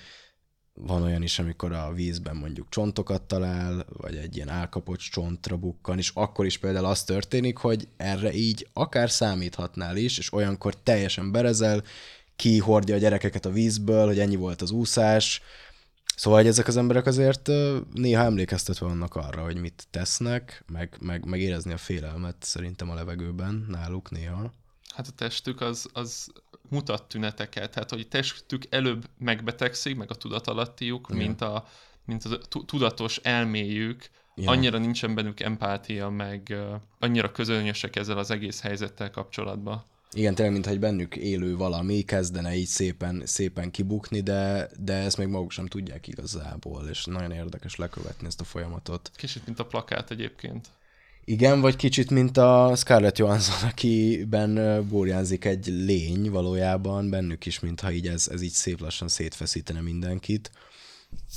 Van 0.79 1.01
olyan 1.01 1.23
is, 1.23 1.39
amikor 1.39 1.71
a 1.71 1.93
vízben 1.93 2.35
mondjuk 2.35 2.69
csontokat 2.69 3.21
talál, 3.21 3.85
vagy 3.89 4.15
egy 4.15 4.35
ilyen 4.35 4.49
álkapocs 4.49 5.11
csontra 5.11 5.57
bukkan, 5.57 5.97
és 5.97 6.11
akkor 6.13 6.45
is 6.45 6.57
például 6.57 6.85
az 6.85 7.03
történik, 7.03 7.57
hogy 7.57 7.87
erre 7.97 8.33
így 8.33 8.67
akár 8.73 9.09
számíthatnál 9.09 9.97
is, 9.97 10.17
és 10.17 10.33
olyankor 10.33 10.75
teljesen 10.75 11.31
berezel, 11.31 11.83
kihordja 12.35 12.95
a 12.95 12.99
gyerekeket 12.99 13.45
a 13.45 13.51
vízből, 13.51 14.05
hogy 14.05 14.19
ennyi 14.19 14.35
volt 14.35 14.61
az 14.61 14.71
úszás, 14.71 15.41
Szóval, 16.17 16.39
hogy 16.39 16.47
ezek 16.47 16.67
az 16.67 16.77
emberek 16.77 17.05
azért 17.05 17.49
néha 17.93 18.23
emlékeztetve 18.23 18.85
vannak 18.85 19.15
arra, 19.15 19.43
hogy 19.43 19.57
mit 19.57 19.87
tesznek, 19.91 20.63
meg, 20.67 20.97
meg, 21.01 21.25
meg 21.25 21.39
érezni 21.39 21.73
a 21.73 21.77
félelmet 21.77 22.35
szerintem 22.39 22.89
a 22.89 22.93
levegőben 22.93 23.65
náluk 23.69 24.11
néha. 24.11 24.53
Hát 24.95 25.07
a 25.07 25.11
testük 25.11 25.61
az, 25.61 25.89
az 25.93 26.31
mutat 26.69 27.07
tüneteket, 27.07 27.71
tehát 27.71 27.89
hogy 27.89 28.07
testük 28.07 28.63
előbb 28.69 29.09
megbetegszik, 29.17 29.95
meg 29.95 30.11
a 30.11 30.15
tudatalattiuk, 30.15 31.07
ja. 31.09 31.15
mint, 31.15 31.41
a, 31.41 31.67
mint 32.05 32.23
a 32.23 32.37
tudatos 32.65 33.17
elméjük, 33.17 34.09
ja. 34.35 34.51
annyira 34.51 34.77
nincsen 34.77 35.15
bennük 35.15 35.39
empátia, 35.39 36.09
meg 36.09 36.47
uh, 36.49 36.81
annyira 36.99 37.31
közönösek 37.31 37.95
ezzel 37.95 38.17
az 38.17 38.31
egész 38.31 38.61
helyzettel 38.61 39.11
kapcsolatban. 39.11 39.83
Igen, 40.11 40.35
tényleg, 40.35 40.53
mintha 40.53 40.71
egy 40.71 40.79
bennük 40.79 41.15
élő 41.15 41.55
valami 41.55 42.01
kezdene 42.01 42.55
így 42.55 42.67
szépen, 42.67 43.21
szépen 43.25 43.71
kibukni, 43.71 44.21
de, 44.21 44.69
de 44.79 44.93
ezt 44.93 45.17
még 45.17 45.27
maguk 45.27 45.51
sem 45.51 45.65
tudják 45.65 46.07
igazából, 46.07 46.87
és 46.89 47.05
nagyon 47.05 47.31
érdekes 47.31 47.75
lekövetni 47.75 48.27
ezt 48.27 48.41
a 48.41 48.43
folyamatot. 48.43 49.11
Kicsit, 49.15 49.45
mint 49.45 49.59
a 49.59 49.65
plakát 49.65 50.11
egyébként. 50.11 50.67
Igen, 51.29 51.61
vagy 51.61 51.75
kicsit, 51.75 52.09
mint 52.09 52.37
a 52.37 52.73
Scarlett 52.75 53.17
Johansson, 53.17 53.69
akiben 53.69 54.85
burjánzik 54.89 55.45
egy 55.45 55.67
lény 55.67 56.29
valójában, 56.29 57.09
bennük 57.09 57.45
is, 57.45 57.59
mintha 57.59 57.91
így 57.91 58.07
ez, 58.07 58.27
ez 58.31 58.41
így 58.41 58.51
szép 58.51 58.79
lassan 58.79 59.07
szétfeszítene 59.07 59.81
mindenkit. 59.81 60.51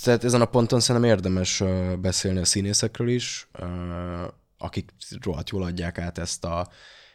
Tehát 0.02 0.24
ezen 0.24 0.40
a 0.40 0.44
ponton 0.44 0.80
szerintem 0.80 1.10
érdemes 1.10 1.62
beszélni 2.00 2.38
a 2.38 2.44
színészekről 2.44 3.08
is, 3.08 3.48
akik 4.58 4.90
rohadt 5.20 5.50
jól 5.50 5.62
adják 5.62 5.98
át 5.98 6.18
ezt 6.18 6.44
a 6.44 6.68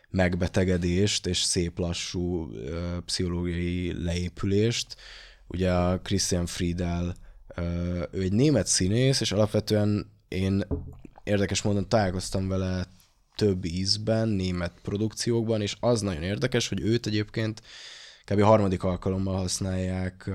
megbetegedést 0.09 1.28
és 1.28 1.41
szép 1.41 1.78
lassú 1.78 2.51
pszichológiai 3.05 4.03
leépülést. 4.03 4.95
Ugye 5.47 5.73
a 5.73 5.99
Christian 5.99 6.45
Friedel, 6.45 7.15
ő 8.11 8.21
egy 8.21 8.34
német 8.34 8.67
színész, 8.67 9.21
és 9.21 9.32
alapvetően 9.32 10.11
én 10.28 10.65
érdekes 11.26 11.61
módon 11.61 11.89
találkoztam 11.89 12.47
vele 12.47 12.88
több 13.36 13.65
ízben, 13.65 14.28
német 14.28 14.73
produkciókban, 14.82 15.61
és 15.61 15.76
az 15.80 16.01
nagyon 16.01 16.23
érdekes, 16.23 16.67
hogy 16.67 16.82
őt 16.82 17.05
egyébként 17.05 17.61
kb. 18.26 18.41
harmadik 18.41 18.84
alkalommal 18.84 19.36
használják 19.36 20.32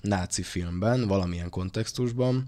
náci 0.00 0.42
filmben, 0.42 1.06
valamilyen 1.06 1.50
kontextusban, 1.50 2.46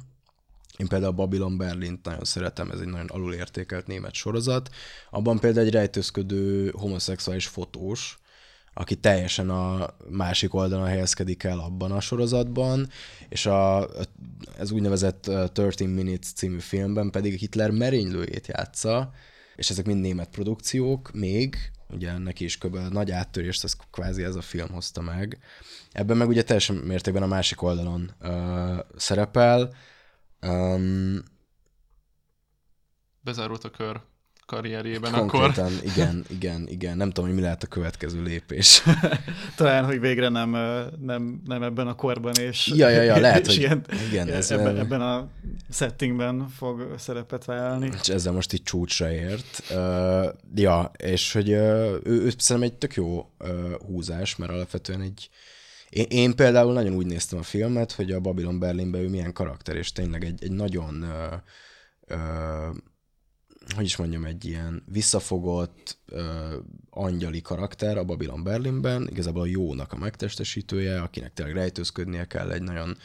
én 0.77 0.87
például 0.87 1.13
a 1.13 1.15
Babylon 1.15 1.57
Berlint 1.57 2.05
nagyon 2.05 2.25
szeretem, 2.25 2.71
ez 2.71 2.81
egy 2.81 2.87
nagyon 2.87 3.07
alulértékelt 3.07 3.87
német 3.87 4.15
sorozat. 4.15 4.71
Abban 5.11 5.39
például 5.39 5.67
egy 5.67 5.73
rejtőzködő 5.73 6.71
homoszexuális 6.71 7.47
fotós, 7.47 8.19
aki 8.79 8.97
teljesen 8.97 9.51
a 9.51 9.87
másik 10.09 10.55
oldalon 10.55 10.87
helyezkedik 10.87 11.45
el 11.45 11.59
abban 11.59 11.93
a 11.93 12.01
sorozatban, 12.01 12.89
és 13.29 13.47
a, 13.47 13.89
ez 14.59 14.71
úgynevezett 14.71 15.23
13 15.53 15.93
Minutes 15.93 16.33
című 16.33 16.59
filmben 16.59 17.11
pedig 17.11 17.39
Hitler 17.39 17.71
merénylőjét 17.71 18.47
játsza, 18.47 19.13
és 19.55 19.71
ezek 19.71 19.87
mind 19.87 20.01
német 20.01 20.29
produkciók 20.29 21.13
még, 21.13 21.57
ugye 21.91 22.19
neki 22.19 22.45
is 22.45 22.59
kb. 22.59 22.77
nagy 22.77 23.11
áttörést, 23.11 23.65
az 23.65 23.77
kvázi 23.91 24.23
ez 24.23 24.37
a 24.37 24.41
film 24.41 24.69
hozta 24.69 25.01
meg. 25.01 25.39
Ebben 25.93 26.17
meg 26.17 26.29
ugye 26.29 26.43
teljesen 26.43 26.77
mértékben 26.77 27.23
a 27.23 27.27
másik 27.27 27.63
oldalon 27.63 28.11
uh, 28.23 28.79
szerepel. 28.97 29.75
Um, 30.41 31.23
Bezárult 33.21 33.65
a 33.65 33.71
kör 33.71 34.01
karrierjében 34.47 35.13
konkrétan, 35.13 35.65
akkor. 35.65 35.85
igen, 35.85 36.25
igen, 36.29 36.69
igen. 36.69 36.97
Nem 36.97 37.09
tudom, 37.09 37.25
hogy 37.25 37.35
mi 37.35 37.43
lehet 37.43 37.63
a 37.63 37.67
következő 37.67 38.23
lépés. 38.23 38.83
Talán, 39.57 39.85
hogy 39.85 40.01
végre 40.01 40.29
nem, 40.29 40.51
nem, 41.01 41.43
nem 41.45 41.63
ebben 41.63 41.87
a 41.87 41.95
korban, 41.95 42.35
és, 42.35 42.73
ja, 42.75 42.89
ja, 42.89 43.03
ja, 43.03 43.21
lehet, 43.27 43.47
és 43.47 43.47
hogy 43.47 43.59
ilyen, 43.59 43.85
igen, 44.11 44.29
ez 44.29 44.51
ebben, 44.51 44.79
ebben 44.79 45.01
a 45.01 45.29
settingben 45.71 46.49
fog 46.49 46.95
szerepet 46.99 47.45
vállalni. 47.45 47.91
És 48.03 48.09
ezzel 48.09 48.33
most 48.33 48.53
így 48.53 48.63
csúcsra 48.63 49.13
ért. 49.13 49.63
Uh, 49.71 50.27
ja, 50.55 50.91
és 50.97 51.33
hogy 51.33 51.51
uh, 51.51 51.57
ő, 52.03 52.23
ő 52.23 52.33
szerintem 52.37 52.71
egy 52.71 52.79
tök 52.79 52.95
jó 52.95 53.31
uh, 53.39 53.73
húzás, 53.87 54.37
mert 54.37 54.53
alapvetően 54.53 55.01
egy 55.01 55.29
én, 55.89 56.07
én 56.09 56.37
például 56.37 56.73
nagyon 56.73 56.95
úgy 56.95 57.07
néztem 57.07 57.39
a 57.39 57.43
filmet, 57.43 57.93
hogy 57.93 58.13
a 58.13 58.21
Babylon 58.21 58.59
Berlinben 58.59 59.01
ő 59.01 59.09
milyen 59.09 59.33
karakter, 59.33 59.77
és 59.77 59.93
tényleg 59.93 60.25
egy, 60.25 60.45
egy 60.45 60.53
nagyon 60.53 61.03
uh, 61.03 62.19
uh, 62.19 62.77
hogy 63.75 63.85
is 63.85 63.97
mondjam, 63.97 64.25
egy 64.25 64.45
ilyen 64.45 64.83
visszafogott 64.87 65.99
uh, 66.13 66.21
angyali 66.91 67.41
karakter 67.41 67.99
a 67.99 68.05
Babylon 68.05 68.43
Berlinben, 68.43 69.09
igazából 69.11 69.43
a 69.43 69.47
jónak 69.47 69.93
a 69.93 69.97
megtestesítője, 69.97 71.01
akinek 71.01 71.33
tényleg 71.33 71.55
rejtőzködnie 71.55 72.25
kell 72.25 72.51
egy 72.51 72.63
nagyon 72.63 72.97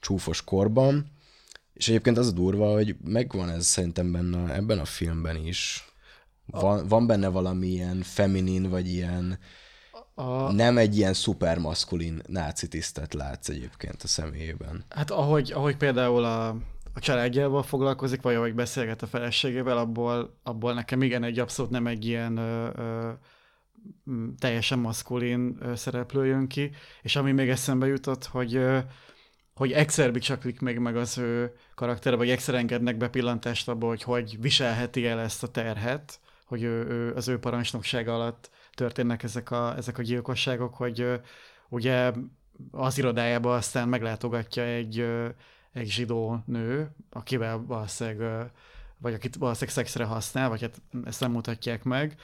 csúfos 0.00 0.44
korban, 0.44 1.12
és 1.74 1.88
egyébként 1.88 2.18
az 2.18 2.28
a 2.28 2.32
durva, 2.32 2.72
hogy 2.72 2.96
megvan 3.04 3.48
ez 3.50 3.66
szerintem 3.66 4.12
benne, 4.12 4.54
ebben 4.54 4.78
a 4.78 4.84
filmben 4.84 5.36
is. 5.36 5.88
Van, 6.46 6.88
van 6.88 7.06
benne 7.06 7.28
valami 7.28 7.66
ilyen 7.66 8.02
feminin, 8.02 8.68
vagy 8.68 8.88
ilyen 8.88 9.38
a... 10.14 10.52
nem 10.52 10.78
egy 10.78 10.96
ilyen 10.96 11.14
szupermaszkulin 11.14 12.22
náci 12.26 12.68
tisztet 12.68 13.14
látsz 13.14 13.48
egyébként 13.48 14.02
a 14.02 14.06
személyében. 14.06 14.84
Hát 14.88 15.10
ahogy, 15.10 15.52
ahogy 15.52 15.76
például 15.76 16.24
a, 16.24 16.56
a 16.94 17.00
családjával 17.00 17.62
foglalkozik, 17.62 18.22
vagy 18.22 18.34
ahogy 18.34 18.54
beszélget 18.54 19.02
a 19.02 19.06
feleségével, 19.06 19.78
abból, 19.78 20.38
abból 20.42 20.74
nekem 20.74 21.02
igen, 21.02 21.22
egy 21.22 21.38
abszolút 21.38 21.70
nem 21.70 21.86
egy 21.86 22.04
ilyen 22.04 22.36
ö, 22.36 22.70
ö, 22.74 23.12
teljesen 24.38 24.78
maszkulin 24.78 25.58
szereplő 25.74 26.26
jön 26.26 26.46
ki, 26.46 26.70
és 27.02 27.16
ami 27.16 27.32
még 27.32 27.48
eszembe 27.48 27.86
jutott, 27.86 28.24
hogy 28.24 28.54
ö, 28.54 28.78
hogy 29.54 29.72
egyszer 29.72 30.12
bicsaklik 30.12 30.60
még 30.60 30.78
meg 30.78 30.96
az 30.96 31.18
ő 31.18 31.56
karaktere, 31.74 32.16
vagy 32.16 32.30
egyszer 32.30 32.54
engednek 32.54 32.96
be 32.96 33.08
pillantást 33.08 33.68
abba, 33.68 33.86
hogy 33.86 34.02
hogy 34.02 34.40
viselheti 34.40 35.06
el 35.06 35.20
ezt 35.20 35.42
a 35.42 35.48
terhet, 35.48 36.20
hogy 36.46 36.62
ő, 36.62 36.86
ő, 36.86 37.14
az 37.14 37.28
ő 37.28 37.38
parancsnoksága 37.38 38.14
alatt 38.14 38.50
történnek 38.74 39.22
ezek 39.22 39.50
a, 39.50 39.76
ezek 39.76 39.98
a 39.98 40.02
gyilkosságok, 40.02 40.74
hogy 40.74 41.00
ö, 41.00 41.14
ugye 41.68 42.12
az 42.70 42.98
irodájába 42.98 43.54
aztán 43.54 43.88
meglátogatja 43.88 44.62
egy, 44.62 45.06
egy 45.74 45.90
zsidó 45.90 46.42
nő, 46.46 46.90
akivel 47.10 47.64
valószínűleg 47.66 48.50
vagy 48.98 49.14
akit 49.14 49.36
valószínűleg 49.36 49.74
szexre 49.74 50.04
használ, 50.04 50.48
vagy 50.48 50.60
hát 50.60 50.82
ezt 51.04 51.20
nem 51.20 51.30
mutatják 51.30 51.82
meg. 51.82 52.16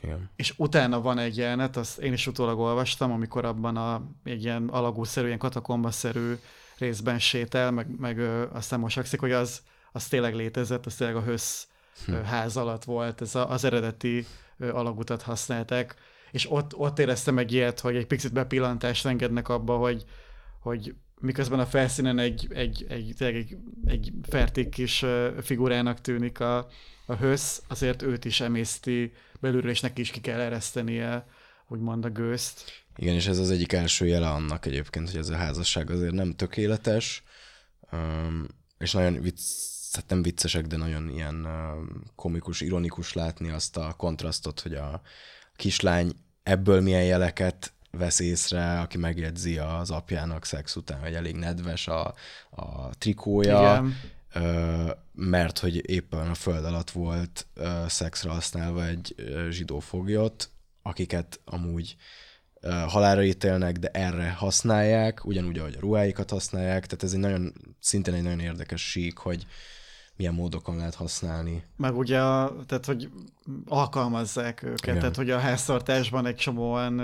Igen. 0.00 0.30
És 0.36 0.54
utána 0.56 1.00
van 1.00 1.18
egy 1.18 1.36
jelenet, 1.36 1.76
azt 1.76 1.98
én 1.98 2.12
is 2.12 2.26
utólag 2.26 2.58
olvastam, 2.58 3.12
amikor 3.12 3.44
abban 3.44 3.76
a 3.76 4.02
egy 4.24 4.42
ilyen 4.44 4.68
alagúszerű, 4.68 5.26
ilyen 5.26 5.38
katakombaszerű 5.38 6.34
részben 6.78 7.18
sétál, 7.18 7.70
meg, 7.70 7.98
meg 7.98 8.18
ö, 8.18 8.46
aztán 8.52 8.80
mosakszik, 8.80 9.20
hogy 9.20 9.32
az, 9.32 9.62
az 9.92 10.08
tényleg 10.08 10.34
létezett, 10.34 10.86
az 10.86 10.94
tényleg 10.94 11.16
a 11.16 11.22
hösz 11.22 11.68
hm. 12.06 12.12
ház 12.12 12.56
alatt 12.56 12.84
volt, 12.84 13.20
ez 13.20 13.34
a, 13.34 13.50
az 13.50 13.64
eredeti 13.64 14.26
ö, 14.58 14.72
alagutat 14.72 15.22
használták, 15.22 15.94
és 16.30 16.50
ott, 16.50 16.76
ott 16.76 16.98
éreztem 16.98 17.38
egy 17.38 17.52
ilyet, 17.52 17.80
hogy 17.80 17.96
egy 17.96 18.06
picit 18.06 18.32
bepillantást 18.32 19.06
engednek 19.06 19.48
abba, 19.48 19.76
hogy, 19.76 20.04
hogy 20.60 20.94
miközben 21.20 21.60
a 21.60 21.66
felszínen 21.66 22.18
egy, 22.18 22.48
egy, 22.50 22.86
egy, 22.88 23.14
egy, 23.18 23.56
egy, 23.84 24.12
ferték 24.22 24.68
kis 24.68 25.04
figurának 25.42 26.00
tűnik 26.00 26.40
a, 26.40 26.68
a 27.06 27.14
hösz, 27.14 27.62
azért 27.68 28.02
őt 28.02 28.24
is 28.24 28.40
emészti 28.40 29.12
belülről, 29.40 29.70
és 29.70 29.80
neki 29.80 30.00
is 30.00 30.10
ki 30.10 30.20
kell 30.20 30.40
eresztenie, 30.40 31.26
úgymond 31.68 32.04
a 32.04 32.10
gőzt. 32.10 32.84
Igen, 32.96 33.14
és 33.14 33.26
ez 33.26 33.38
az 33.38 33.50
egyik 33.50 33.72
első 33.72 34.06
jele 34.06 34.28
annak 34.30 34.66
egyébként, 34.66 35.10
hogy 35.10 35.20
ez 35.20 35.28
a 35.28 35.36
házasság 35.36 35.90
azért 35.90 36.12
nem 36.12 36.34
tökéletes, 36.34 37.22
és 38.78 38.92
nagyon 38.92 39.20
vicc, 39.20 39.40
hát 39.92 40.08
nem 40.08 40.22
viccesek, 40.22 40.66
de 40.66 40.76
nagyon 40.76 41.08
ilyen 41.08 41.46
komikus, 42.14 42.60
ironikus 42.60 43.12
látni 43.12 43.50
azt 43.50 43.76
a 43.76 43.94
kontrasztot, 43.96 44.60
hogy 44.60 44.74
a 44.74 45.02
kislány 45.56 46.12
ebből 46.42 46.80
milyen 46.80 47.04
jeleket 47.04 47.72
vesz 47.98 48.18
észre, 48.18 48.80
aki 48.80 48.98
megjegyzi 48.98 49.58
az 49.58 49.90
apjának 49.90 50.44
szex 50.44 50.76
után, 50.76 51.00
hogy 51.00 51.14
elég 51.14 51.36
nedves 51.36 51.88
a, 51.88 52.14
a 52.50 52.90
trikója, 52.98 53.58
Igen. 53.60 53.96
Mert 55.12 55.58
hogy 55.58 55.90
éppen 55.90 56.28
a 56.28 56.34
föld 56.34 56.64
alatt 56.64 56.90
volt 56.90 57.46
szexre 57.86 58.30
használva 58.30 58.86
egy 58.86 59.14
zsidó 59.50 59.78
foglyot, 59.78 60.50
akiket 60.82 61.40
amúgy 61.44 61.96
ö, 62.60 62.70
halálra 62.70 63.22
ítélnek, 63.22 63.78
de 63.78 63.88
erre 63.88 64.30
használják, 64.30 65.24
ugyanúgy, 65.24 65.58
ahogy 65.58 65.74
a 65.76 65.80
ruháikat 65.80 66.30
használják, 66.30 66.86
tehát 66.86 67.04
ez 67.04 67.12
egy 67.12 67.18
nagyon, 67.18 67.52
szintén 67.80 68.14
egy 68.14 68.22
nagyon 68.22 68.40
érdekes 68.40 68.90
sík, 68.90 69.16
hogy 69.16 69.46
milyen 70.18 70.34
módokon 70.34 70.76
lehet 70.76 70.94
használni. 70.94 71.62
Meg 71.76 71.96
ugye, 71.96 72.20
a, 72.20 72.56
tehát 72.66 72.86
hogy 72.86 73.10
alkalmazzák 73.66 74.62
őket, 74.62 74.82
Igen. 74.82 74.98
tehát 74.98 75.16
hogy 75.16 75.30
a 75.30 75.38
háztartásban 75.38 76.26
egy 76.26 76.36
csomóan 76.36 77.02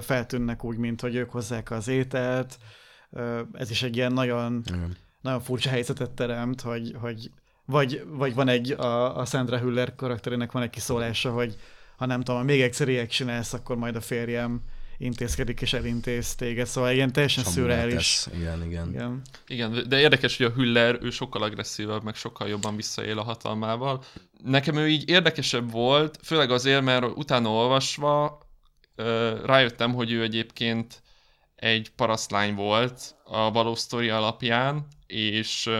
feltűnnek 0.00 0.64
úgy, 0.64 0.76
mint 0.76 1.00
hogy 1.00 1.14
ők 1.14 1.30
hozzák 1.30 1.70
az 1.70 1.88
ételt. 1.88 2.58
Ez 3.52 3.70
is 3.70 3.82
egy 3.82 3.96
ilyen 3.96 4.12
nagyon, 4.12 4.62
Igen. 4.66 4.96
nagyon 5.20 5.40
furcsa 5.40 5.70
helyzetet 5.70 6.10
teremt, 6.10 6.60
hogy, 6.60 6.96
hogy 7.00 7.30
vagy, 7.64 8.04
vagy 8.08 8.34
van 8.34 8.48
egy, 8.48 8.70
a, 8.70 9.18
a 9.18 9.24
Sandra 9.24 9.58
Hüller 9.58 9.94
karakterének 9.94 10.52
van 10.52 10.62
egy 10.62 10.70
kiszólása, 10.70 11.32
hogy 11.32 11.56
ha 11.96 12.06
nem 12.06 12.20
tudom, 12.20 12.44
még 12.44 12.60
egyszer 12.60 12.88
ilyet 12.88 13.10
csinálsz, 13.10 13.52
akkor 13.52 13.76
majd 13.76 13.96
a 13.96 14.00
férjem 14.00 14.60
intézkedik 14.98 15.60
és 15.60 15.72
elintéz 15.72 16.34
téged, 16.34 16.66
szóval 16.66 16.92
ilyen 16.92 17.12
teljesen 17.12 17.44
szürreális. 17.44 18.26
Igen, 18.34 18.64
igen. 18.64 18.88
igen. 18.88 19.22
Igen, 19.46 19.88
de 19.88 19.98
érdekes, 19.98 20.36
hogy 20.36 20.46
a 20.46 20.50
Hüller, 20.50 20.98
ő 21.02 21.10
sokkal 21.10 21.42
agresszívebb, 21.42 22.02
meg 22.02 22.14
sokkal 22.14 22.48
jobban 22.48 22.76
visszaél 22.76 23.18
a 23.18 23.22
hatalmával. 23.22 24.04
Nekem 24.44 24.76
ő 24.76 24.88
így 24.88 25.08
érdekesebb 25.08 25.70
volt, 25.70 26.18
főleg 26.22 26.50
azért, 26.50 26.82
mert 26.82 27.16
utána 27.16 27.48
olvasva 27.48 28.44
rájöttem, 29.44 29.94
hogy 29.94 30.12
ő 30.12 30.22
egyébként 30.22 31.02
egy 31.56 31.90
parasztlány 31.96 32.54
volt 32.54 33.14
a 33.24 33.50
való 33.50 33.74
sztori 33.74 34.08
alapján, 34.08 34.86
és 35.06 35.70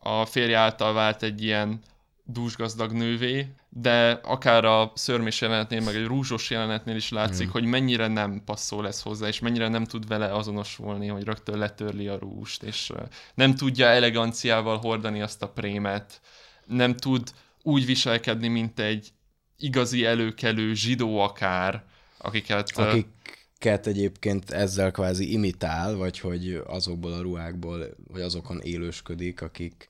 a 0.00 0.24
férje 0.24 0.58
által 0.58 0.92
vált 0.92 1.22
egy 1.22 1.42
ilyen 1.42 1.80
dúsgazdag 2.24 2.92
nővé, 2.92 3.46
de 3.76 4.10
akár 4.10 4.64
a 4.64 4.92
szörmés 4.94 5.40
jelenetnél, 5.40 5.80
meg 5.80 5.94
egy 5.94 6.04
rúzsos 6.04 6.50
jelenetnél 6.50 6.96
is 6.96 7.10
látszik, 7.10 7.46
mm. 7.46 7.50
hogy 7.50 7.64
mennyire 7.64 8.06
nem 8.06 8.42
passzol 8.44 8.82
lesz 8.82 9.02
hozzá, 9.02 9.26
és 9.26 9.38
mennyire 9.38 9.68
nem 9.68 9.84
tud 9.84 10.06
vele 10.06 10.34
azonosulni, 10.34 11.06
hogy 11.06 11.24
rögtön 11.24 11.58
letörli 11.58 12.08
a 12.08 12.18
rúst, 12.18 12.62
és 12.62 12.92
nem 13.34 13.54
tudja 13.54 13.86
eleganciával 13.86 14.78
hordani 14.78 15.22
azt 15.22 15.42
a 15.42 15.48
prémet, 15.48 16.20
nem 16.66 16.96
tud 16.96 17.32
úgy 17.62 17.86
viselkedni, 17.86 18.48
mint 18.48 18.80
egy 18.80 19.12
igazi 19.58 20.04
előkelő 20.04 20.74
zsidó 20.74 21.18
akár, 21.18 21.84
akiket... 22.18 22.70
Akiket 22.76 23.86
egyébként 23.86 24.50
ezzel 24.50 24.90
kvázi 24.90 25.32
imitál, 25.32 25.94
vagy 25.94 26.18
hogy 26.18 26.60
azokból 26.66 27.12
a 27.12 27.20
ruhákból, 27.20 27.86
vagy 28.12 28.22
azokon 28.22 28.60
élősködik, 28.60 29.42
akik 29.42 29.88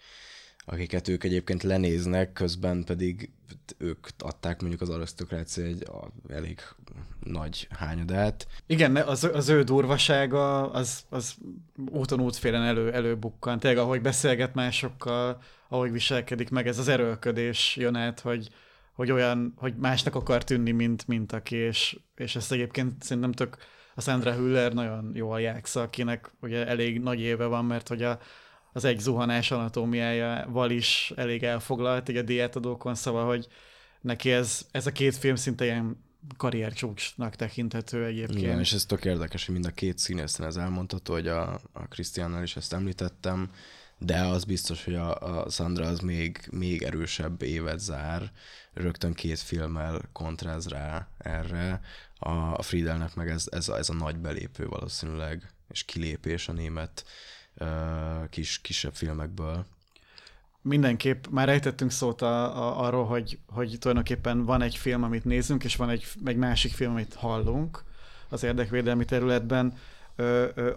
akiket 0.65 1.09
ők 1.09 1.25
egyébként 1.25 1.63
lenéznek, 1.63 2.33
közben 2.33 2.85
pedig 2.85 3.31
ők 3.79 4.07
adták 4.19 4.61
mondjuk 4.61 4.81
az 4.81 4.89
arisztokrácia 4.89 5.65
egy 5.65 5.87
elég 6.29 6.61
nagy 7.23 7.69
hányadát. 7.71 8.47
Igen, 8.67 8.97
az, 8.97 9.25
az 9.33 9.49
ő 9.49 9.63
durvasága 9.63 10.71
az, 10.71 11.05
az 11.09 11.35
úton 11.91 12.21
útfélen 12.21 12.63
elő, 12.63 12.93
előbukkan. 12.93 13.59
Tényleg, 13.59 13.79
ahogy 13.79 14.01
beszélget 14.01 14.55
másokkal, 14.55 15.43
ahogy 15.69 15.93
viselkedik 15.93 16.51
meg, 16.51 16.67
ez 16.67 16.79
az 16.79 16.89
erőlködés 16.89 17.77
jön 17.77 17.95
át, 17.95 18.21
hogy, 18.21 18.49
hogy 18.93 19.11
olyan, 19.11 19.55
hogy 19.57 19.75
másnak 19.77 20.15
akar 20.15 20.45
tűnni, 20.45 20.71
mint, 20.71 21.07
mint 21.07 21.33
aki, 21.33 21.57
és, 21.57 21.99
és 22.17 22.37
ezt 22.37 22.53
egyébként 22.53 23.03
szerintem 23.03 23.33
tök 23.33 23.57
a 23.95 24.01
Sandra 24.01 24.33
Hüller 24.33 24.73
nagyon 24.73 25.11
jól 25.15 25.41
játsza, 25.41 25.83
akinek 25.83 26.31
ugye 26.41 26.67
elég 26.67 27.01
nagy 27.01 27.21
éve 27.21 27.47
van, 27.47 27.65
mert 27.65 27.89
hogy 27.89 28.03
a, 28.03 28.19
az 28.75 28.85
egy 28.85 28.99
zuhanás 28.99 29.51
anatómiájával 29.51 30.71
is 30.71 31.13
elég 31.17 31.43
elfoglalt 31.43 32.09
így 32.09 32.17
a 32.17 32.23
diátadókon, 32.23 32.95
szóval, 32.95 33.27
hogy 33.27 33.49
neki 34.01 34.31
ez, 34.31 34.67
ez 34.71 34.87
a 34.87 34.93
két 34.93 35.17
film 35.17 35.37
szinte 35.37 35.65
ilyen 35.65 36.05
karriercsúcsnak 36.37 37.37
tekinthető 37.37 38.05
egyébként. 38.05 38.39
Igen, 38.39 38.59
és 38.59 38.73
ez 38.73 38.85
tök 38.85 39.05
érdekes, 39.05 39.45
hogy 39.45 39.55
mind 39.55 39.67
a 39.67 39.71
két 39.71 39.99
színészen 39.99 40.47
ez 40.47 40.57
elmondható, 40.57 41.13
hogy 41.13 41.29
a, 41.29 41.61
a 41.73 41.89
Krisztiánnal 41.89 42.43
is 42.43 42.57
ezt 42.57 42.73
említettem, 42.73 43.51
de 43.99 44.21
az 44.21 44.45
biztos, 44.45 44.85
hogy 44.85 44.95
a, 44.95 45.41
a 45.41 45.51
Sandra 45.51 45.87
az 45.87 46.01
még, 46.01 46.49
még 46.51 46.83
erősebb 46.83 47.43
évet 47.43 47.81
zár, 47.81 48.33
rögtön 48.73 49.13
két 49.13 49.39
filmmel 49.39 50.01
kontráz 50.13 50.69
rá 50.69 51.09
erre, 51.19 51.81
a, 52.19 52.31
a 52.33 52.63
Friedelnek 52.63 53.15
meg 53.15 53.29
ez, 53.29 53.47
ez, 53.51 53.69
a, 53.69 53.77
ez 53.77 53.89
a 53.89 53.95
nagy 53.95 54.17
belépő 54.17 54.67
valószínűleg, 54.67 55.53
és 55.69 55.85
kilépés 55.85 56.49
a 56.49 56.53
német 56.53 57.05
kis, 58.31 58.61
kisebb 58.61 58.95
filmekből 58.95 59.67
mindenképp 60.65 61.25
már 61.31 61.49
ejtettünk 61.49 61.91
szót 61.91 62.23
a, 62.23 62.57
a, 62.57 62.85
arról, 62.87 63.05
hogy, 63.05 63.39
hogy 63.47 63.77
tulajdonképpen 63.81 64.45
van 64.45 64.63
egy 64.63 64.77
film, 64.77 65.03
amit 65.03 65.25
nézünk, 65.25 65.65
és 65.65 65.77
van 65.77 65.91
egy, 65.91 66.07
egy 66.25 66.37
másik 66.37 66.73
film, 66.73 66.91
amit 66.91 67.15
hallunk 67.15 67.85
az 68.29 68.43
érdekvédelmi 68.43 69.05
területben. 69.05 69.75
Ö, 70.17 70.47
ö, 70.55 70.71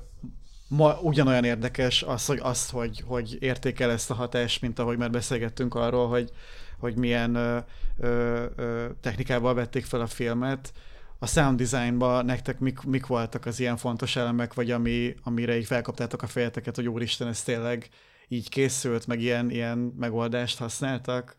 ma 0.67 0.99
ugyanolyan 0.99 1.43
érdekes 1.43 2.03
az, 2.03 2.25
hogy, 2.25 2.39
az, 2.41 2.69
hogy, 2.69 3.03
hogy 3.05 3.37
értékel 3.39 3.91
ezt 3.91 4.11
a 4.11 4.13
hatást, 4.13 4.61
mint 4.61 4.79
ahogy 4.79 4.97
már 4.97 5.11
beszélgettünk 5.11 5.75
arról, 5.75 6.07
hogy, 6.07 6.31
hogy 6.79 6.95
milyen 6.95 7.35
ö, 7.35 7.57
ö, 7.99 8.85
technikával 9.01 9.53
vették 9.53 9.85
fel 9.85 10.01
a 10.01 10.07
filmet. 10.07 10.73
A 11.19 11.27
sound 11.27 11.57
designban 11.57 12.25
nektek 12.25 12.59
mik, 12.59 12.81
mik 12.81 13.05
voltak 13.05 13.45
az 13.45 13.59
ilyen 13.59 13.77
fontos 13.77 14.15
elemek, 14.15 14.53
vagy 14.53 14.71
ami, 14.71 15.15
amire 15.23 15.57
így 15.57 15.65
felkaptátok 15.65 16.21
a 16.21 16.27
fejeteket, 16.27 16.75
hogy 16.75 16.87
úristen, 16.87 17.27
ez 17.27 17.43
tényleg 17.43 17.89
így 18.27 18.49
készült, 18.49 19.07
meg 19.07 19.21
ilyen, 19.21 19.49
ilyen 19.49 19.77
megoldást 19.77 20.57
használtak? 20.57 21.35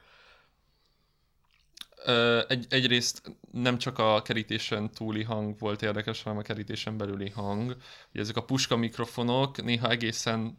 Egy, 2.48 2.66
egyrészt 2.68 3.38
nem 3.52 3.78
csak 3.78 3.98
a 3.98 4.22
kerítésen 4.22 4.90
túli 4.90 5.22
hang 5.22 5.58
volt 5.58 5.82
érdekes, 5.82 6.22
hanem 6.22 6.38
a 6.38 6.42
kerítésen 6.42 6.96
belüli 6.96 7.30
hang. 7.30 7.76
Ugye 8.10 8.20
ezek 8.20 8.36
a 8.36 8.44
puska 8.44 8.76
mikrofonok 8.76 9.62
néha 9.62 9.90
egészen 9.90 10.58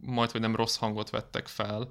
majd, 0.00 0.30
hogy 0.30 0.40
nem 0.40 0.56
rossz 0.56 0.76
hangot 0.76 1.10
vettek 1.10 1.46
fel. 1.46 1.88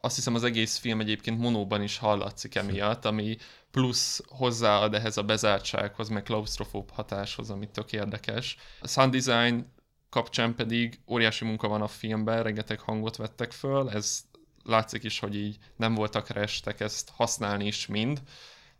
Azt 0.00 0.16
hiszem 0.16 0.34
az 0.34 0.44
egész 0.44 0.76
film 0.76 1.00
egyébként 1.00 1.38
monóban 1.38 1.82
is 1.82 1.98
hallatszik 1.98 2.54
emiatt, 2.54 3.04
ami 3.04 3.36
plusz 3.70 4.22
hozzáad 4.26 4.94
ehhez 4.94 5.16
a 5.16 5.22
bezártsághoz, 5.22 6.08
meg 6.08 6.22
klaustrofób 6.22 6.90
hatáshoz, 6.90 7.50
ami 7.50 7.70
tök 7.70 7.92
érdekes. 7.92 8.56
A 8.80 8.88
sound 8.88 9.16
design 9.16 9.72
kapcsán 10.10 10.54
pedig 10.54 11.00
óriási 11.06 11.44
munka 11.44 11.68
van 11.68 11.82
a 11.82 11.88
filmben, 11.88 12.42
rengeteg 12.42 12.80
hangot 12.80 13.16
vettek 13.16 13.52
föl, 13.52 13.90
ez 13.90 14.20
látszik 14.64 15.04
is, 15.04 15.18
hogy 15.18 15.36
így 15.36 15.56
nem 15.76 15.94
voltak 15.94 16.28
restek 16.28 16.80
ezt 16.80 17.10
használni 17.14 17.66
is 17.66 17.86
mind. 17.86 18.22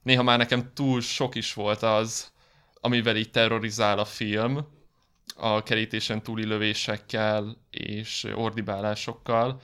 Néha 0.02 0.22
már 0.22 0.38
nekem 0.38 0.72
túl 0.74 1.00
sok 1.00 1.34
is 1.34 1.54
volt 1.54 1.82
az, 1.82 2.32
amivel 2.80 3.16
így 3.16 3.30
terrorizál 3.30 3.98
a 3.98 4.04
film, 4.04 4.66
a 5.36 5.62
kerítésen 5.62 6.22
túli 6.22 6.44
lövésekkel 6.44 7.56
és 7.70 8.26
ordibálásokkal. 8.34 9.61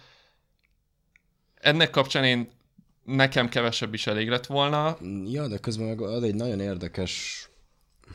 Ennek 1.65 1.91
kapcsán 1.91 2.25
én 2.25 2.49
nekem 3.05 3.49
kevesebb 3.49 3.95
is 3.95 4.07
elég 4.07 4.29
lett 4.29 4.47
volna. 4.47 4.99
Ja, 5.25 5.49
de 5.49 5.59
közben 5.59 5.87
meg 5.87 6.01
ad 6.01 6.25
egy 6.25 6.35
nagyon 6.35 6.61
érdekes 6.61 7.45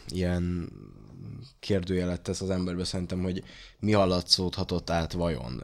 ilyen 0.08 0.70
kérdőjelet 1.60 2.22
tesz 2.22 2.42
az 2.42 2.50
emberbe 2.50 2.84
szerintem, 2.84 3.22
hogy 3.22 3.44
mi 3.80 3.92
hallatszódhatott 3.92 4.90
át 4.90 5.12
vajon. 5.12 5.64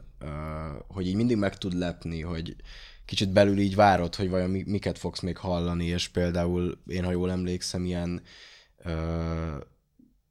Hogy 0.88 1.06
így 1.06 1.14
mindig 1.14 1.36
meg 1.36 1.58
tud 1.58 1.72
lepni, 1.72 2.20
hogy 2.20 2.56
kicsit 3.04 3.32
belül 3.32 3.58
így 3.58 3.74
várod, 3.74 4.14
hogy 4.14 4.30
vajon 4.30 4.50
miket 4.50 4.98
fogsz 4.98 5.20
még 5.20 5.36
hallani, 5.36 5.84
és 5.84 6.08
például 6.08 6.78
én, 6.86 7.04
ha 7.04 7.10
jól 7.10 7.30
emlékszem, 7.30 7.84
ilyen 7.84 8.22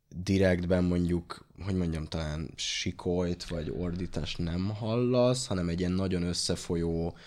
direktben 0.09 0.83
mondjuk, 0.83 1.47
hogy 1.63 1.75
mondjam, 1.75 2.05
talán 2.05 2.49
sikolyt 2.55 3.45
vagy 3.45 3.73
ordítást 3.77 4.37
nem 4.37 4.69
hallasz, 4.69 5.47
hanem 5.47 5.69
egy 5.69 5.79
ilyen 5.79 5.91
nagyon 5.91 6.23
összefolyó 6.23 7.17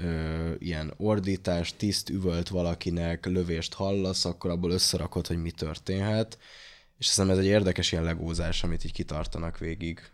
ö, 0.00 0.50
ilyen 0.58 0.92
ordítás, 0.96 1.76
tiszt 1.76 2.10
üvölt 2.10 2.48
valakinek, 2.48 3.26
lövést 3.26 3.74
hallasz, 3.74 4.24
akkor 4.24 4.50
abból 4.50 4.70
összerakod, 4.70 5.26
hogy 5.26 5.42
mi 5.42 5.50
történhet. 5.50 6.38
És 6.98 7.06
hiszem 7.06 7.30
ez 7.30 7.38
egy 7.38 7.44
érdekes 7.44 7.92
ilyen 7.92 8.04
legózás, 8.04 8.64
amit 8.64 8.84
így 8.84 8.92
kitartanak 8.92 9.58
végig. 9.58 10.10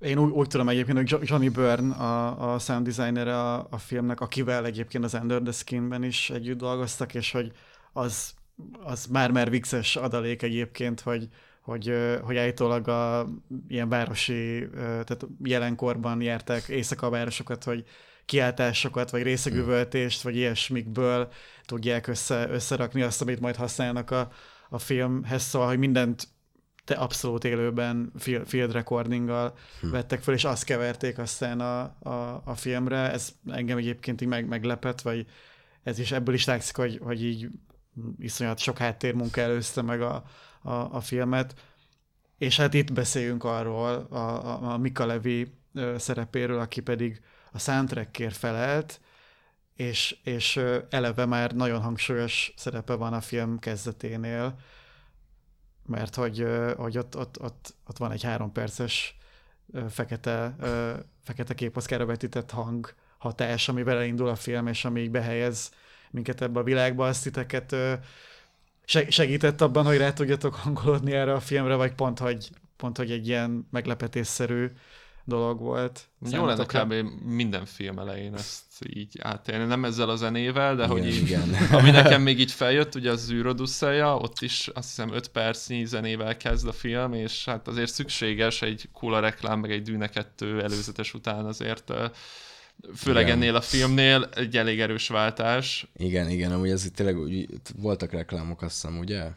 Én 0.00 0.18
úgy, 0.18 0.30
úgy 0.30 0.46
tudom 0.46 0.68
egyébként, 0.68 1.10
hogy 1.10 1.28
Johnny 1.28 1.48
Byrne, 1.48 1.94
a, 1.94 2.52
a 2.52 2.58
sound 2.58 2.88
designer 2.88 3.28
a, 3.28 3.66
a 3.70 3.78
filmnek, 3.78 4.20
akivel 4.20 4.66
egyébként 4.66 5.04
az 5.04 5.14
Under 5.14 5.42
the 5.42 5.52
Skin-ben 5.52 6.02
is 6.02 6.30
együtt 6.30 6.58
dolgoztak, 6.58 7.14
és 7.14 7.32
hogy 7.32 7.52
az, 7.92 8.34
az 8.82 9.06
már-már 9.06 9.50
vicces 9.50 9.96
adalék 9.96 10.42
egyébként, 10.42 11.00
hogy, 11.00 11.28
hogy, 11.62 11.92
hogy 12.22 12.36
állítólag 12.36 12.88
a 12.88 13.28
ilyen 13.68 13.88
városi, 13.88 14.68
tehát 14.78 15.26
jelenkorban 15.44 16.20
járták 16.20 16.68
éjszaka 16.68 17.10
városokat, 17.10 17.64
hogy 17.64 17.84
kiáltásokat, 18.28 19.10
vagy 19.10 19.22
részegüvöltést, 19.22 20.22
vagy 20.22 20.36
ilyesmikből 20.36 21.32
tudják 21.64 22.06
össze, 22.06 22.48
összerakni 22.50 23.02
azt, 23.02 23.22
amit 23.22 23.40
majd 23.40 23.56
használnak 23.56 24.10
a, 24.10 24.30
a 24.68 24.78
filmhez, 24.78 25.42
szóval, 25.42 25.68
hogy 25.68 25.78
mindent 25.78 26.28
te 26.84 26.94
abszolút 26.94 27.44
élőben 27.44 28.12
field 28.44 28.72
recordinggal 28.72 29.54
hm. 29.80 29.90
vettek 29.90 30.22
fel, 30.22 30.34
és 30.34 30.44
azt 30.44 30.64
keverték 30.64 31.18
aztán 31.18 31.60
a, 31.60 31.80
a, 32.08 32.42
a 32.44 32.54
filmre. 32.54 33.12
Ez 33.12 33.34
engem 33.46 33.78
egyébként 33.78 34.20
így 34.20 34.28
meg, 34.28 34.48
meglepett, 34.48 35.00
vagy 35.00 35.26
ez 35.82 35.98
is 35.98 36.12
ebből 36.12 36.34
is 36.34 36.44
látszik, 36.44 36.76
hogy, 36.76 37.00
hogy 37.02 37.24
így 37.24 37.48
iszonyat 38.18 38.58
sok 38.58 38.78
háttérmunka 38.78 39.40
előzte 39.40 39.82
meg 39.82 40.00
a, 40.00 40.24
a, 40.62 40.72
a 40.72 41.00
filmet. 41.00 41.54
És 42.38 42.56
hát 42.56 42.74
itt 42.74 42.92
beszéljünk 42.92 43.44
arról 43.44 44.06
a, 44.10 44.16
a, 44.16 44.72
a 44.72 44.78
Mika 44.78 45.06
Levi 45.06 45.52
szerepéről, 45.96 46.58
aki 46.58 46.80
pedig 46.80 47.20
a 47.52 47.58
soundtrackért 47.58 48.36
felelt, 48.36 49.00
és, 49.76 50.16
és 50.22 50.60
eleve 50.90 51.26
már 51.26 51.52
nagyon 51.52 51.80
hangsúlyos 51.80 52.52
szerepe 52.56 52.94
van 52.94 53.12
a 53.12 53.20
film 53.20 53.58
kezdeténél, 53.58 54.58
mert 55.86 56.14
hogy, 56.14 56.46
hogy 56.76 56.98
ott, 56.98 57.16
ott, 57.16 57.40
ott, 57.40 57.74
ott 57.86 57.98
van 57.98 58.12
egy 58.12 58.22
három 58.22 58.52
perces 58.52 59.16
fekete, 59.88 60.56
fekete 61.24 61.54
képoszkára 61.54 62.06
vetített 62.06 62.50
hang 62.50 62.94
hatás, 63.18 63.68
amivel 63.68 63.96
elindul 63.96 64.28
a 64.28 64.34
film, 64.34 64.66
és 64.66 64.84
ami 64.84 65.00
így 65.00 65.10
behelyez 65.10 65.70
minket 66.10 66.40
ebbe 66.40 66.60
a 66.60 66.62
világba, 66.62 67.06
azt 67.06 67.22
titeket 67.22 67.76
segített 69.08 69.60
abban, 69.60 69.84
hogy 69.84 69.96
rá 69.96 70.12
tudjatok 70.12 70.54
hangolódni 70.54 71.12
erre 71.12 71.32
a 71.32 71.40
filmre, 71.40 71.74
vagy 71.74 71.94
pont, 71.94 72.18
hogy, 72.18 72.50
pont, 72.76 72.96
hogy 72.96 73.10
egy 73.10 73.28
ilyen 73.28 73.68
meglepetésszerű 73.70 74.70
dolog 75.28 75.60
volt. 75.60 76.08
Jó 76.30 76.44
lenne 76.44 76.64
kb. 76.64 76.94
minden 77.24 77.64
film 77.64 77.98
elején 77.98 78.34
ezt 78.34 78.62
így 78.86 79.18
átélni. 79.22 79.64
Nem 79.64 79.84
ezzel 79.84 80.08
a 80.08 80.16
zenével, 80.16 80.76
de 80.76 80.84
igen, 80.84 80.96
hogy 80.96 81.06
így, 81.06 81.22
igen. 81.22 81.54
ami 81.78 81.90
nekem 81.90 82.22
még 82.22 82.40
így 82.40 82.52
feljött, 82.52 82.94
ugye 82.94 83.10
az 83.10 83.30
űrodusszája, 83.30 84.16
ott 84.16 84.40
is 84.40 84.68
azt 84.74 84.88
hiszem 84.88 85.12
5 85.12 85.28
percnyi 85.28 85.84
zenével 85.84 86.36
kezd 86.36 86.66
a 86.66 86.72
film, 86.72 87.12
és 87.12 87.44
hát 87.44 87.68
azért 87.68 87.92
szükséges 87.92 88.62
egy 88.62 88.88
kula 88.92 89.20
reklám, 89.20 89.60
meg 89.60 89.70
egy 89.70 89.82
Dűne 89.82 90.08
2 90.08 90.62
előzetes 90.62 91.14
után 91.14 91.44
azért 91.44 91.92
főleg 92.94 93.22
igen. 93.22 93.36
ennél 93.36 93.54
a 93.54 93.60
filmnél 93.60 94.28
egy 94.34 94.56
elég 94.56 94.80
erős 94.80 95.08
váltás. 95.08 95.86
Igen, 95.96 96.30
igen, 96.30 96.52
amúgy 96.52 96.70
ez 96.70 96.84
itt 96.84 96.94
tényleg 96.94 97.18
úgy, 97.18 97.46
voltak 97.76 98.12
reklámok, 98.12 98.62
azt 98.62 98.82
hiszem, 98.82 98.98
ugye? 98.98 99.30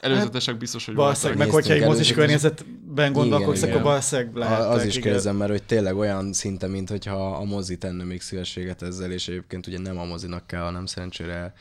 Előzetesek 0.00 0.56
biztos, 0.56 0.84
hogy 0.86 0.94
valószínűleg, 0.94 1.38
meg 1.38 1.50
hogyha 1.50 1.72
egy 1.72 1.84
mozis 1.84 2.12
környezetben 2.12 3.12
gondolkodsz, 3.12 3.62
akkor 3.62 3.82
valószínűleg 3.82 4.34
lehet. 4.34 4.60
Az 4.60 4.84
is 4.84 4.98
kérdezem, 4.98 5.36
mert 5.36 5.50
hogy 5.50 5.62
tényleg 5.62 5.96
olyan 5.96 6.32
szinte, 6.32 6.66
mint 6.66 6.88
hogyha 6.88 7.36
a 7.36 7.44
mozi 7.44 7.78
tenne 7.78 8.04
még 8.04 8.20
szívességet 8.20 8.82
ezzel, 8.82 9.12
és 9.12 9.28
egyébként 9.28 9.66
ugye 9.66 9.78
nem 9.78 9.98
a 9.98 10.04
mozinak 10.04 10.46
kell, 10.46 10.62
hanem 10.62 10.86
szerencsére 10.86 11.54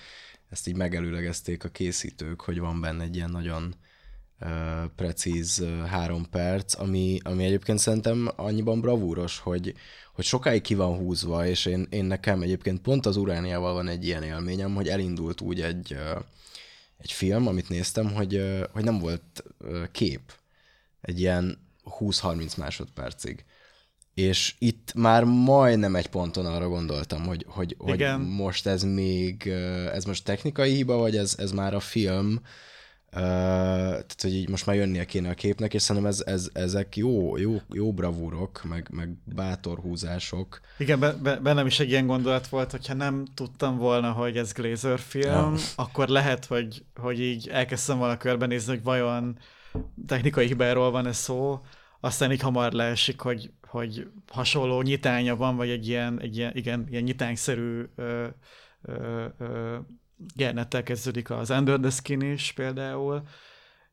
ezt 0.49 0.67
így 0.67 0.75
megelőlegezték 0.75 1.63
a 1.63 1.69
készítők, 1.69 2.41
hogy 2.41 2.59
van 2.59 2.81
benne 2.81 3.03
egy 3.03 3.15
ilyen 3.15 3.31
nagyon 3.31 3.75
uh, 4.39 4.49
precíz 4.95 5.59
uh, 5.59 5.85
három 5.85 6.29
perc, 6.29 6.79
ami, 6.79 7.19
ami 7.23 7.45
egyébként 7.45 7.79
szerintem 7.79 8.31
annyiban 8.35 8.81
bravúros, 8.81 9.39
hogy, 9.39 9.73
hogy 10.13 10.25
sokáig 10.25 10.61
ki 10.61 10.75
van 10.75 10.97
húzva, 10.97 11.47
és 11.47 11.65
én, 11.65 11.88
én 11.89 12.05
nekem 12.05 12.41
egyébként 12.41 12.81
pont 12.81 13.05
az 13.05 13.17
Urániával 13.17 13.73
van 13.73 13.88
egy 13.88 14.05
ilyen 14.05 14.23
élményem, 14.23 14.75
hogy 14.75 14.88
elindult 14.88 15.41
úgy 15.41 15.61
egy 15.61 15.93
uh, 15.93 16.23
egy 16.97 17.11
film, 17.11 17.47
amit 17.47 17.69
néztem, 17.69 18.13
hogy, 18.13 18.41
hogy 18.71 18.83
nem 18.83 18.99
volt 18.99 19.43
kép 19.91 20.33
egy 21.01 21.19
ilyen 21.19 21.67
20-30 21.99 22.57
másodpercig. 22.57 23.45
És 24.13 24.55
itt 24.59 24.93
már 24.93 25.23
majdnem 25.23 25.95
egy 25.95 26.07
ponton 26.07 26.45
arra 26.45 26.67
gondoltam, 26.67 27.25
hogy, 27.25 27.45
hogy, 27.47 27.75
hogy 27.77 28.05
most 28.17 28.67
ez 28.67 28.83
még, 28.83 29.47
ez 29.93 30.05
most 30.05 30.23
technikai 30.23 30.73
hiba, 30.73 30.97
vagy 30.97 31.17
ez, 31.17 31.35
ez 31.37 31.51
már 31.51 31.73
a 31.73 31.79
film, 31.79 32.41
Uh, 33.12 33.22
tehát, 33.22 34.22
hogy 34.22 34.34
így 34.34 34.49
most 34.49 34.66
már 34.66 34.76
jönnie 34.76 35.05
kéne 35.05 35.30
a 35.30 35.34
képnek, 35.34 35.74
és 35.74 35.82
szerintem 35.82 36.12
ez, 36.12 36.24
ez, 36.26 36.49
ezek 36.53 36.95
jó, 36.95 37.38
jó, 37.38 37.62
jó 37.70 37.93
bravúrok, 37.93 38.64
meg, 38.64 38.88
meg 38.91 39.10
bátor 39.24 39.80
húzások. 39.80 40.60
Igen, 40.78 40.99
be, 40.99 41.14
be, 41.14 41.36
bennem 41.36 41.66
is 41.66 41.80
egy 41.80 41.89
ilyen 41.89 42.08
gondolat 42.08 42.47
volt, 42.47 42.72
hogyha 42.72 42.93
nem 42.93 43.26
tudtam 43.34 43.78
volna, 43.78 44.12
hogy 44.12 44.38
ez 44.38 44.51
Glazer 44.51 44.99
film, 44.99 45.53
ja. 45.53 45.53
akkor 45.76 46.08
lehet, 46.08 46.45
hogy, 46.45 46.84
hogy 46.95 47.20
így 47.20 47.47
elkezdtem 47.47 47.97
volna 47.97 48.18
körbenézni, 48.18 48.74
hogy 48.74 48.84
vajon 48.84 49.38
technikai 50.08 50.47
hibáról 50.47 50.91
van 50.91 51.08
ez 51.08 51.18
szó, 51.18 51.62
aztán 51.99 52.32
így 52.32 52.41
hamar 52.41 52.72
leesik, 52.72 53.20
hogy, 53.20 53.51
hogy 53.68 54.08
hasonló 54.32 54.82
nyitánya 54.82 55.36
van, 55.36 55.55
vagy 55.55 55.70
egy 55.70 55.88
ilyen, 55.88 56.22
egy 56.22 56.38
ilyen, 56.38 56.51
igen, 56.55 56.88
ilyen 56.89 57.03
nyitányszerű 57.03 57.84
ö, 57.95 58.28
ö, 58.82 59.26
ö, 59.38 59.78
Gernettel 60.36 60.84
kezdődik 60.84 61.30
az 61.30 61.49
Under 61.49 61.80
the 61.80 61.89
Skin 61.89 62.22
is 62.22 62.51
például. 62.51 63.24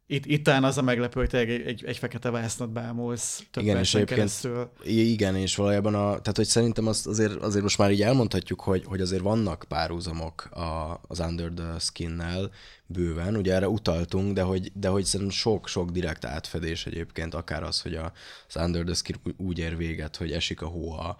Itt, 0.07 0.27
itt 0.27 0.45
talán 0.45 0.64
az 0.64 0.79
a 0.79 0.83
meglepő, 0.83 1.20
hogy 1.20 1.29
te 1.29 1.39
egy, 1.39 1.51
egy, 1.51 1.85
egy 1.85 1.97
fekete 1.97 2.31
vásznat 2.31 2.72
bámulsz 2.72 3.43
több 3.51 3.62
igen, 3.62 3.79
és 3.79 3.99
keresztül. 4.05 4.70
Igen, 4.83 5.37
és 5.37 5.57
valójában 5.57 5.95
a, 5.95 6.01
tehát 6.01 6.37
hogy 6.37 6.47
szerintem 6.47 6.87
azt 6.87 7.07
azért, 7.07 7.35
azért 7.35 7.62
most 7.62 7.79
már 7.79 7.91
így 7.91 8.03
elmondhatjuk, 8.03 8.61
hogy, 8.61 8.85
hogy 8.85 9.01
azért 9.01 9.22
vannak 9.22 9.64
párhuzamok 9.68 10.45
a, 10.45 11.01
az 11.09 11.20
Under 11.20 11.51
the 11.51 11.79
Skin-nel 11.79 12.51
bőven, 12.87 13.37
ugye 13.37 13.55
erre 13.55 13.68
utaltunk, 13.68 14.33
de 14.33 14.43
hogy, 14.43 14.72
de 14.75 14.89
hogy 14.89 15.05
szerintem 15.05 15.37
sok-sok 15.37 15.91
direkt 15.91 16.25
átfedés 16.25 16.87
egyébként, 16.87 17.35
akár 17.35 17.62
az, 17.62 17.81
hogy 17.81 17.95
a, 17.95 18.12
az 18.49 18.57
Under 18.57 18.85
the 18.85 18.95
Skin 18.95 19.16
úgy 19.37 19.59
ér 19.59 19.77
véget, 19.77 20.16
hogy 20.16 20.33
esik 20.33 20.62
a 20.62 20.66
hó 20.66 20.93
a, 20.93 21.16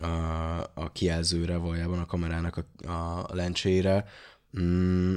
a, 0.00 0.58
a 0.74 0.92
kijelzőre, 0.92 1.56
valójában 1.56 1.98
a 1.98 2.06
kamerának 2.06 2.56
a, 2.56 2.90
a 2.90 3.34
lencsére, 3.34 4.04
mm, 4.60 5.16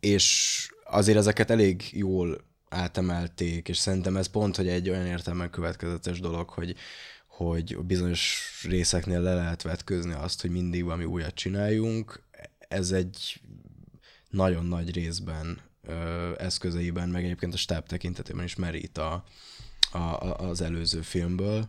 és 0.00 0.68
azért 0.84 1.18
ezeket 1.18 1.50
elég 1.50 1.82
jól 1.92 2.46
átemelték, 2.68 3.68
és 3.68 3.76
szerintem 3.76 4.16
ez 4.16 4.26
pont, 4.26 4.56
hogy 4.56 4.68
egy 4.68 4.88
olyan 4.88 5.06
értelmen 5.06 5.50
következetes 5.50 6.20
dolog, 6.20 6.48
hogy, 6.48 6.74
hogy 7.26 7.78
bizonyos 7.78 8.42
részeknél 8.68 9.20
le 9.20 9.34
lehet 9.34 9.62
vetközni 9.62 10.12
azt, 10.12 10.40
hogy 10.40 10.50
mindig 10.50 10.84
valami 10.84 11.04
újat 11.04 11.34
csináljunk. 11.34 12.22
Ez 12.58 12.90
egy 12.90 13.40
nagyon 14.30 14.66
nagy 14.66 14.94
részben 14.94 15.60
ö, 15.82 16.32
eszközeiben, 16.38 17.08
meg 17.08 17.24
egyébként 17.24 17.54
a 17.54 17.56
stáb 17.56 17.86
tekintetében 17.86 18.44
is 18.44 18.56
merít 18.56 18.98
a, 18.98 19.24
a, 19.92 19.98
az 20.38 20.60
előző 20.60 21.00
filmből, 21.00 21.68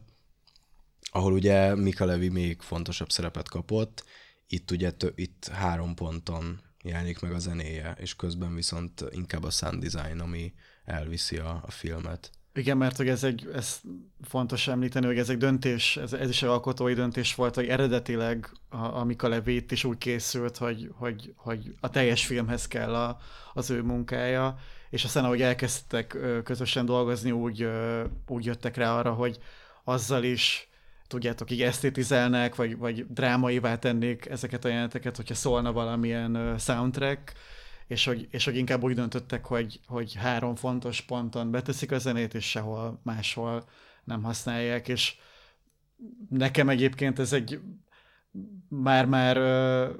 ahol 1.11 1.33
ugye 1.33 1.75
Mika 1.75 2.05
Levi 2.05 2.29
még 2.29 2.61
fontosabb 2.61 3.09
szerepet 3.09 3.49
kapott, 3.49 4.03
itt 4.47 4.71
ugye 4.71 4.91
tö, 4.91 5.07
itt 5.15 5.47
három 5.47 5.95
ponton 5.95 6.59
jelenik 6.83 7.19
meg 7.19 7.33
a 7.33 7.39
zenéje, 7.39 7.95
és 7.99 8.15
közben 8.15 8.55
viszont 8.55 9.05
inkább 9.09 9.43
a 9.43 9.49
sound 9.49 9.83
design, 9.83 10.19
ami 10.19 10.53
elviszi 10.85 11.37
a, 11.37 11.63
a 11.65 11.71
filmet. 11.71 12.31
Igen, 12.53 12.77
mert 12.77 12.97
hogy 12.97 13.07
ez 13.07 13.23
egy, 13.23 13.49
ez 13.53 13.81
fontos 14.21 14.67
említeni, 14.67 15.05
hogy 15.05 15.17
ez 15.17 15.29
egy 15.29 15.37
döntés, 15.37 15.97
ez, 15.97 16.13
ez 16.13 16.29
is 16.29 16.43
egy 16.43 16.49
alkotói 16.49 16.93
döntés 16.93 17.35
volt, 17.35 17.55
hogy 17.55 17.67
eredetileg 17.67 18.49
a, 18.69 18.77
a 18.77 19.03
Mika 19.03 19.27
Levét 19.27 19.71
is 19.71 19.83
úgy 19.83 19.97
készült, 19.97 20.57
hogy, 20.57 20.91
hogy, 20.93 21.33
hogy 21.35 21.75
a 21.79 21.89
teljes 21.89 22.25
filmhez 22.25 22.67
kell 22.67 22.95
a, 22.95 23.17
az 23.53 23.69
ő 23.69 23.81
munkája, 23.81 24.57
és 24.89 25.03
aztán 25.03 25.25
ahogy 25.25 25.41
elkezdtek 25.41 26.17
közösen 26.43 26.85
dolgozni, 26.85 27.31
úgy, 27.31 27.69
úgy 28.27 28.45
jöttek 28.45 28.75
rá 28.75 28.97
arra, 28.97 29.13
hogy 29.13 29.39
azzal 29.83 30.23
is 30.23 30.68
tudjátok, 31.09 31.51
így 31.51 31.61
esztétizelnek, 31.61 32.55
vagy, 32.55 32.77
vagy 32.77 33.05
drámaivá 33.07 33.75
tennék 33.79 34.25
ezeket 34.25 34.65
a 34.65 34.67
jeleneteket, 34.67 35.15
hogyha 35.15 35.33
szólna 35.33 35.71
valamilyen 35.71 36.57
soundtrack, 36.57 37.33
és 37.87 38.05
hogy, 38.05 38.27
és 38.31 38.45
hogy 38.45 38.55
inkább 38.55 38.83
úgy 38.83 38.95
döntöttek, 38.95 39.45
hogy, 39.45 39.79
hogy 39.87 40.15
három 40.15 40.55
fontos 40.55 41.01
ponton 41.01 41.51
beteszik 41.51 41.91
a 41.91 41.97
zenét, 41.97 42.33
és 42.33 42.49
sehol 42.49 42.99
máshol 43.03 43.63
nem 44.03 44.23
használják, 44.23 44.87
és 44.87 45.15
nekem 46.29 46.69
egyébként 46.69 47.19
ez 47.19 47.33
egy 47.33 47.59
már-már 48.67 49.37
uh, 49.37 49.95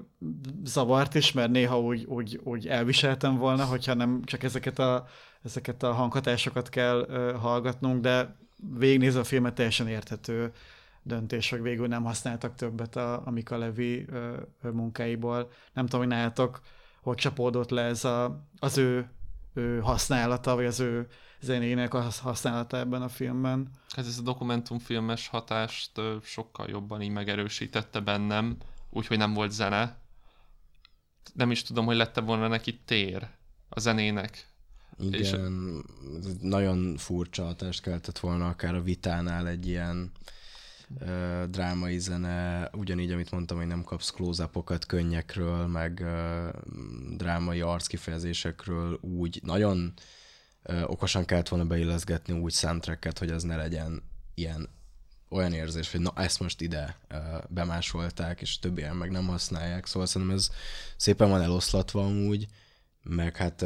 zavart 0.64 1.16
is, 1.16 1.32
mert 1.32 1.52
néha 1.52 1.80
úgy, 1.80 2.06
úgy, 2.06 2.40
úgy 2.44 2.68
elviseltem 2.68 3.38
volna, 3.38 3.66
hogyha 3.66 3.94
nem 3.94 4.22
csak 4.24 4.44
ezeket 4.44 4.80
a, 4.80 5.08
ezeket 5.44 5.84
a 5.84 5.94
hanghatásokat 5.94 6.70
kell 6.70 7.06
uh, 7.10 7.32
hallgatnunk, 7.40 8.02
de 8.02 8.36
végignézve 8.78 9.20
a 9.20 9.24
filmet 9.24 9.54
teljesen 9.54 9.88
érthető 9.88 10.52
döntés, 11.04 11.50
hogy 11.50 11.62
végül 11.62 11.88
nem 11.88 12.04
használtak 12.04 12.56
többet 12.56 12.96
a, 12.96 13.28
a 13.28 13.32
Mika 13.32 13.58
Levi 13.58 14.06
munkáiból. 14.62 15.52
Nem 15.74 15.86
tudom, 15.86 16.06
hogy 16.06 16.16
nálatok, 16.16 16.62
hogy 17.02 17.16
csapódott 17.16 17.70
le 17.70 17.82
ez 17.82 18.06
a, 18.06 18.46
az 18.60 18.78
ő, 18.78 19.10
ő 19.54 19.80
használata, 19.80 20.56
vagy 20.56 20.66
az 20.66 20.80
ő 20.80 21.08
zenének 21.42 21.94
a 21.94 22.10
használata 22.22 22.78
ebben 22.78 23.02
a 23.02 23.10
filmben. 23.10 23.70
Hát 23.90 24.06
ez 24.06 24.18
a 24.18 24.22
dokumentumfilmes 24.22 25.28
hatást 25.28 26.02
sokkal 26.24 26.70
jobban 26.70 27.02
így 27.02 27.12
megerősítette 27.12 28.00
bennem, 28.00 28.58
úgyhogy 28.90 29.18
nem 29.18 29.34
volt 29.34 29.52
zene. 29.52 29.98
Nem 31.34 31.52
is 31.52 31.64
tudom, 31.64 31.86
hogy 31.86 31.96
lette 31.96 32.22
volna 32.22 32.48
neki 32.48 32.80
tér 32.86 33.28
a 33.70 33.80
zenének. 33.80 34.48
Igen, 34.98 35.20
és... 35.20 35.36
nagyon 36.42 36.98
furcsa 36.98 37.44
hatást 37.44 37.82
keltett 37.82 38.20
volna 38.20 38.48
akár 38.48 38.76
a 38.76 38.82
vitánál 38.82 39.48
egy 39.48 39.68
ilyen 39.68 40.12
drámai 41.50 42.00
zene, 42.00 42.70
ugyanígy, 42.74 43.12
amit 43.12 43.32
mondtam, 43.32 43.58
hogy 43.58 43.68
nem 43.68 43.84
kapsz 43.84 44.12
close 44.12 44.50
könnyekről, 44.88 45.68
meg 45.68 46.06
drámai 47.18 47.62
arckifejezésekről, 47.62 49.00
úgy 49.02 49.40
nagyon 49.44 49.94
okosan 50.86 51.26
kellett 51.26 51.48
volna 51.48 51.66
beilleszgetni 51.66 52.34
úgy 52.34 52.54
soundtracket, 52.54 53.20
hogy 53.20 53.30
az 53.30 53.44
ne 53.44 53.56
legyen 53.56 54.04
ilyen 54.34 54.70
olyan 55.30 55.54
érzés, 55.54 55.92
hogy 55.92 56.02
na 56.02 56.14
ezt 56.16 56.40
most 56.40 56.62
ide 56.62 56.98
bemásolták, 57.48 58.42
és 58.42 58.60
többiek 58.60 58.94
meg 58.94 59.12
nem 59.12 59.28
használják, 59.28 59.86
szóval 59.86 60.08
szerintem 60.08 60.36
ez 60.38 60.50
szépen 60.96 61.30
van 61.30 61.42
eloszlatva 61.42 62.06
amúgy, 62.06 62.48
meg 63.04 63.36
hát 63.36 63.66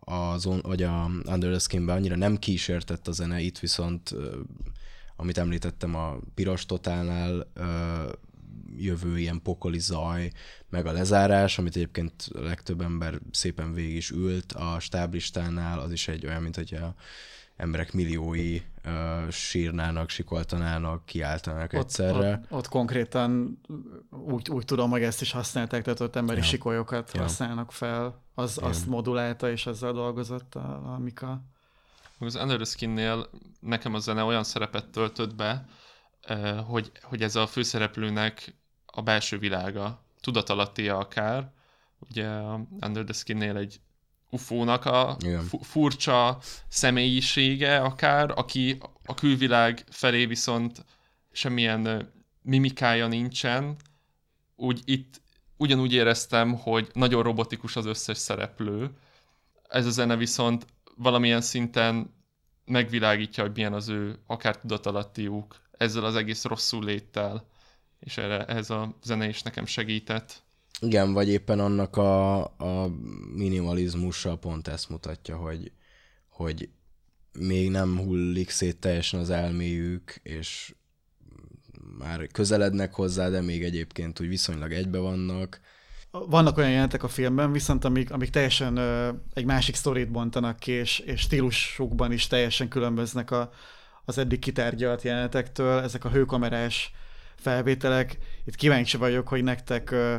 az, 0.00 0.44
vagy 0.62 0.82
a 0.82 1.10
Under 1.24 1.50
the 1.50 1.58
Skin-ben 1.58 1.96
annyira 1.96 2.16
nem 2.16 2.36
kísértett 2.36 3.08
a 3.08 3.12
zene, 3.12 3.40
itt 3.40 3.58
viszont 3.58 4.14
amit 5.22 5.38
említettem 5.38 5.94
a 5.94 6.18
piros 6.34 6.66
totálnál, 6.66 7.46
jövő 8.76 9.18
ilyen 9.18 9.42
pokoli 9.42 9.78
zaj, 9.78 10.30
meg 10.68 10.86
a 10.86 10.92
lezárás, 10.92 11.58
amit 11.58 11.76
egyébként 11.76 12.28
a 12.34 12.40
legtöbb 12.40 12.80
ember 12.80 13.18
szépen 13.30 13.72
végig 13.72 13.96
is 13.96 14.10
ült 14.10 14.52
a 14.52 14.80
stáblistánál, 14.80 15.78
az 15.78 15.92
is 15.92 16.08
egy 16.08 16.26
olyan, 16.26 16.42
mint 16.42 16.56
hogy 16.56 16.74
a 16.74 16.94
emberek 17.56 17.92
milliói 17.92 18.60
uh, 18.84 19.30
sírnának, 19.30 20.08
sikoltanának, 20.08 21.06
kiáltanának 21.06 21.72
ott, 21.72 21.80
egyszerre. 21.80 22.32
Ott, 22.32 22.52
ott 22.58 22.68
konkrétan 22.68 23.60
úgy, 24.10 24.50
úgy 24.50 24.64
tudom, 24.64 24.90
hogy 24.90 25.02
ezt 25.02 25.20
is 25.20 25.32
használták, 25.32 25.82
tehát 25.82 26.00
ott 26.00 26.16
emberi 26.16 26.38
ja. 26.38 26.44
sikolyokat 26.44 27.10
ja. 27.14 27.20
használnak 27.20 27.72
fel. 27.72 28.22
Az, 28.34 28.58
azt 28.62 28.86
modulálta, 28.86 29.50
és 29.50 29.66
ezzel 29.66 29.92
dolgozott 29.92 30.54
a, 30.54 30.92
a 30.94 30.98
Mika 30.98 31.51
az 32.26 32.34
Under 32.34 32.56
the 32.56 32.64
Skin-nél 32.64 33.30
nekem 33.60 33.94
a 33.94 33.98
zene 33.98 34.22
olyan 34.22 34.44
szerepet 34.44 34.86
töltött 34.86 35.34
be, 35.34 35.64
eh, 36.20 36.64
hogy, 36.66 36.92
hogy 37.02 37.22
ez 37.22 37.36
a 37.36 37.46
főszereplőnek 37.46 38.54
a 38.86 39.02
belső 39.02 39.38
világa, 39.38 40.04
tudatalattia 40.20 40.98
akár. 40.98 41.52
Ugye 41.98 42.28
Under 42.80 43.04
the 43.04 43.12
Skin-nél 43.12 43.56
egy 43.56 43.80
ufónak 44.30 44.84
a 44.84 45.16
fu- 45.48 45.64
furcsa 45.64 46.38
személyisége 46.68 47.78
akár, 47.78 48.30
aki 48.30 48.78
a 49.04 49.14
külvilág 49.14 49.84
felé 49.90 50.26
viszont 50.26 50.84
semmilyen 51.32 51.86
eh, 51.86 52.00
mimikája 52.42 53.06
nincsen, 53.06 53.76
úgy 54.56 54.80
itt 54.84 55.20
ugyanúgy 55.56 55.92
éreztem, 55.92 56.54
hogy 56.54 56.90
nagyon 56.92 57.22
robotikus 57.22 57.76
az 57.76 57.86
összes 57.86 58.18
szereplő. 58.18 58.90
Ez 59.68 59.86
a 59.86 59.90
zene 59.90 60.16
viszont 60.16 60.66
valamilyen 60.96 61.40
szinten 61.40 62.14
megvilágítja, 62.64 63.42
hogy 63.42 63.54
milyen 63.54 63.72
az 63.72 63.88
ő 63.88 64.18
akár 64.26 64.56
tudatalattiuk 64.56 65.60
ezzel 65.70 66.04
az 66.04 66.14
egész 66.14 66.44
rosszul 66.44 66.84
léttel, 66.84 67.46
és 68.00 68.16
erre, 68.16 68.44
ez 68.44 68.70
a 68.70 68.98
zene 69.02 69.28
is 69.28 69.42
nekem 69.42 69.66
segített. 69.66 70.42
Igen, 70.80 71.12
vagy 71.12 71.28
éppen 71.28 71.60
annak 71.60 71.96
a, 71.96 72.42
a 72.44 72.88
minimalizmusa 73.34 74.36
pont 74.36 74.68
ezt 74.68 74.88
mutatja, 74.88 75.36
hogy, 75.36 75.72
hogy 76.28 76.68
még 77.32 77.70
nem 77.70 77.98
hullik 77.98 78.50
szét 78.50 78.76
teljesen 78.76 79.20
az 79.20 79.30
elméjük, 79.30 80.20
és 80.22 80.74
már 81.98 82.26
közelednek 82.26 82.94
hozzá, 82.94 83.28
de 83.28 83.40
még 83.40 83.62
egyébként 83.64 84.20
úgy 84.20 84.28
viszonylag 84.28 84.72
egybe 84.72 84.98
vannak, 84.98 85.60
vannak 86.12 86.56
olyan 86.56 86.70
jelentek 86.70 87.02
a 87.02 87.08
filmben, 87.08 87.52
viszont 87.52 87.84
amik, 87.84 88.10
amik 88.10 88.30
teljesen 88.30 88.76
ö, 88.76 89.08
egy 89.34 89.44
másik 89.44 89.74
sztorit 89.74 90.10
bontanak 90.10 90.58
ki, 90.58 90.72
és, 90.72 90.98
és 90.98 91.20
stílusukban 91.20 92.12
is 92.12 92.26
teljesen 92.26 92.68
különböznek 92.68 93.30
a, 93.30 93.50
az 94.04 94.18
eddig 94.18 94.38
kitárgyalt 94.38 95.02
jelenetektől, 95.02 95.78
ezek 95.78 96.04
a 96.04 96.10
hőkamerás 96.10 96.92
felvételek. 97.36 98.18
Itt 98.44 98.54
kíváncsi 98.54 98.96
vagyok, 98.96 99.28
hogy 99.28 99.42
nektek 99.42 99.90
ö, 99.90 100.16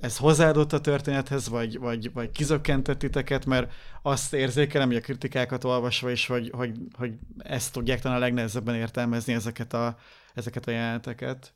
ez 0.00 0.16
hozzáadott 0.16 0.72
a 0.72 0.80
történethez, 0.80 1.48
vagy, 1.48 1.78
vagy, 1.78 2.12
vagy 2.12 2.30
kizökkentett 2.30 2.98
titeket, 2.98 3.46
mert 3.46 3.72
azt 4.02 4.34
érzékelem, 4.34 4.86
hogy 4.86 4.96
a 4.96 5.00
kritikákat 5.00 5.64
olvasva 5.64 6.10
is, 6.10 6.26
hogy, 6.26 6.50
hogy, 6.54 6.78
hogy 6.92 7.12
ezt 7.38 7.72
tudják 7.72 8.00
talán 8.00 8.16
a 8.16 8.20
legnehezebben 8.20 8.74
értelmezni 8.74 9.32
ezeket 9.32 9.72
a, 9.72 9.98
ezeket 10.34 10.66
a 10.66 10.70
jeleneteket. 10.70 11.52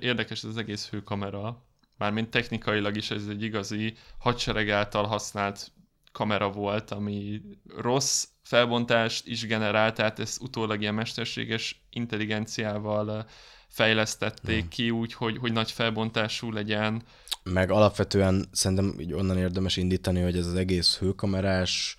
Érdekes 0.00 0.42
ez 0.42 0.48
az 0.48 0.56
egész 0.56 0.88
hőkamera, 0.88 1.62
mármint 1.98 2.30
technikailag 2.30 2.96
is 2.96 3.10
ez 3.10 3.26
egy 3.28 3.42
igazi 3.42 3.94
hadsereg 4.18 4.70
által 4.70 5.04
használt 5.04 5.72
kamera 6.12 6.50
volt, 6.50 6.90
ami 6.90 7.40
rossz 7.76 8.26
felbontást 8.42 9.26
is 9.26 9.46
generált, 9.46 9.94
tehát 9.94 10.18
ezt 10.18 10.40
utólag 10.40 10.80
ilyen 10.80 10.94
mesterséges 10.94 11.82
intelligenciával 11.90 13.26
fejlesztették 13.68 14.60
hmm. 14.60 14.68
ki 14.68 14.90
úgy, 14.90 15.14
hogy, 15.14 15.38
hogy 15.38 15.52
nagy 15.52 15.70
felbontású 15.70 16.52
legyen. 16.52 17.02
Meg 17.42 17.70
alapvetően 17.70 18.44
szerintem 18.52 19.00
így 19.00 19.12
onnan 19.12 19.38
érdemes 19.38 19.76
indítani, 19.76 20.20
hogy 20.20 20.36
ez 20.36 20.46
az 20.46 20.54
egész 20.54 20.98
hőkamerás 20.98 21.98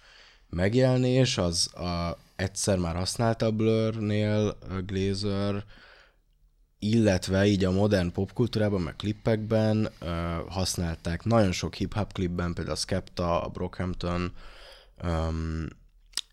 megjelenés, 0.50 1.38
az 1.38 1.74
a 1.76 2.18
egyszer 2.36 2.78
már 2.78 2.96
használta 2.96 3.46
a 3.46 3.52
Blur-nél 3.52 4.58
a 4.70 4.82
Glazer, 4.82 5.64
illetve 6.84 7.45
így 7.45 7.63
a 7.63 7.71
modern 7.71 8.11
popkultúrában, 8.11 8.81
meg 8.81 8.95
klippekben 8.95 9.89
uh, 10.01 10.09
használták 10.49 11.23
nagyon 11.23 11.51
sok 11.51 11.73
hip-hop 11.75 12.13
klipben, 12.13 12.53
például 12.53 12.75
a 12.75 12.79
Skepta, 12.79 13.41
a 13.41 13.47
Brockhampton, 13.47 14.31
um, 15.03 15.67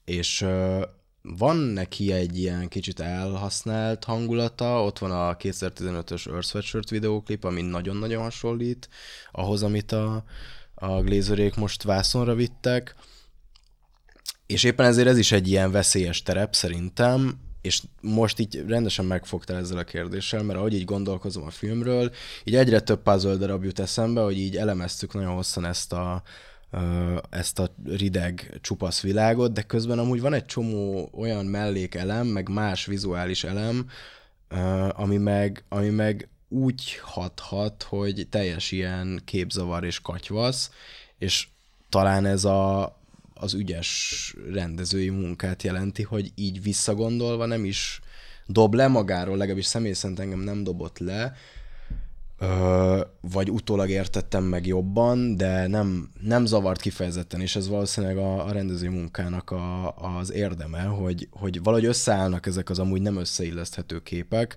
és 0.05 0.41
uh, 0.41 0.83
van 1.23 1.57
neki 1.57 2.13
egy 2.13 2.39
ilyen 2.39 2.69
kicsit 2.69 3.01
elhasznált 3.01 4.05
hangulata, 4.05 4.85
ott 4.85 4.99
van 4.99 5.11
a 5.11 5.37
2015-ös 5.37 6.27
Earth 6.27 6.47
Sweatshirt 6.47 6.91
videóklip, 6.91 7.45
ami 7.45 7.63
nagyon-nagyon 7.63 8.23
hasonlít 8.23 8.89
ahhoz, 9.33 9.63
amit 9.63 9.93
a, 9.93 10.25
a 10.75 11.01
Glazerék 11.01 11.55
most 11.55 11.83
vászonra 11.83 12.35
vittek, 12.35 12.95
és 14.47 14.65
éppen 14.65 14.87
ezért 14.87 15.09
ez 15.09 15.19
is 15.19 15.33
egy 15.33 15.49
ilyen 15.49 15.71
veszélyes 15.71 16.23
terep 16.23 16.55
szerintem, 16.55 17.41
és 17.61 17.83
most 18.01 18.39
így 18.39 18.65
rendesen 18.67 19.05
megfogtál 19.05 19.57
ezzel 19.57 19.79
a 19.79 19.85
kérdéssel, 19.85 20.43
mert 20.43 20.59
ahogy 20.59 20.75
így 20.75 20.85
gondolkozom 20.85 21.43
a 21.43 21.51
filmről, 21.51 22.13
így 22.45 22.55
egyre 22.55 22.81
több 22.81 23.03
puzzle 23.03 23.37
darab 23.37 23.65
jut 23.65 23.79
eszembe, 23.79 24.21
hogy 24.21 24.39
így 24.39 24.57
elemeztük 24.57 25.15
nagyon 25.15 25.35
hosszan 25.35 25.65
ezt 25.65 25.93
a, 25.93 26.23
ezt 27.31 27.59
a 27.59 27.75
rideg, 27.85 28.59
csupasz 28.61 29.01
világot, 29.01 29.53
de 29.53 29.63
közben 29.63 29.99
amúgy 29.99 30.21
van 30.21 30.33
egy 30.33 30.47
csomó 30.47 31.11
olyan 31.15 31.47
mellékelem, 31.47 32.27
meg 32.27 32.49
más 32.49 32.87
vizuális 32.87 33.45
elem, 33.45 33.91
ami 34.93 35.17
meg, 35.17 35.65
ami 35.69 35.89
meg 35.89 36.29
úgy 36.49 36.99
hathat, 37.03 37.83
hogy 37.83 38.27
teljes 38.31 38.71
ilyen 38.71 39.21
képzavar 39.25 39.85
és 39.85 40.01
katyvasz, 40.01 40.71
és 41.19 41.49
talán 41.89 42.27
ez 42.27 42.45
a, 42.45 43.00
az 43.41 43.55
ügyes 43.55 44.35
rendezői 44.53 45.09
munkát 45.09 45.63
jelenti, 45.63 46.03
hogy 46.03 46.33
így 46.35 46.63
visszagondolva 46.63 47.47
nem 47.47 47.65
is 47.65 48.01
dob 48.47 48.75
le 48.75 48.89
magáról, 48.89 49.37
legalábbis 49.37 49.67
személy 49.67 49.93
szerint 49.93 50.21
engem 50.21 50.41
nem 50.41 50.65
dobott 50.65 50.99
le, 50.99 51.35
ö, 52.39 53.01
vagy 53.21 53.51
utólag 53.51 53.89
értettem 53.89 54.45
meg 54.45 54.67
jobban, 54.67 55.37
de 55.37 55.67
nem, 55.67 56.11
nem 56.21 56.47
zavart 56.47 56.81
kifejezetten, 56.81 57.41
és 57.41 57.57
ez 57.57 57.69
valószínűleg 57.69 58.17
a, 58.17 58.47
a 58.47 58.53
rendezői 58.53 58.89
munkának 58.89 59.51
a, 59.51 59.97
az 59.97 60.33
érdeme, 60.33 60.83
hogy, 60.83 61.29
hogy 61.31 61.63
valahogy 61.63 61.87
összeállnak 61.87 62.47
ezek 62.47 62.71
az 62.71 62.79
amúgy 62.79 63.03
nem 63.03 63.17
összeilleszthető 63.17 64.03
képek, 64.03 64.57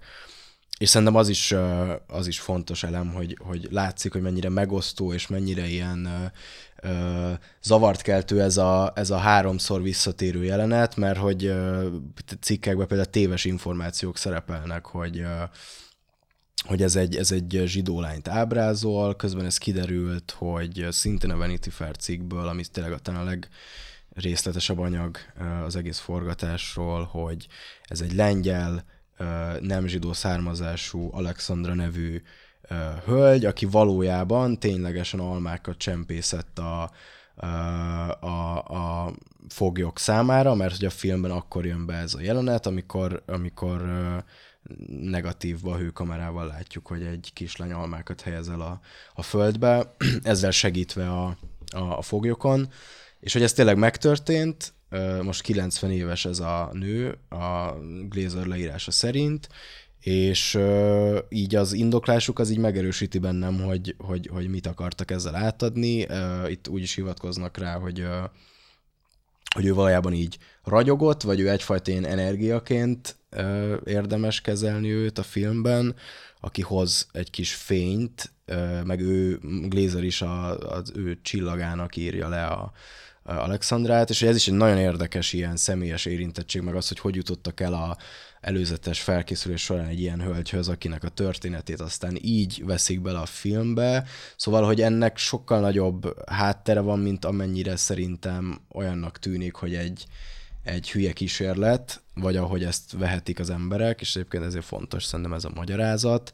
és 0.80 0.90
szerintem 0.90 1.16
az 1.16 1.30
is, 1.30 1.56
az 2.08 2.28
is 2.28 2.40
fontos 2.40 2.84
elem, 2.84 3.14
hogy, 3.14 3.38
hogy 3.42 3.68
látszik, 3.72 4.12
hogy 4.12 4.22
mennyire 4.22 4.50
megosztó, 4.50 5.14
és 5.14 5.28
mennyire 5.28 5.68
ilyen 5.68 6.32
zavart 7.62 8.02
keltő 8.02 8.42
ez 8.42 8.58
a, 8.58 8.92
ez 8.96 9.10
a 9.10 9.18
háromszor 9.18 9.82
visszatérő 9.82 10.44
jelenet, 10.44 10.96
mert 10.96 11.18
hogy 11.18 11.54
cikkekben 12.42 12.88
például 12.88 13.10
téves 13.10 13.46
információk 13.46 14.18
szerepelnek, 14.18 14.86
hogy 14.86 15.26
hogy 16.68 16.82
ez 16.84 16.96
egy, 16.96 17.16
ez 17.16 17.32
egy 17.32 17.62
zsidó 17.66 18.02
lányt 18.02 18.28
ábrázol, 18.28 19.16
közben 19.16 19.46
ez 19.46 19.58
kiderült, 19.58 20.36
hogy 20.38 20.88
szintén 20.90 21.30
a 21.30 21.38
Vanity 21.38 21.70
Fair 21.70 21.98
cikkből, 21.98 22.48
ami 22.48 22.64
tényleg 22.66 22.92
a 22.94 23.10
a 23.10 23.40
legrészletesebb 24.12 24.80
anyag 24.80 25.18
az 25.66 25.76
egész 25.76 25.98
forgatásról, 25.98 27.04
hogy 27.04 27.48
ez 27.84 28.02
egy 28.02 28.14
lengyel, 28.14 28.86
nem 29.60 29.88
zsidó 29.88 30.14
származású 30.14 31.10
Alexandra 31.12 31.74
nevű 31.74 32.22
hölgy, 33.06 33.46
aki 33.46 33.66
valójában 33.66 34.60
ténylegesen 34.60 35.20
almákat 35.20 35.78
csempészett 35.78 36.60
a, 36.60 36.92
a, 38.20 38.58
a, 38.58 39.14
foglyok 39.50 40.00
számára, 40.00 40.56
mert 40.56 40.76
hogy 40.76 40.86
a 40.86 40.90
filmben 40.90 41.32
akkor 41.32 41.66
jön 41.66 41.86
be 41.86 41.94
ez 41.94 42.14
a 42.14 42.22
jelenet, 42.22 42.66
amikor, 42.66 43.24
amikor 43.26 43.82
negatívba 44.88 45.72
a 45.72 45.78
hőkamerával 45.78 46.48
látjuk, 46.48 46.88
hogy 46.88 47.04
egy 47.04 47.32
kislány 47.34 47.72
almákat 47.72 48.22
helyez 48.22 48.48
el 48.48 48.62
a, 48.62 48.80
a 49.14 49.22
földbe, 49.22 49.94
ezzel 50.24 50.52
segítve 50.52 51.10
a, 51.10 51.38
a, 51.72 51.98
a 51.98 52.02
foglyokon, 52.02 52.70
és 53.20 53.34
hogy 53.34 53.44
ez 53.44 53.54
tényleg 53.54 53.78
megtörtént, 53.78 54.74
most 55.22 55.42
90 55.42 55.92
éves 55.92 56.26
ez 56.26 56.40
a 56.40 56.70
nő, 56.74 57.18
a 57.30 57.74
Glazer 58.10 58.46
leírása 58.46 58.92
szerint, 58.92 59.50
és 60.00 60.60
így 61.30 61.56
az 61.56 61.74
indoklásuk 61.74 62.40
az 62.40 62.50
így 62.50 62.58
megerősíti 62.58 63.20
bennem, 63.20 63.62
hogy, 63.62 63.96
hogy, 63.98 64.30
hogy 64.34 64.48
mit 64.48 64.68
akartak 64.68 65.12
ezzel 65.12 65.36
átadni. 65.36 66.08
Itt 66.48 66.68
úgy 66.68 66.82
is 66.82 66.96
hivatkoznak 66.96 67.58
rá, 67.58 67.78
hogy, 67.78 68.08
hogy 69.56 69.66
ő 69.66 69.74
valójában 69.74 70.14
így 70.14 70.38
ragyogott, 70.64 71.22
vagy 71.22 71.40
ő 71.40 71.50
egyfajta 71.50 71.92
ilyen 71.92 72.06
energiaként 72.06 73.16
érdemes 73.86 74.42
kezelni 74.42 74.92
őt 74.92 75.18
a 75.18 75.24
filmben, 75.24 75.96
aki 76.40 76.62
hoz 76.62 77.08
egy 77.12 77.30
kis 77.30 77.56
fényt, 77.56 78.32
meg 78.84 79.00
ő, 79.00 79.40
Glazer 79.68 80.04
is 80.04 80.22
a, 80.22 80.58
az 80.58 80.92
ő 80.96 81.18
csillagának 81.22 81.96
írja 81.96 82.30
le 82.30 82.46
a, 82.46 82.72
Alexandrát, 83.24 84.10
és 84.10 84.22
ez 84.22 84.36
is 84.36 84.48
egy 84.48 84.54
nagyon 84.54 84.78
érdekes 84.78 85.34
ilyen 85.34 85.56
személyes 85.56 86.06
érintettség, 86.06 86.62
meg 86.62 86.76
az, 86.76 86.88
hogy 86.88 87.00
hogy 87.00 87.16
jutottak 87.16 87.60
el 87.60 87.74
a 87.74 87.98
előzetes 88.42 89.02
felkészülés 89.02 89.62
során 89.62 89.86
egy 89.86 90.00
ilyen 90.00 90.22
hölgyhöz, 90.22 90.68
akinek 90.68 91.04
a 91.04 91.10
történetét 91.10 91.80
aztán 91.80 92.18
így 92.22 92.66
veszik 92.66 93.02
bele 93.02 93.20
a 93.20 93.26
filmbe. 93.26 94.06
Szóval, 94.36 94.64
hogy 94.64 94.82
ennek 94.82 95.18
sokkal 95.18 95.60
nagyobb 95.60 96.30
háttere 96.30 96.80
van, 96.80 97.00
mint 97.00 97.26
amennyire 97.26 97.76
szerintem 97.76 98.62
olyannak 98.72 99.20
tűnik, 99.20 99.54
hogy 99.54 99.76
egy, 99.76 100.06
egy 100.64 100.92
hülye 100.92 101.14
kísérlet, 101.14 102.02
vagy 102.14 102.36
ahogy 102.36 102.64
ezt 102.64 102.92
vehetik 102.92 103.40
az 103.40 103.50
emberek, 103.50 104.02
és 104.02 104.16
egyébként 104.16 104.44
ezért 104.44 104.66
fontos 104.66 105.04
szerintem 105.04 105.34
ez 105.34 105.46
a 105.46 105.52
magyarázat. 105.56 106.34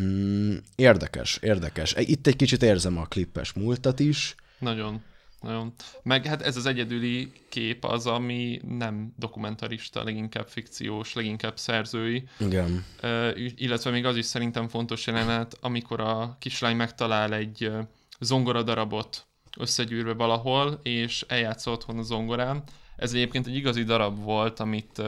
Mm, 0.00 0.56
érdekes, 0.76 1.38
érdekes. 1.42 1.94
Itt 1.98 2.26
egy 2.26 2.36
kicsit 2.36 2.62
érzem 2.62 2.98
a 2.98 3.04
klippes 3.04 3.52
múltat 3.52 4.00
is. 4.00 4.34
Nagyon. 4.58 5.02
Nagyon. 5.42 5.72
Meg 6.02 6.26
hát 6.26 6.42
ez 6.42 6.56
az 6.56 6.66
egyedüli 6.66 7.32
kép 7.48 7.84
az, 7.84 8.06
ami 8.06 8.60
nem 8.68 9.14
dokumentarista, 9.18 10.04
leginkább 10.04 10.48
fikciós, 10.48 11.12
leginkább 11.12 11.58
szerzői. 11.58 12.24
Igen. 12.38 12.84
Uh, 13.02 13.30
illetve 13.56 13.90
még 13.90 14.04
az 14.04 14.16
is 14.16 14.24
szerintem 14.24 14.68
fontos 14.68 15.06
jelenet, 15.06 15.56
amikor 15.60 16.00
a 16.00 16.36
kislány 16.38 16.76
megtalál 16.76 17.34
egy 17.34 17.70
zongoradarabot 18.20 19.26
összegyűrve 19.58 20.14
valahol, 20.14 20.80
és 20.82 21.24
eljátsz 21.28 21.66
otthon 21.66 21.98
a 21.98 22.02
zongorán. 22.02 22.62
Ez 22.96 23.12
egyébként 23.12 23.46
egy 23.46 23.56
igazi 23.56 23.82
darab 23.82 24.22
volt, 24.22 24.60
amit 24.60 25.02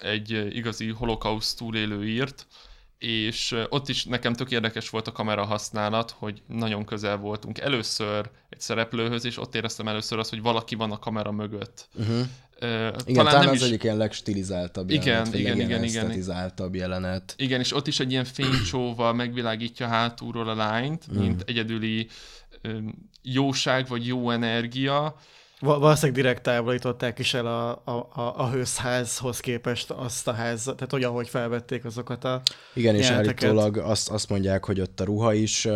egy 0.00 0.56
igazi 0.56 0.90
holokauszt 0.90 1.58
túlélő 1.58 2.06
írt, 2.06 2.46
és 3.02 3.56
ott 3.68 3.88
is 3.88 4.04
nekem 4.04 4.32
tök 4.32 4.50
érdekes 4.50 4.88
volt 4.88 5.06
a 5.06 5.12
kamera 5.12 5.44
használat, 5.44 6.14
hogy 6.18 6.42
nagyon 6.46 6.84
közel 6.84 7.16
voltunk 7.16 7.58
először 7.58 8.30
egy 8.48 8.60
szereplőhöz, 8.60 9.24
és 9.24 9.38
ott 9.38 9.54
éreztem 9.54 9.88
először 9.88 10.18
azt, 10.18 10.30
hogy 10.30 10.42
valaki 10.42 10.74
van 10.74 10.90
a 10.90 10.98
kamera 10.98 11.32
mögött. 11.32 11.88
Uh-huh. 11.94 12.16
Uh, 12.16 12.68
igen, 12.68 12.94
talán, 13.04 13.24
talán 13.24 13.44
nem 13.44 13.54
az 13.54 13.60
is... 13.60 13.66
egyik 13.66 13.82
ilyen 13.82 13.96
legstilizáltabb 13.96 14.90
igen, 14.90 15.06
jelenet, 15.06 15.34
igen, 15.34 15.60
igen, 15.60 15.84
igen, 15.84 16.72
jelenet. 16.72 17.34
Igen, 17.36 17.60
és 17.60 17.74
ott 17.74 17.86
is 17.86 18.00
egy 18.00 18.10
ilyen 18.10 18.24
fénycsóval 18.24 19.12
megvilágítja 19.12 19.86
hátulról 19.86 20.48
a 20.48 20.54
lányt, 20.54 21.12
mint 21.12 21.36
mm. 21.36 21.46
egyedüli 21.46 22.08
jóság 23.22 23.88
vagy 23.88 24.06
jó 24.06 24.30
energia, 24.30 25.16
Valószínűleg 25.62 26.22
direkt 26.22 26.42
távolították 26.42 27.18
is 27.18 27.34
el 27.34 27.46
a, 27.46 27.82
a, 27.84 28.34
a 28.36 28.50
hőzházhoz 28.50 29.40
képest 29.40 29.90
azt 29.90 30.28
a 30.28 30.32
ház, 30.32 30.62
tehát 30.62 30.90
hogy 30.90 31.04
ahogy 31.04 31.28
felvették 31.28 31.84
azokat 31.84 32.24
a 32.24 32.42
Igen, 32.74 32.94
és 32.94 33.08
állítólag 33.08 33.76
azt, 33.76 34.10
azt 34.10 34.28
mondják, 34.28 34.64
hogy 34.64 34.80
ott 34.80 35.00
a 35.00 35.04
ruha 35.04 35.34
is 35.34 35.68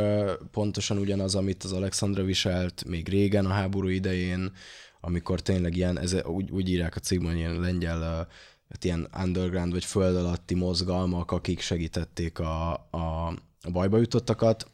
pontosan 0.51 0.99
ugyanaz, 0.99 1.35
amit 1.35 1.65
az 1.65 1.73
Alexandra 1.73 2.23
viselt 2.23 2.85
még 2.87 3.09
régen 3.09 3.47
a 3.47 3.53
háború 3.53 3.89
idején, 3.89 4.53
amikor 5.01 5.41
tényleg 5.41 5.77
ilyen, 5.77 5.99
ez, 5.99 6.17
úgy, 6.25 6.51
úgy 6.51 6.71
írják 6.71 6.97
a 6.97 7.01
cikkben, 7.01 7.37
ilyen 7.37 7.61
lengyel 7.61 8.29
hát 8.69 8.85
ilyen 8.85 9.09
underground 9.23 9.73
vagy 9.73 9.85
föld 9.85 10.17
alatti 10.17 10.55
mozgalmak, 10.55 11.31
akik 11.31 11.61
segítették 11.61 12.39
a, 12.39 12.73
a, 12.73 13.27
a 13.63 13.71
bajba 13.73 13.99
jutottakat. 13.99 14.67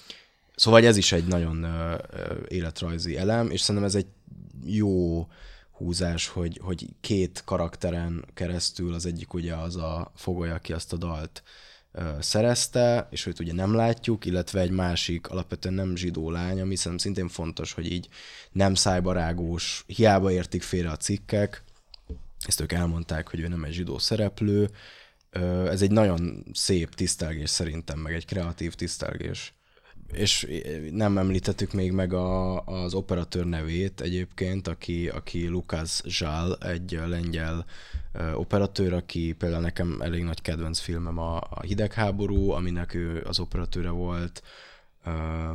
szóval 0.54 0.84
ez 0.84 0.96
is 0.96 1.12
egy 1.12 1.26
nagyon 1.26 1.66
életrajzi 2.48 3.16
elem, 3.16 3.50
és 3.50 3.60
szerintem 3.60 3.88
ez 3.88 3.94
egy 3.94 4.06
jó 4.64 5.26
húzás, 5.70 6.26
hogy, 6.26 6.60
hogy 6.62 6.88
két 7.00 7.42
karakteren 7.44 8.24
keresztül 8.34 8.94
az 8.94 9.06
egyik 9.06 9.34
ugye 9.34 9.54
az 9.54 9.76
a 9.76 10.12
fogoly, 10.14 10.50
aki 10.50 10.72
azt 10.72 10.92
a 10.92 10.96
dalt 10.96 11.42
szerezte, 12.20 13.08
és 13.10 13.26
őt 13.26 13.40
ugye 13.40 13.52
nem 13.52 13.74
látjuk, 13.74 14.24
illetve 14.24 14.60
egy 14.60 14.70
másik, 14.70 15.28
alapvetően 15.28 15.74
nem 15.74 15.96
zsidó 15.96 16.30
lány, 16.30 16.60
ami 16.60 16.76
szerintem 16.76 16.98
szintén 16.98 17.28
fontos, 17.28 17.72
hogy 17.72 17.92
így 17.92 18.08
nem 18.52 18.74
szájbarágós, 18.74 19.84
hiába 19.86 20.30
értik 20.30 20.62
félre 20.62 20.90
a 20.90 20.96
cikkek, 20.96 21.64
ezt 22.46 22.60
ők 22.60 22.72
elmondták, 22.72 23.28
hogy 23.28 23.40
ő 23.40 23.48
nem 23.48 23.64
egy 23.64 23.72
zsidó 23.72 23.98
szereplő, 23.98 24.70
ez 25.70 25.82
egy 25.82 25.90
nagyon 25.90 26.44
szép 26.52 26.94
tisztelgés 26.94 27.50
szerintem, 27.50 27.98
meg 27.98 28.14
egy 28.14 28.26
kreatív 28.26 28.74
tisztelgés. 28.74 29.54
És 30.12 30.46
nem 30.90 31.18
említettük 31.18 31.72
még 31.72 31.92
meg 31.92 32.12
a, 32.12 32.60
az 32.60 32.94
operatőr 32.94 33.44
nevét 33.44 34.00
egyébként, 34.00 34.68
aki, 34.68 35.08
aki 35.08 35.46
Lukács 35.46 36.02
Zsál, 36.02 36.56
egy 36.56 37.00
lengyel 37.06 37.64
operatőr, 38.34 38.92
aki 38.92 39.32
például 39.38 39.62
nekem 39.62 40.00
elég 40.00 40.22
nagy 40.22 40.42
kedvenc 40.42 40.78
filmem 40.78 41.18
a, 41.18 41.36
a 41.36 41.60
hidegháború, 41.62 42.50
aminek 42.50 42.94
ő 42.94 43.24
az 43.28 43.40
operatőre 43.40 43.90
volt. 43.90 44.42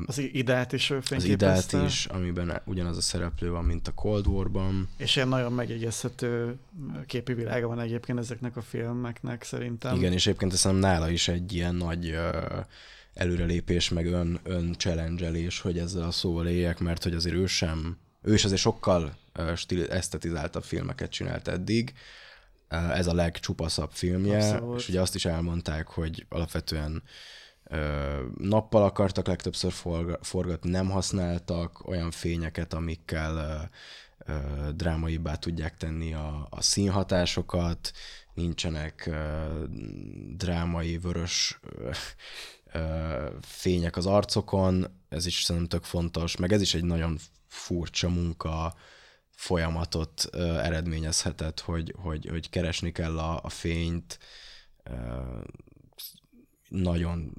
Az 0.05 0.17
idát 0.17 0.73
is 0.73 0.89
ő 0.89 1.01
Az 1.09 1.23
idát 1.23 1.71
is, 1.71 2.05
amiben 2.05 2.61
ugyanaz 2.65 2.97
a 2.97 3.01
szereplő 3.01 3.49
van, 3.49 3.65
mint 3.65 3.87
a 3.87 3.91
Cold 3.91 4.27
War-ban. 4.27 4.89
És 4.97 5.15
ilyen 5.15 5.27
nagyon 5.27 5.53
megjegyezhető 5.53 6.57
képi 7.05 7.33
világa 7.33 7.67
van 7.67 7.79
egyébként 7.79 8.19
ezeknek 8.19 8.57
a 8.57 8.61
filmeknek 8.61 9.43
szerintem. 9.43 9.95
Igen, 9.95 10.13
és 10.13 10.27
egyébként 10.27 10.53
azt 10.53 10.79
nála 10.79 11.09
is 11.09 11.27
egy 11.27 11.53
ilyen 11.53 11.75
nagy 11.75 12.15
előrelépés, 13.17 13.89
meg 13.89 14.05
ön, 14.05 14.39
ön 14.43 14.73
challenge 14.77 15.51
hogy 15.61 15.77
ezzel 15.77 16.03
a 16.03 16.11
szóval 16.11 16.47
éljek, 16.47 16.79
mert 16.79 17.03
hogy 17.03 17.13
azért 17.13 17.35
ő 17.35 17.45
sem, 17.45 17.97
ő 18.21 18.33
is 18.33 18.45
azért 18.45 18.61
sokkal 18.61 19.17
stil, 19.55 19.91
esztetizáltabb 19.91 20.63
filmeket 20.63 21.11
csinált 21.11 21.47
eddig, 21.47 21.93
ez 22.67 23.07
a 23.07 23.13
legcsupaszabb 23.13 23.91
filmje, 23.91 24.37
Abszolút. 24.37 24.79
és 24.79 24.89
ugye 24.89 25.01
azt 25.01 25.15
is 25.15 25.25
elmondták, 25.25 25.87
hogy 25.87 26.25
alapvetően 26.29 27.03
nappal 28.37 28.83
akartak 28.83 29.27
legtöbbször 29.27 29.73
forgatni, 30.21 30.69
nem 30.69 30.89
használtak 30.89 31.87
olyan 31.87 32.11
fényeket, 32.11 32.73
amikkel 32.73 33.69
drámaibbá 34.75 35.35
tudják 35.35 35.77
tenni 35.77 36.13
a, 36.13 36.47
a 36.49 36.61
színhatásokat, 36.61 37.91
nincsenek 38.33 39.09
drámai 40.35 40.97
vörös 40.97 41.59
fények 43.41 43.95
az 43.95 44.05
arcokon, 44.05 45.01
ez 45.09 45.25
is 45.25 45.41
szerintem 45.43 45.79
tök 45.79 45.83
fontos, 45.89 46.35
meg 46.35 46.51
ez 46.51 46.61
is 46.61 46.73
egy 46.73 46.83
nagyon 46.83 47.17
furcsa 47.47 48.09
munka, 48.09 48.75
folyamatot 49.29 50.25
eredményezhetett, 50.35 51.59
hogy, 51.59 51.93
hogy, 51.97 52.27
hogy 52.29 52.49
keresni 52.49 52.91
kell 52.91 53.19
a, 53.19 53.39
a 53.43 53.49
fényt, 53.49 54.19
nagyon 56.69 57.33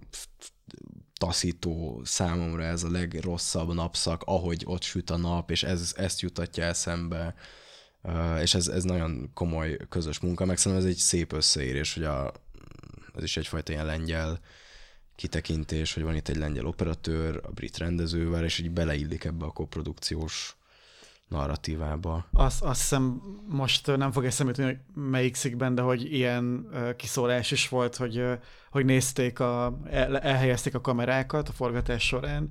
taszító 1.19 2.01
számomra 2.05 2.65
ez 2.65 2.83
a 2.83 2.91
legrosszabb 2.91 3.75
napszak, 3.75 4.23
ahogy 4.25 4.63
ott 4.67 4.83
süt 4.83 5.11
a 5.11 5.17
nap, 5.17 5.51
és 5.51 5.63
ez, 5.63 5.93
ezt 5.97 6.21
jutatja 6.21 6.65
eszembe, 6.65 7.35
és 8.41 8.55
ez, 8.55 8.69
ez 8.69 8.85
nagyon 8.85 9.31
komoly 9.35 9.77
közös 9.89 10.19
munka, 10.19 10.45
meg 10.45 10.59
szerintem 10.59 10.87
ez 10.87 10.95
egy 10.95 11.01
szép 11.01 11.33
összeérés, 11.33 11.95
hogy 11.95 12.05
a, 12.05 12.33
ez 13.17 13.23
is 13.23 13.37
egyfajta 13.37 13.73
ilyen 13.73 13.87
lengyel 13.87 14.41
kitekintés, 15.19 15.95
hogy 15.95 16.03
van 16.03 16.15
itt 16.15 16.29
egy 16.29 16.37
lengyel 16.37 16.67
operatőr, 16.67 17.41
a 17.43 17.51
brit 17.51 17.79
rendezővel, 17.79 18.45
és 18.45 18.59
így 18.59 18.71
beleillik 18.71 19.25
ebbe 19.25 19.45
a 19.45 19.51
koprodukciós 19.51 20.57
narratívába. 21.29 22.29
Azt, 22.33 22.63
azt 22.63 22.81
hiszem 22.81 23.23
most 23.49 23.97
nem 23.97 24.13
fog 24.13 24.25
eszembe 24.25 24.53
jutni, 24.57 24.65
hogy 24.65 25.03
melyik 25.05 25.35
szikben, 25.35 25.75
de 25.75 25.83
hogy 25.83 26.13
ilyen 26.13 26.69
uh, 26.73 26.97
kiszólás 26.97 27.51
is 27.51 27.69
volt, 27.69 27.97
hogy, 27.97 28.25
hogy 28.71 28.85
nézték, 28.85 29.41
a, 29.41 29.79
el, 29.91 30.19
elhelyezték 30.19 30.75
a 30.75 30.81
kamerákat 30.81 31.49
a 31.49 31.53
forgatás 31.53 32.07
során, 32.07 32.49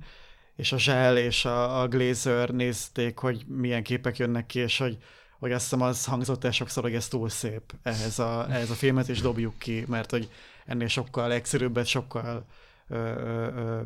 és 0.56 0.72
a 0.72 0.78
Zsel 0.78 1.16
és 1.16 1.44
a, 1.44 1.80
a 1.80 1.88
Glazer 1.88 2.50
nézték, 2.50 3.18
hogy 3.18 3.44
milyen 3.46 3.82
képek 3.82 4.18
jönnek 4.18 4.46
ki, 4.46 4.58
és 4.58 4.78
hogy, 4.78 4.98
hogy 5.38 5.52
azt 5.52 5.62
hiszem 5.62 5.80
az 5.80 6.04
hangzott 6.04 6.44
el 6.44 6.50
sokszor, 6.50 6.82
hogy 6.82 6.94
ez 6.94 7.08
túl 7.08 7.28
szép 7.28 7.62
ehhez 7.82 8.18
a, 8.18 8.46
ehhez 8.50 8.70
a 8.70 8.74
filmet, 8.74 9.08
és 9.08 9.20
dobjuk 9.20 9.58
ki, 9.58 9.84
mert 9.86 10.10
hogy 10.10 10.30
ennél 10.68 10.88
sokkal 10.88 11.32
egyszerűbbet, 11.32 11.86
sokkal 11.86 12.46
ö, 12.88 12.96
ö, 12.96 13.80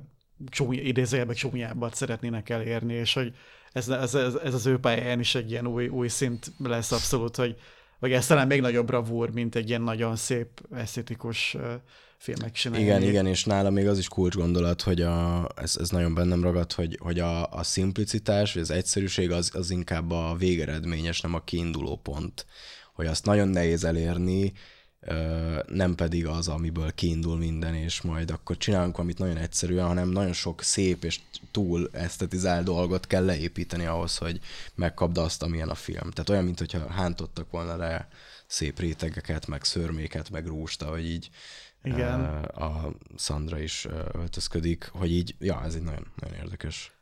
idézőjelben 0.71 1.35
csúnyábbat 1.35 1.95
szeretnének 1.95 2.49
elérni, 2.49 2.95
és 2.95 3.13
hogy 3.13 3.35
ez, 3.73 3.89
ez, 3.89 4.15
ez, 4.15 4.35
ez 4.35 4.55
az 4.55 4.67
ő 4.67 4.79
pályáján 4.79 5.21
is 5.21 5.35
egy 5.35 5.51
ilyen 5.51 5.67
új, 5.67 5.89
új 5.89 6.09
szint 6.09 6.53
lesz 6.59 6.93
abszolút, 6.93 7.37
hogy 7.37 7.57
vagy 7.99 8.13
ez 8.13 8.27
talán 8.27 8.47
még 8.47 8.61
nagyobb 8.61 8.87
bravúr, 8.87 9.31
mint 9.31 9.55
egy 9.55 9.69
ilyen 9.69 9.83
nagyon 9.83 10.17
szép, 10.17 10.49
esztétikus 10.75 11.57
filmek 12.17 12.53
csinálni. 12.53 12.85
Igen, 12.85 13.03
igen, 13.03 13.27
és 13.27 13.45
nála 13.45 13.71
még 13.71 13.89
az 13.89 13.99
is 13.99 14.09
kulcs 14.09 14.35
gondolat, 14.35 14.83
hogy 14.83 15.01
a, 15.01 15.49
ez, 15.57 15.77
ez 15.81 15.91
nagyon 15.91 16.15
bennem 16.15 16.43
ragad, 16.43 16.73
hogy, 16.73 16.99
hogy 17.01 17.19
a, 17.19 17.53
a 17.53 17.63
szimplicitás, 17.63 18.53
vagy 18.53 18.63
az 18.63 18.71
egyszerűség 18.71 19.31
az, 19.31 19.51
az 19.55 19.71
inkább 19.71 20.11
a 20.11 20.35
végeredményes, 20.39 21.21
nem 21.21 21.35
a 21.35 21.45
kiinduló 21.45 21.97
pont. 21.97 22.47
Hogy 22.95 23.07
azt 23.07 23.25
nagyon 23.25 23.49
nehéz 23.49 23.85
elérni, 23.85 24.53
nem 25.67 25.95
pedig 25.95 26.27
az, 26.27 26.49
amiből 26.49 26.95
kiindul 26.95 27.37
minden, 27.37 27.75
és 27.75 28.01
majd 28.01 28.31
akkor 28.31 28.57
csinálunk 28.57 28.97
valamit 28.97 29.19
nagyon 29.19 29.37
egyszerűen, 29.37 29.87
hanem 29.87 30.09
nagyon 30.09 30.33
sok 30.33 30.63
szép 30.63 31.05
és 31.05 31.21
túl 31.51 31.89
esztetizált 31.93 32.65
dolgot 32.65 33.07
kell 33.07 33.25
leépíteni 33.25 33.85
ahhoz, 33.85 34.17
hogy 34.17 34.41
megkapd 34.75 35.19
azt, 35.19 35.43
amilyen 35.43 35.69
a 35.69 35.75
film. 35.75 36.11
Tehát 36.11 36.29
olyan, 36.29 36.45
mintha 36.45 36.91
hántottak 36.91 37.51
volna 37.51 37.77
le 37.77 38.09
szép 38.47 38.79
rétegeket, 38.79 39.47
meg 39.47 39.65
szörméket, 39.65 40.31
meg 40.31 40.47
rúst, 40.47 40.83
hogy 40.83 41.07
így 41.07 41.31
Igen. 41.83 42.25
a 42.45 42.93
Sandra 43.17 43.59
is 43.59 43.87
öltözködik, 44.13 44.91
hogy 44.93 45.13
így, 45.13 45.35
ja, 45.39 45.63
ez 45.65 45.75
egy 45.75 45.83
nagyon, 45.83 46.07
nagyon 46.21 46.37
érdekes. 46.37 46.93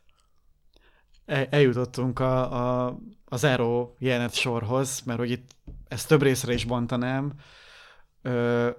Eljutottunk 1.25 2.19
a, 2.19 2.53
a, 2.85 2.97
a 3.25 3.37
zero 3.37 3.93
jelenet 3.99 4.33
sorhoz, 4.33 5.01
mert 5.05 5.19
hogy 5.19 5.31
itt 5.31 5.55
ezt 5.87 6.07
több 6.07 6.21
részre 6.21 6.53
is 6.53 6.65
bontanám, 6.65 7.33
Ö, 8.21 8.69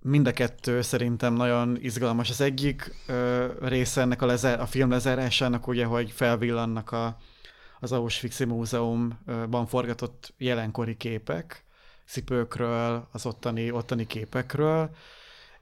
mind 0.00 0.26
a 0.26 0.32
kettő 0.32 0.82
szerintem 0.82 1.34
nagyon 1.34 1.76
izgalmas. 1.80 2.30
Az 2.30 2.40
egyik 2.40 2.94
ö, 3.06 3.46
része 3.60 4.00
ennek 4.00 4.22
a, 4.22 4.26
lezár, 4.26 4.60
a 4.60 4.66
film 4.66 4.90
lezárásának 4.90 5.66
ugye, 5.66 5.84
hogy 5.84 6.10
felvillannak 6.10 6.92
a, 6.92 7.16
az 7.80 7.92
Auschwitz 7.92 8.38
Múzeumban 8.38 9.66
forgatott 9.66 10.34
jelenkori 10.38 10.96
képek, 10.96 11.64
szipőkről, 12.04 13.08
az 13.12 13.26
ottani, 13.26 13.70
ottani 13.70 14.06
képekről, 14.06 14.90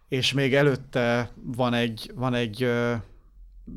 és 0.09 0.33
még 0.33 0.55
előtte 0.55 1.31
van 1.35 1.75
egy, 1.75 2.11
van 2.15 2.35
egy 2.35 2.63
ö, 2.63 2.95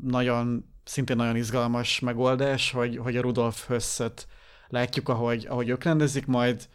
nagyon, 0.01 0.65
szintén 0.83 1.15
nagyon 1.15 1.35
izgalmas 1.35 1.99
megoldás, 1.99 2.71
hogy, 2.71 2.97
hogy 2.97 3.17
a 3.17 3.21
Rudolf 3.21 3.67
Hösszet 3.67 4.27
látjuk, 4.67 5.09
ahogy, 5.09 5.45
ahogy 5.49 5.69
ők 5.69 5.83
rendezik, 5.83 6.25
majd 6.25 6.67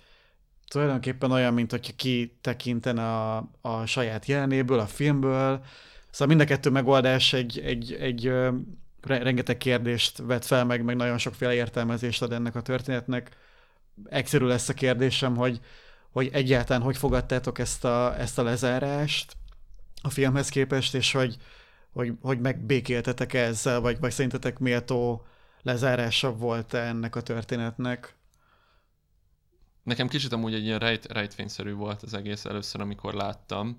tulajdonképpen 0.73 1.31
olyan, 1.31 1.55
mint 1.55 1.71
hogyha 1.71 1.93
ki 1.97 2.37
tekintene 2.41 3.03
a, 3.03 3.51
a 3.61 3.87
saját 3.87 4.27
jelenéből, 4.27 4.79
a 4.79 4.87
filmből. 4.87 5.65
Szóval 6.11 6.27
mind 6.27 6.41
a 6.41 6.45
kettő 6.45 6.71
megoldás 6.71 7.33
egy, 7.33 7.59
egy, 7.59 7.93
egy 7.93 8.27
ö, 8.27 8.51
rengeteg 9.01 9.57
kérdést 9.57 10.19
vet 10.19 10.45
fel, 10.45 10.65
meg, 10.65 10.85
meg 10.85 10.97
nagyon 10.97 11.19
sokféle 11.19 11.55
értelmezést 11.55 12.23
ad 12.23 12.33
ennek 12.33 12.55
a 12.55 12.63
történetnek. 12.63 13.37
Egyszerű 14.05 14.45
lesz 14.45 14.69
a 14.69 14.75
kérdésem, 14.75 15.37
hogy, 15.37 15.61
hogy 16.11 16.31
egyáltalán 16.33 16.83
hogy 16.83 16.97
fogadtátok 16.97 17.59
ezt 17.59 17.85
a, 17.85 18.19
ezt 18.19 18.39
a 18.39 18.43
lezárást 18.43 19.37
a 20.03 20.11
filmhez 20.11 20.49
képest, 20.49 20.95
és 20.95 21.13
hogy, 21.13 21.37
hogy, 21.93 22.13
hogy 22.21 22.41
megbékéltetek 22.41 23.33
ezzel, 23.35 23.81
vagy, 23.81 24.01
vagy 24.01 24.11
szerintetek 24.11 24.59
méltó 24.59 25.27
lezárása 25.63 26.33
volt 26.33 26.75
-e 26.75 26.79
ennek 26.79 27.17
a 27.17 27.21
történetnek? 27.21 28.15
Nekem 29.83 30.09
kicsit 30.09 30.33
amúgy 30.33 30.55
egy 30.55 30.65
ilyen 30.65 30.79
rejt, 30.79 31.13
rejtvényszerű 31.13 31.73
volt 31.73 32.03
az 32.03 32.15
egész 32.15 32.45
először, 32.45 32.81
amikor 32.81 33.15
láttam. 33.15 33.79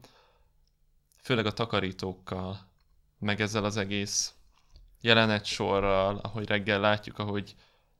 Főleg 1.21 1.45
a 1.45 1.53
takarítókkal, 1.53 2.59
meg 3.19 3.41
ezzel 3.41 3.63
az 3.63 3.77
egész 3.77 4.33
jelenet 5.01 5.45
sorral, 5.45 6.17
ahogy 6.17 6.47
reggel 6.47 6.79
látjuk, 6.79 7.19
ahogy 7.19 7.55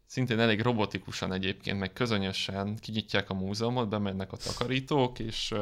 szintén 0.06 0.40
elég 0.40 0.62
robotikusan 0.62 1.34
egyébként, 1.34 1.80
meg 1.80 1.94
közönösen 1.94 2.78
kinyitják 2.78 3.30
a 3.30 3.34
múzeumot, 3.34 3.90
bemennek 3.90 4.32
a 4.32 4.38
takarítók, 4.38 5.20
és 5.20 5.54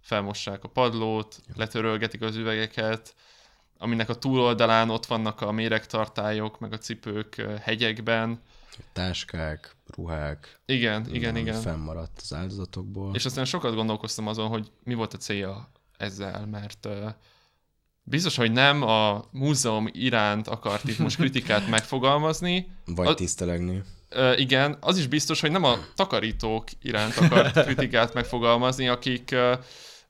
felmossák 0.00 0.64
a 0.64 0.68
padlót, 0.68 1.40
letörölgetik 1.56 2.22
az 2.22 2.36
üvegeket, 2.36 3.14
aminek 3.78 4.08
a 4.08 4.18
túloldalán 4.18 4.90
ott 4.90 5.06
vannak 5.06 5.40
a 5.40 5.52
méregtartályok, 5.52 6.58
meg 6.58 6.72
a 6.72 6.78
cipők 6.78 7.34
hegyekben, 7.60 8.40
Táskák, 8.92 9.76
ruhák. 9.86 10.60
Igen, 10.66 11.06
igen, 11.14 11.36
igen. 11.36 11.60
Fennmaradt 11.60 12.20
az 12.22 12.34
áldozatokból. 12.34 13.14
És 13.14 13.24
aztán 13.24 13.44
sokat 13.44 13.74
gondolkoztam 13.74 14.26
azon, 14.26 14.48
hogy 14.48 14.70
mi 14.84 14.94
volt 14.94 15.14
a 15.14 15.16
célja 15.16 15.70
ezzel, 15.96 16.46
mert 16.46 16.86
uh, 16.86 17.10
biztos, 18.02 18.36
hogy 18.36 18.52
nem 18.52 18.82
a 18.82 19.24
múzeum 19.30 19.88
iránt 19.90 20.48
akart 20.48 20.84
itt 20.84 20.98
most 20.98 21.16
kritikát 21.20 21.68
megfogalmazni. 21.68 22.70
Vagy 22.84 23.06
a, 23.06 23.14
tisztelegni. 23.14 23.82
Uh, 24.10 24.40
igen, 24.40 24.76
az 24.80 24.98
is 24.98 25.06
biztos, 25.06 25.40
hogy 25.40 25.50
nem 25.50 25.64
a 25.64 25.78
takarítók 25.94 26.68
iránt 26.82 27.16
akart 27.16 27.62
kritikát 27.64 28.14
megfogalmazni, 28.14 28.88
akik 28.88 29.34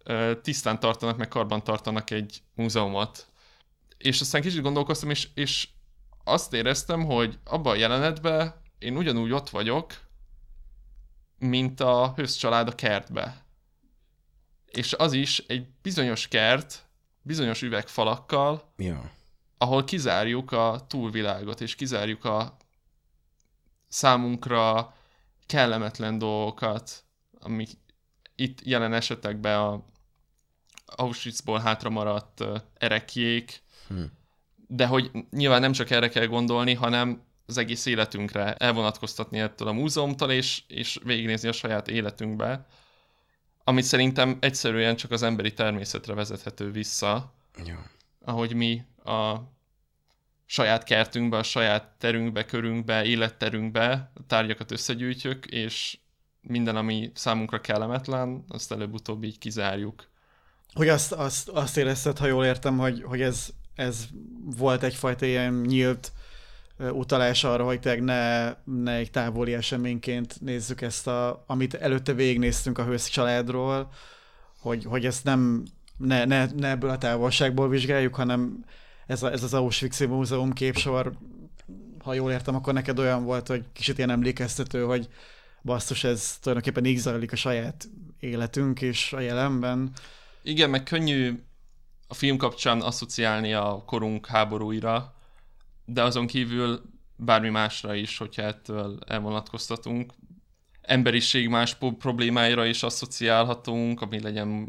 uh, 0.07 0.41
tisztán 0.43 0.81
tartanak, 0.81 1.17
meg 1.17 1.29
karban 1.29 1.65
tartanak 1.65 2.11
egy 2.11 2.43
múzeumot. 2.55 3.27
És 3.99 4.21
aztán 4.21 4.43
kicsit 4.43 4.63
gondolkoztam, 4.63 5.11
és, 5.11 5.29
és 5.35 5.69
azt 6.25 6.53
éreztem, 6.53 7.05
hogy 7.05 7.39
abban 7.45 7.73
a 7.73 7.77
jelenetben 7.79 8.55
én 8.79 8.97
ugyanúgy 8.97 9.31
ott 9.33 9.51
vagyok, 9.51 9.93
mint 11.39 11.81
a 11.81 12.13
hőszcsalád 12.17 12.69
a 12.69 12.75
kertbe. 12.75 13.45
És 14.67 14.93
az 14.93 15.13
is 15.13 15.39
egy 15.39 15.67
bizonyos 15.83 16.29
kert, 16.29 16.87
bizonyos 17.23 17.63
üvegfalakkal, 17.63 18.73
Ja. 18.77 19.11
ahol 19.59 19.85
kizárjuk 19.85 20.53
a 20.53 20.85
túlvilágot, 20.89 21.61
és 21.61 21.75
kizárjuk 21.75 22.25
a 22.25 22.57
számunkra 23.89 24.95
kellemetlen 25.47 26.19
dolgokat, 26.19 27.05
amik 27.41 27.71
itt 28.35 28.61
jelen 28.65 28.93
esetekben 28.93 29.59
a 29.59 29.85
Auschwitzból 30.87 31.59
hátra 31.59 31.91
maradt 31.91 32.45
erekjék, 32.75 33.63
Hm. 33.89 34.03
De 34.75 34.87
hogy 34.87 35.11
nyilván 35.31 35.61
nem 35.61 35.73
csak 35.73 35.91
erre 35.91 36.09
kell 36.09 36.27
gondolni, 36.27 36.75
hanem 36.75 37.23
az 37.47 37.59
egész 37.59 37.87
életünkre 37.87 38.55
elvonatkoztatni 38.55 39.39
ettől 39.39 39.69
a 39.69 39.73
múzeumtól, 39.73 40.31
és, 40.31 40.63
és 40.69 40.99
végignézni 41.05 41.49
a 41.49 41.53
saját 41.53 41.89
életünkbe, 41.89 42.67
amit 43.65 43.85
szerintem 43.85 44.37
egyszerűen 44.41 44.97
csak 44.97 45.11
az 45.11 45.23
emberi 45.23 45.53
természetre 45.53 46.15
vezethető 46.15 46.71
vissza, 46.71 47.35
Ja. 47.65 47.91
ahogy 48.25 48.55
mi 48.55 48.85
a 49.05 49.37
saját 50.47 50.85
kertünkbe, 50.85 51.37
a 51.37 51.43
saját 51.43 51.89
terünkbe, 51.99 52.45
körünkbe, 52.45 53.05
életterünkbe 53.05 54.13
tárgyakat 54.27 54.71
összegyűjtjük, 54.71 55.47
és 55.47 55.99
minden, 56.41 56.77
ami 56.77 57.11
számunkra 57.15 57.61
kellemetlen, 57.61 58.45
azt 58.49 58.73
előbb-utóbb 58.73 59.25
így 59.25 59.39
kizárjuk. 59.39 60.09
Hogy 60.73 60.89
azt, 60.89 61.13
azt, 61.13 61.49
azt 61.49 61.77
érezted, 61.77 62.19
ha 62.19 62.27
jól 62.27 62.45
értem, 62.45 62.79
hogy, 62.79 63.03
hogy 63.03 63.21
ez, 63.21 63.53
ez 63.75 64.07
volt 64.57 64.83
egyfajta 64.83 65.27
ilyen 65.27 65.55
nyílt 65.55 66.13
utalás 66.79 67.45
arra, 67.45 67.65
hogy 67.65 67.81
tényleg 67.81 68.03
ne, 68.03 68.55
ne 68.65 68.93
egy 68.93 69.11
távoli 69.11 69.55
eseményként 69.55 70.41
nézzük 70.41 70.81
ezt, 70.81 71.07
a, 71.07 71.45
amit 71.47 71.75
előtte 71.75 72.13
végignéztünk 72.13 72.79
a 72.79 72.85
hősz 72.85 73.09
családról, 73.09 73.93
hogy, 74.61 74.85
hogy 74.85 75.07
ezt 75.07 75.25
nem 75.25 75.63
ne, 75.97 76.25
ne, 76.25 76.47
ne 76.57 76.69
ebből 76.69 76.91
a 76.91 76.99
távolságból 76.99 77.69
vizsgáljuk, 77.69 78.15
hanem 78.15 78.65
ez, 79.07 79.23
a, 79.23 79.33
ez 79.33 79.43
az 79.43 79.55
Auschwitz 79.55 80.01
Múzeum 80.01 80.53
képsor, 80.53 81.13
ha 81.99 82.15
jól 82.15 82.31
értem, 82.31 82.55
akkor 82.55 82.73
neked 82.73 82.99
olyan 82.99 83.25
volt, 83.25 83.47
hogy 83.47 83.65
kicsit 83.73 83.99
ilyen 83.99 84.11
emlékeztető, 84.11 84.85
hogy 84.85 85.09
basszus, 85.63 86.05
ez 86.05 86.39
tulajdonképpen 86.41 86.85
így 86.85 86.99
zajlik 86.99 87.33
a 87.33 87.37
saját 87.37 87.89
életünk 88.21 88.81
és 88.81 89.13
a 89.13 89.21
jelenben. 89.21 89.93
Igen, 90.43 90.71
meg 90.71 90.83
könnyű 90.83 91.43
a 92.13 92.15
film 92.15 92.37
kapcsán 92.37 92.81
asszociálni 92.81 93.53
a 93.53 93.83
korunk 93.87 94.27
háborúira, 94.27 95.15
de 95.85 96.03
azon 96.03 96.27
kívül 96.27 96.83
bármi 97.17 97.49
másra 97.49 97.95
is, 97.95 98.19
hogyha 98.19 98.43
ettől 98.43 98.99
elvonatkoztatunk. 99.07 100.13
Emberiség 100.81 101.49
más 101.49 101.75
problémáira 101.99 102.65
is 102.65 102.83
asszociálhatunk, 102.83 104.01
ami 104.01 104.21
legyen 104.21 104.69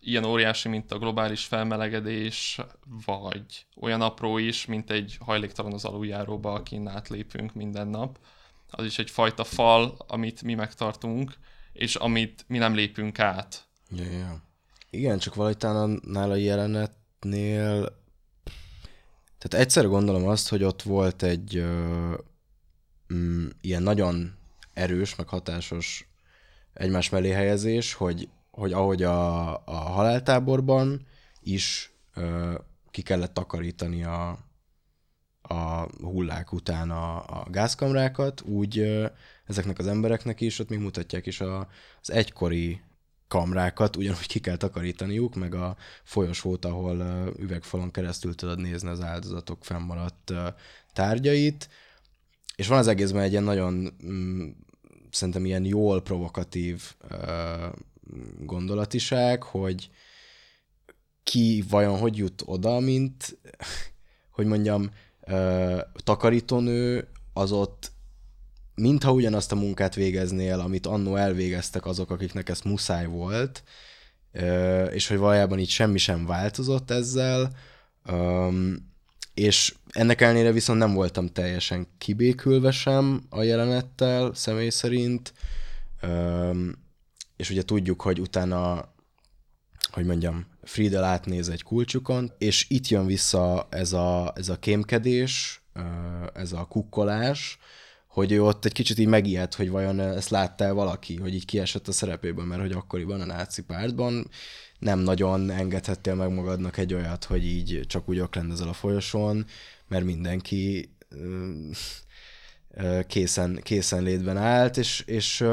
ilyen 0.00 0.24
óriási, 0.24 0.68
mint 0.68 0.92
a 0.92 0.98
globális 0.98 1.44
felmelegedés, 1.44 2.60
vagy 3.04 3.66
olyan 3.80 4.00
apró 4.00 4.38
is, 4.38 4.66
mint 4.66 4.90
egy 4.90 5.16
hajléktalan 5.20 5.72
az 5.72 5.84
aluljáróba, 5.84 6.52
akin 6.52 6.88
átlépünk 6.88 7.54
minden 7.54 7.88
nap. 7.88 8.18
Az 8.70 8.84
is 8.84 8.98
egyfajta 8.98 9.44
fal, 9.44 9.96
amit 10.08 10.42
mi 10.42 10.54
megtartunk, 10.54 11.32
és 11.72 11.94
amit 11.94 12.44
mi 12.48 12.58
nem 12.58 12.74
lépünk 12.74 13.18
át. 13.18 13.68
Ja, 13.90 14.10
ja. 14.10 14.44
Igen, 14.90 15.18
csak 15.18 15.34
valahogy 15.34 15.56
talán 15.56 16.00
annál 16.04 16.30
a 16.30 16.34
jelenetnél... 16.34 18.04
Tehát 19.38 19.66
egyszer 19.66 19.86
gondolom 19.86 20.28
azt, 20.28 20.48
hogy 20.48 20.62
ott 20.62 20.82
volt 20.82 21.22
egy 21.22 21.56
ö, 21.56 22.14
mm, 23.14 23.46
ilyen 23.60 23.82
nagyon 23.82 24.34
erős, 24.72 25.14
meg 25.14 25.28
hatásos 25.28 26.08
egymás 26.72 27.08
mellé 27.08 27.30
helyezés, 27.30 27.94
hogy, 27.94 28.28
hogy 28.50 28.72
ahogy 28.72 29.02
a, 29.02 29.48
a 29.64 29.74
haláltáborban 29.74 31.06
is 31.40 31.92
ö, 32.14 32.54
ki 32.90 33.02
kellett 33.02 33.34
takarítani 33.34 34.04
a, 34.04 34.38
a 35.42 35.88
hullák 36.00 36.52
után 36.52 36.90
a, 36.90 37.16
a 37.40 37.46
gázkamrákat, 37.50 38.40
úgy 38.40 38.78
ö, 38.78 39.06
ezeknek 39.44 39.78
az 39.78 39.86
embereknek 39.86 40.40
is, 40.40 40.58
ott 40.58 40.68
még 40.68 40.78
mutatják 40.78 41.26
is 41.26 41.40
a, 41.40 41.68
az 42.00 42.10
egykori 42.10 42.80
kamrákat, 43.28 43.96
ugyanúgy 43.96 44.26
ki 44.26 44.38
kell 44.38 44.56
takarítaniuk, 44.56 45.34
meg 45.34 45.54
a 45.54 45.76
folyosót, 46.02 46.64
ahol 46.64 47.32
üvegfalon 47.38 47.90
keresztül 47.90 48.34
tudod 48.34 48.60
nézni 48.60 48.88
az 48.88 49.00
áldozatok 49.00 49.64
fennmaradt 49.64 50.32
tárgyait, 50.92 51.68
és 52.56 52.66
van 52.66 52.78
az 52.78 52.86
egészben 52.86 53.22
egy 53.22 53.30
ilyen 53.30 53.42
nagyon, 53.42 53.96
mm, 54.06 54.48
szerintem 55.10 55.44
ilyen 55.44 55.64
jól 55.64 56.02
provokatív 56.02 56.82
ö, 57.08 57.66
gondolatiság, 58.38 59.42
hogy 59.42 59.90
ki 61.22 61.64
vajon 61.68 61.98
hogy 61.98 62.16
jut 62.16 62.42
oda, 62.44 62.80
mint, 62.80 63.38
hogy 64.30 64.46
mondjam, 64.46 64.90
takarítónő 66.04 67.08
az 67.32 67.52
ott 67.52 67.92
mintha 68.76 69.12
ugyanazt 69.12 69.52
a 69.52 69.56
munkát 69.56 69.94
végeznél, 69.94 70.60
amit 70.60 70.86
annó 70.86 71.16
elvégeztek 71.16 71.86
azok, 71.86 72.10
akiknek 72.10 72.48
ezt 72.48 72.64
muszáj 72.64 73.06
volt, 73.06 73.62
és 74.90 75.08
hogy 75.08 75.18
valójában 75.18 75.58
így 75.58 75.68
semmi 75.68 75.98
sem 75.98 76.26
változott 76.26 76.90
ezzel, 76.90 77.52
és 79.34 79.74
ennek 79.88 80.20
ellenére 80.20 80.52
viszont 80.52 80.78
nem 80.78 80.94
voltam 80.94 81.26
teljesen 81.26 81.86
kibékülve 81.98 82.70
sem 82.70 83.26
a 83.30 83.42
jelenettel, 83.42 84.34
személy 84.34 84.68
szerint, 84.68 85.32
és 87.36 87.50
ugye 87.50 87.62
tudjuk, 87.62 88.00
hogy 88.02 88.20
utána, 88.20 88.92
hogy 89.90 90.04
mondjam, 90.04 90.46
Friedel 90.62 91.04
átnéz 91.04 91.48
egy 91.48 91.62
kulcsukon, 91.62 92.32
és 92.38 92.66
itt 92.68 92.88
jön 92.88 93.06
vissza 93.06 93.66
ez 93.70 93.92
a, 93.92 94.32
ez 94.36 94.48
a 94.48 94.58
kémkedés, 94.58 95.62
ez 96.34 96.52
a 96.52 96.64
kukkolás, 96.64 97.58
hogy 98.16 98.32
ő 98.32 98.42
ott 98.42 98.64
egy 98.64 98.72
kicsit 98.72 98.98
így 98.98 99.06
megijed, 99.06 99.54
hogy 99.54 99.70
vajon 99.70 100.00
ezt 100.00 100.28
látta 100.28 100.74
valaki, 100.74 101.16
hogy 101.16 101.34
így 101.34 101.44
kiesett 101.44 101.88
a 101.88 101.92
szerepéből, 101.92 102.44
mert 102.44 102.60
hogy 102.60 102.72
akkoriban 102.72 103.20
a 103.20 103.24
náci 103.24 103.62
pártban 103.62 104.30
nem 104.78 104.98
nagyon 104.98 105.50
engedhettél 105.50 106.14
meg 106.14 106.32
magadnak 106.32 106.76
egy 106.76 106.94
olyat, 106.94 107.24
hogy 107.24 107.46
így 107.46 107.80
csak 107.86 108.08
úgy 108.08 108.18
oklendezel 108.18 108.68
a 108.68 108.72
folyosón, 108.72 109.46
mert 109.88 110.04
mindenki 110.04 110.90
ö, 111.08 111.48
ö, 112.70 113.00
készen, 113.06 113.60
készen 113.62 114.02
létben 114.02 114.36
állt, 114.36 114.76
és, 114.76 115.02
és 115.06 115.44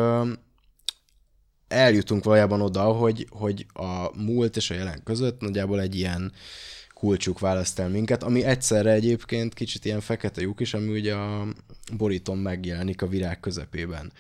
eljutunk 1.67 2.23
valójában 2.23 2.61
oda, 2.61 2.83
hogy, 2.83 3.27
hogy 3.29 3.65
a 3.73 4.21
múlt 4.21 4.55
és 4.55 4.69
a 4.69 4.73
jelen 4.73 5.03
között 5.03 5.41
nagyjából 5.41 5.81
egy 5.81 5.95
ilyen 5.95 6.31
kulcsuk 7.03 7.39
választ 7.39 7.79
el 7.79 7.89
minket, 7.89 8.23
ami 8.23 8.43
egyszerre 8.43 8.91
egyébként 8.91 9.53
kicsit 9.53 9.85
ilyen 9.85 9.99
fekete 9.99 10.41
lyuk 10.41 10.59
is, 10.59 10.73
ami 10.73 10.91
ugye 10.91 11.13
a 11.13 11.47
borítón 11.97 12.37
megjelenik 12.37 13.01
a 13.01 13.07
virág 13.07 13.39
közepében. 13.39 14.13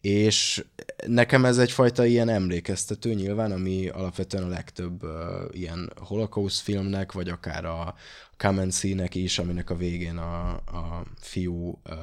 És 0.00 0.64
nekem 1.06 1.44
ez 1.44 1.58
egyfajta 1.58 2.04
ilyen 2.04 2.28
emlékeztető 2.28 3.14
nyilván, 3.14 3.52
ami 3.52 3.88
alapvetően 3.88 4.42
a 4.42 4.48
legtöbb 4.48 5.02
uh, 5.02 5.10
ilyen 5.50 5.92
holocaust 5.96 6.60
filmnek, 6.60 7.12
vagy 7.12 7.28
akár 7.28 7.64
a 7.64 7.94
Kamenci-nek 8.36 9.14
is, 9.14 9.38
aminek 9.38 9.70
a 9.70 9.76
végén 9.76 10.16
a, 10.16 10.50
a 10.50 11.06
fiú 11.20 11.68
uh, 11.68 11.94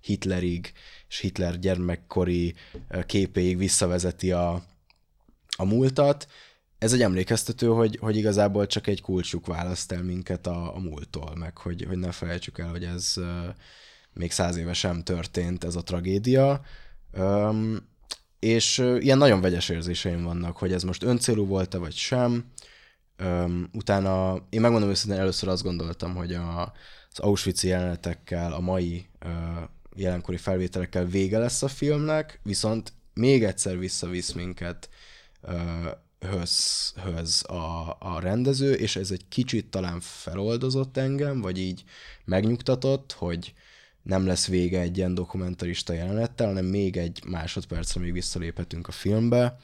Hitlerig 0.00 0.72
és 1.08 1.18
Hitler 1.18 1.58
gyermekkori 1.58 2.54
uh, 2.90 3.04
képéig 3.04 3.56
visszavezeti 3.58 4.32
a, 4.32 4.62
a 5.56 5.64
múltat. 5.64 6.26
Ez 6.80 6.92
egy 6.92 7.02
emlékeztető, 7.02 7.66
hogy, 7.66 7.96
hogy 8.00 8.16
igazából 8.16 8.66
csak 8.66 8.86
egy 8.86 9.00
kulcsuk 9.00 9.46
választ 9.46 9.92
el 9.92 10.02
minket 10.02 10.46
a, 10.46 10.74
a 10.74 10.78
múlttól, 10.78 11.36
meg 11.36 11.58
hogy, 11.58 11.84
hogy 11.88 11.98
ne 11.98 12.12
felejtsük 12.12 12.58
el, 12.58 12.68
hogy 12.68 12.84
ez 12.84 13.12
uh, 13.16 13.24
még 14.12 14.32
száz 14.32 14.56
éve 14.56 14.72
sem 14.72 15.02
történt 15.02 15.64
ez 15.64 15.76
a 15.76 15.82
tragédia. 15.82 16.60
Um, 17.12 17.88
és 18.38 18.78
uh, 18.78 19.04
ilyen 19.04 19.18
nagyon 19.18 19.40
vegyes 19.40 19.68
érzéseim 19.68 20.22
vannak, 20.22 20.56
hogy 20.56 20.72
ez 20.72 20.82
most 20.82 21.02
öncélú 21.02 21.46
volt-e, 21.46 21.78
vagy 21.78 21.94
sem. 21.94 22.44
Um, 23.22 23.70
utána, 23.72 24.46
én 24.50 24.60
megmondom 24.60 24.90
őszintén, 24.90 25.20
először 25.20 25.48
azt 25.48 25.62
gondoltam, 25.62 26.14
hogy 26.14 26.34
a, 26.34 26.72
az 27.10 27.18
Auschwitz 27.18 27.64
jelenetekkel, 27.64 28.52
a 28.52 28.60
mai 28.60 29.06
uh, 29.24 29.30
jelenkori 29.96 30.36
felvételekkel 30.36 31.04
vége 31.04 31.38
lesz 31.38 31.62
a 31.62 31.68
filmnek, 31.68 32.40
viszont 32.42 32.92
még 33.14 33.44
egyszer 33.44 33.78
visszavisz 33.78 34.32
minket 34.32 34.88
uh, 35.42 35.52
höz, 36.20 36.92
höz 36.96 37.44
a, 37.44 37.96
a 38.00 38.20
rendező, 38.20 38.72
és 38.72 38.96
ez 38.96 39.10
egy 39.10 39.28
kicsit 39.28 39.66
talán 39.66 40.00
feloldozott 40.00 40.96
engem, 40.96 41.40
vagy 41.40 41.58
így 41.58 41.84
megnyugtatott, 42.24 43.12
hogy 43.12 43.54
nem 44.02 44.26
lesz 44.26 44.46
vége 44.46 44.80
egy 44.80 44.96
ilyen 44.96 45.14
dokumentarista 45.14 45.92
jelenettel, 45.92 46.46
hanem 46.46 46.64
még 46.64 46.96
egy 46.96 47.22
másodpercre 47.26 48.00
még 48.00 48.12
visszaléphetünk 48.12 48.88
a 48.88 48.92
filmbe. 48.92 49.56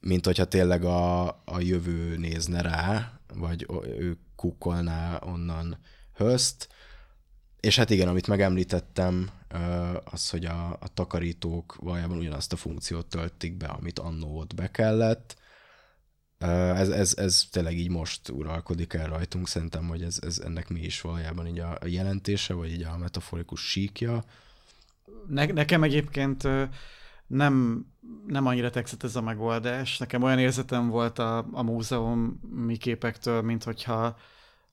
mint 0.00 0.26
hogyha 0.26 0.44
tényleg 0.44 0.84
a, 0.84 1.26
a 1.28 1.60
jövő 1.60 2.16
nézne 2.16 2.60
rá, 2.62 3.20
vagy 3.34 3.66
ő 3.84 4.16
kukkolná 4.36 5.18
onnan 5.24 5.78
hözt. 6.14 6.68
És 7.60 7.76
hát 7.76 7.90
igen, 7.90 8.08
amit 8.08 8.26
megemlítettem, 8.26 9.30
az, 10.04 10.30
hogy 10.30 10.44
a, 10.44 10.70
a 10.70 10.88
takarítók 10.94 11.76
valójában 11.80 12.16
ugyanazt 12.18 12.52
a 12.52 12.56
funkciót 12.56 13.06
töltik 13.06 13.56
be, 13.56 13.66
amit 13.66 13.98
annó 13.98 14.38
ott 14.38 14.54
be 14.54 14.70
kellett. 14.70 15.36
Ez, 16.48 16.88
ez, 16.88 17.14
ez 17.16 17.48
tényleg 17.50 17.78
így 17.78 17.90
most 17.90 18.28
uralkodik 18.28 18.92
el 18.92 19.06
rajtunk, 19.06 19.48
szerintem, 19.48 19.88
hogy 19.88 20.02
ez, 20.02 20.18
ez 20.22 20.38
ennek 20.38 20.68
mi 20.68 20.80
is 20.80 21.00
valójában 21.00 21.46
így 21.46 21.58
a, 21.58 21.78
jelentése, 21.86 22.54
vagy 22.54 22.72
így 22.72 22.82
a 22.82 22.96
metaforikus 22.96 23.60
síkja. 23.60 24.24
Ne, 25.28 25.44
nekem 25.44 25.82
egyébként 25.82 26.48
nem, 27.26 27.84
nem 28.26 28.46
annyira 28.46 28.70
tetszett 28.70 29.02
ez 29.02 29.16
a 29.16 29.22
megoldás. 29.22 29.98
Nekem 29.98 30.22
olyan 30.22 30.38
érzetem 30.38 30.88
volt 30.88 31.18
a, 31.18 31.46
a 31.52 31.62
múzeumi 31.62 32.76
képektől, 32.78 33.42
mint 33.42 33.64
hogyha 33.64 34.16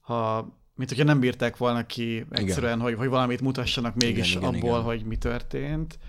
ha, 0.02 0.50
mint 0.76 0.90
hogyha 0.90 1.06
nem 1.06 1.20
bírták 1.20 1.58
volna 1.58 1.86
ki 1.86 2.26
egyszerűen, 2.30 2.80
hogy, 2.80 2.94
hogy 2.94 3.08
valamit 3.08 3.42
mutassanak 3.42 3.96
mégis 3.96 4.36
igen, 4.36 4.44
abból, 4.44 4.58
igen. 4.58 4.82
hogy 4.82 5.06
mi 5.06 5.18
történt. 5.18 6.00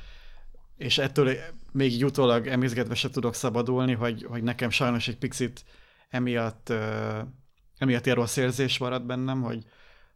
És 0.81 0.99
ettől 0.99 1.37
még 1.73 1.93
így 1.93 2.05
utólag 2.05 2.47
emizgetve 2.47 2.95
se 2.95 3.11
tudok 3.11 3.35
szabadulni, 3.35 3.93
hogy, 3.93 4.25
hogy 4.29 4.43
nekem 4.43 4.71
sajnos 4.71 5.09
egy 5.09 5.19
picit 5.19 5.65
emiatt, 6.09 6.73
emiatt 7.79 8.05
ilyen 8.05 8.17
rossz 8.17 8.37
érzés 8.37 8.79
maradt 8.79 9.07
bennem, 9.07 9.43
hogy 9.43 9.65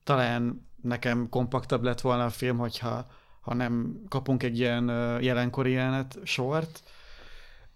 talán 0.04 0.68
nekem 0.82 1.28
kompaktabb 1.28 1.82
lett 1.82 2.00
volna 2.00 2.24
a 2.24 2.30
film, 2.30 2.58
hogyha 2.58 3.06
ha 3.40 3.54
nem 3.54 4.02
kapunk 4.08 4.42
egy 4.42 4.58
ilyen 4.58 4.88
jelenkori 5.20 5.70
jelenet 5.70 6.18
sort, 6.22 6.82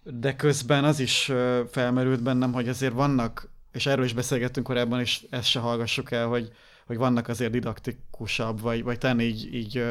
de 0.03 0.35
közben 0.35 0.83
az 0.83 0.99
is 0.99 1.31
felmerült 1.71 2.23
bennem, 2.23 2.53
hogy 2.53 2.69
azért 2.69 2.93
vannak, 2.93 3.49
és 3.71 3.85
erről 3.85 4.05
is 4.05 4.13
beszélgettünk 4.13 4.65
korábban, 4.65 4.99
és 4.99 5.25
ezt 5.29 5.47
se 5.47 5.59
hallgassuk 5.59 6.11
el, 6.11 6.27
hogy, 6.27 6.51
hogy 6.85 6.97
vannak 6.97 7.27
azért 7.27 7.51
didaktikusabb, 7.51 8.61
vagy, 8.61 8.83
vagy 8.83 8.97
talán 8.97 9.19
így, 9.19 9.53
így 9.53 9.83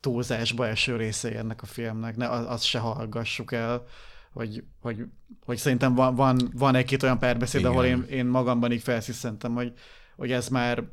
túlzásba 0.00 0.66
eső 0.66 0.96
részei 0.96 1.34
ennek 1.34 1.62
a 1.62 1.66
filmnek, 1.66 2.16
ne, 2.16 2.28
azt 2.28 2.64
se 2.64 2.78
hallgassuk 2.78 3.52
el, 3.52 3.86
hogy, 4.32 4.64
hogy, 4.80 5.04
hogy 5.44 5.56
szerintem 5.56 5.94
van, 5.94 6.14
van, 6.14 6.50
van 6.54 6.74
egy-két 6.74 7.02
olyan 7.02 7.18
párbeszéd, 7.18 7.64
ahol 7.64 7.84
én, 7.84 8.06
én 8.10 8.26
magamban 8.26 8.72
így 8.72 8.82
felsziszentem, 8.82 9.54
hogy, 9.54 9.72
hogy 10.16 10.32
ez 10.32 10.48
már 10.48 10.84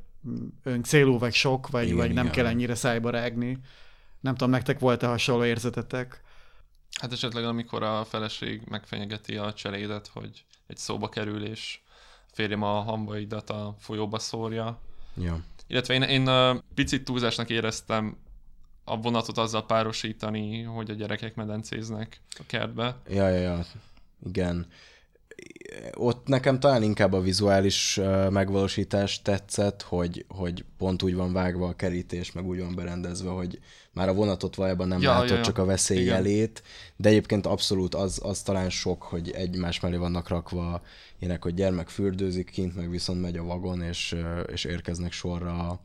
ön 0.64 0.84
célú, 0.84 1.20
vagy 1.20 1.34
sok, 1.34 1.70
vagy, 1.70 1.84
igen, 1.84 1.98
vagy 1.98 2.14
nem 2.14 2.24
igen. 2.24 2.36
kell 2.36 2.46
ennyire 2.46 2.76
szájba 2.76 3.10
rágni. 3.10 3.58
Nem 4.20 4.36
tudom, 4.36 4.50
nektek 4.50 4.80
volt-e 4.80 5.08
hasonló 5.08 5.46
érzetetek? 5.46 6.22
Hát 7.02 7.12
esetleg 7.12 7.44
amikor 7.44 7.84
a 7.84 8.06
feleség 8.06 8.62
megfenyegeti 8.70 9.38
a 9.38 9.54
cselédet, 9.54 10.08
hogy 10.08 10.46
egy 10.68 10.78
szóba 10.78 11.10
kerül, 11.10 11.44
és 11.44 11.80
férjem 12.32 12.62
a 12.62 12.82
hambaidat 12.82 13.50
a 13.50 13.76
folyóba 13.80 14.20
szórja. 14.20 14.80
Ja. 15.16 15.44
Illetve 15.68 15.94
én, 15.94 16.02
én 16.02 16.30
picit 16.76 17.06
túlzásnak 17.06 17.50
éreztem 17.50 18.18
a 18.90 18.98
vonatot 19.02 19.38
azzal 19.38 19.66
párosítani, 19.66 20.62
hogy 20.62 20.90
a 20.90 20.94
gyerekek 20.94 21.36
medencéznek 21.36 22.22
a 22.30 22.44
kertbe. 22.48 22.98
Ja, 23.08 23.30
ja, 23.30 23.40
ja. 23.40 23.66
Igen 24.26 24.68
ott 25.94 26.28
nekem 26.28 26.60
talán 26.60 26.84
inkább 26.84 27.14
a 27.14 27.22
vizuális 27.22 28.00
megvalósítás 28.30 29.22
tetszett, 29.22 29.82
hogy, 29.82 30.26
hogy 30.28 30.66
pont 30.78 31.04
úgy 31.04 31.16
van 31.16 31.34
vágva 31.34 31.68
a 31.68 31.76
kerítés, 31.76 32.32
meg 32.32 32.46
úgy 32.46 32.60
van 32.60 32.76
berendezve, 32.76 33.30
hogy 33.30 33.60
már 33.92 34.10
a 34.10 34.14
vonatot 34.14 34.56
valójában 34.56 34.88
nem 34.88 35.02
ja, 35.02 35.10
látod, 35.10 35.30
ja, 35.30 35.36
ja. 35.36 35.44
csak 35.44 35.58
a 35.58 35.66
veszély 35.66 36.02
Igen. 36.02 36.16
jelét, 36.16 36.64
de 36.96 37.10
egyébként 37.10 37.46
abszolút 37.46 37.96
az, 37.96 38.20
az 38.24 38.42
talán 38.42 38.70
sok, 38.70 39.04
hogy 39.04 39.32
egymás 39.32 39.80
mellé 39.80 39.96
vannak 39.96 40.28
rakva 40.28 40.82
ilyenek, 41.20 41.44
hogy 41.44 41.54
gyermek 41.54 41.90
fürdőzik 41.90 42.50
kint, 42.50 42.76
meg 42.76 42.90
viszont 42.90 43.22
megy 43.22 43.38
a 43.38 43.44
vagon, 43.44 43.82
és, 43.82 44.16
és 44.52 44.64
érkeznek 44.64 45.12
sorra 45.12 45.70
a, 45.70 45.80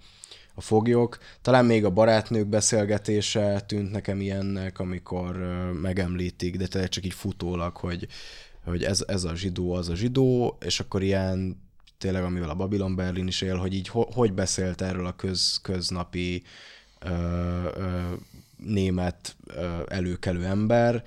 a 0.54 0.60
foglyok. 0.60 1.18
Talán 1.40 1.64
még 1.64 1.84
a 1.84 1.90
barátnők 1.90 2.46
beszélgetése 2.46 3.60
tűnt 3.60 3.90
nekem 3.90 4.20
ilyennek, 4.20 4.78
amikor 4.78 5.36
megemlítik, 5.82 6.56
de 6.56 6.66
tényleg 6.66 6.90
csak 6.90 7.04
így 7.04 7.14
futólag, 7.14 7.76
hogy 7.76 8.08
hogy 8.64 8.84
ez, 8.84 9.04
ez 9.06 9.24
a 9.24 9.34
zsidó, 9.34 9.72
az 9.72 9.88
a 9.88 9.94
zsidó, 9.94 10.58
és 10.60 10.80
akkor 10.80 11.02
ilyen 11.02 11.60
tényleg, 11.98 12.22
amivel 12.22 12.50
a 12.50 12.54
Babylon 12.54 12.94
Berlin 12.94 13.26
is 13.26 13.40
él, 13.40 13.56
hogy 13.56 13.74
így 13.74 13.88
ho, 13.88 14.12
hogy 14.12 14.32
beszélt 14.32 14.80
erről 14.80 15.06
a 15.06 15.16
köz, 15.16 15.58
köznapi 15.62 16.42
ö, 16.98 17.08
ö, 17.74 18.00
német 18.56 19.36
ö, 19.46 19.82
előkelő 19.88 20.44
ember, 20.44 21.04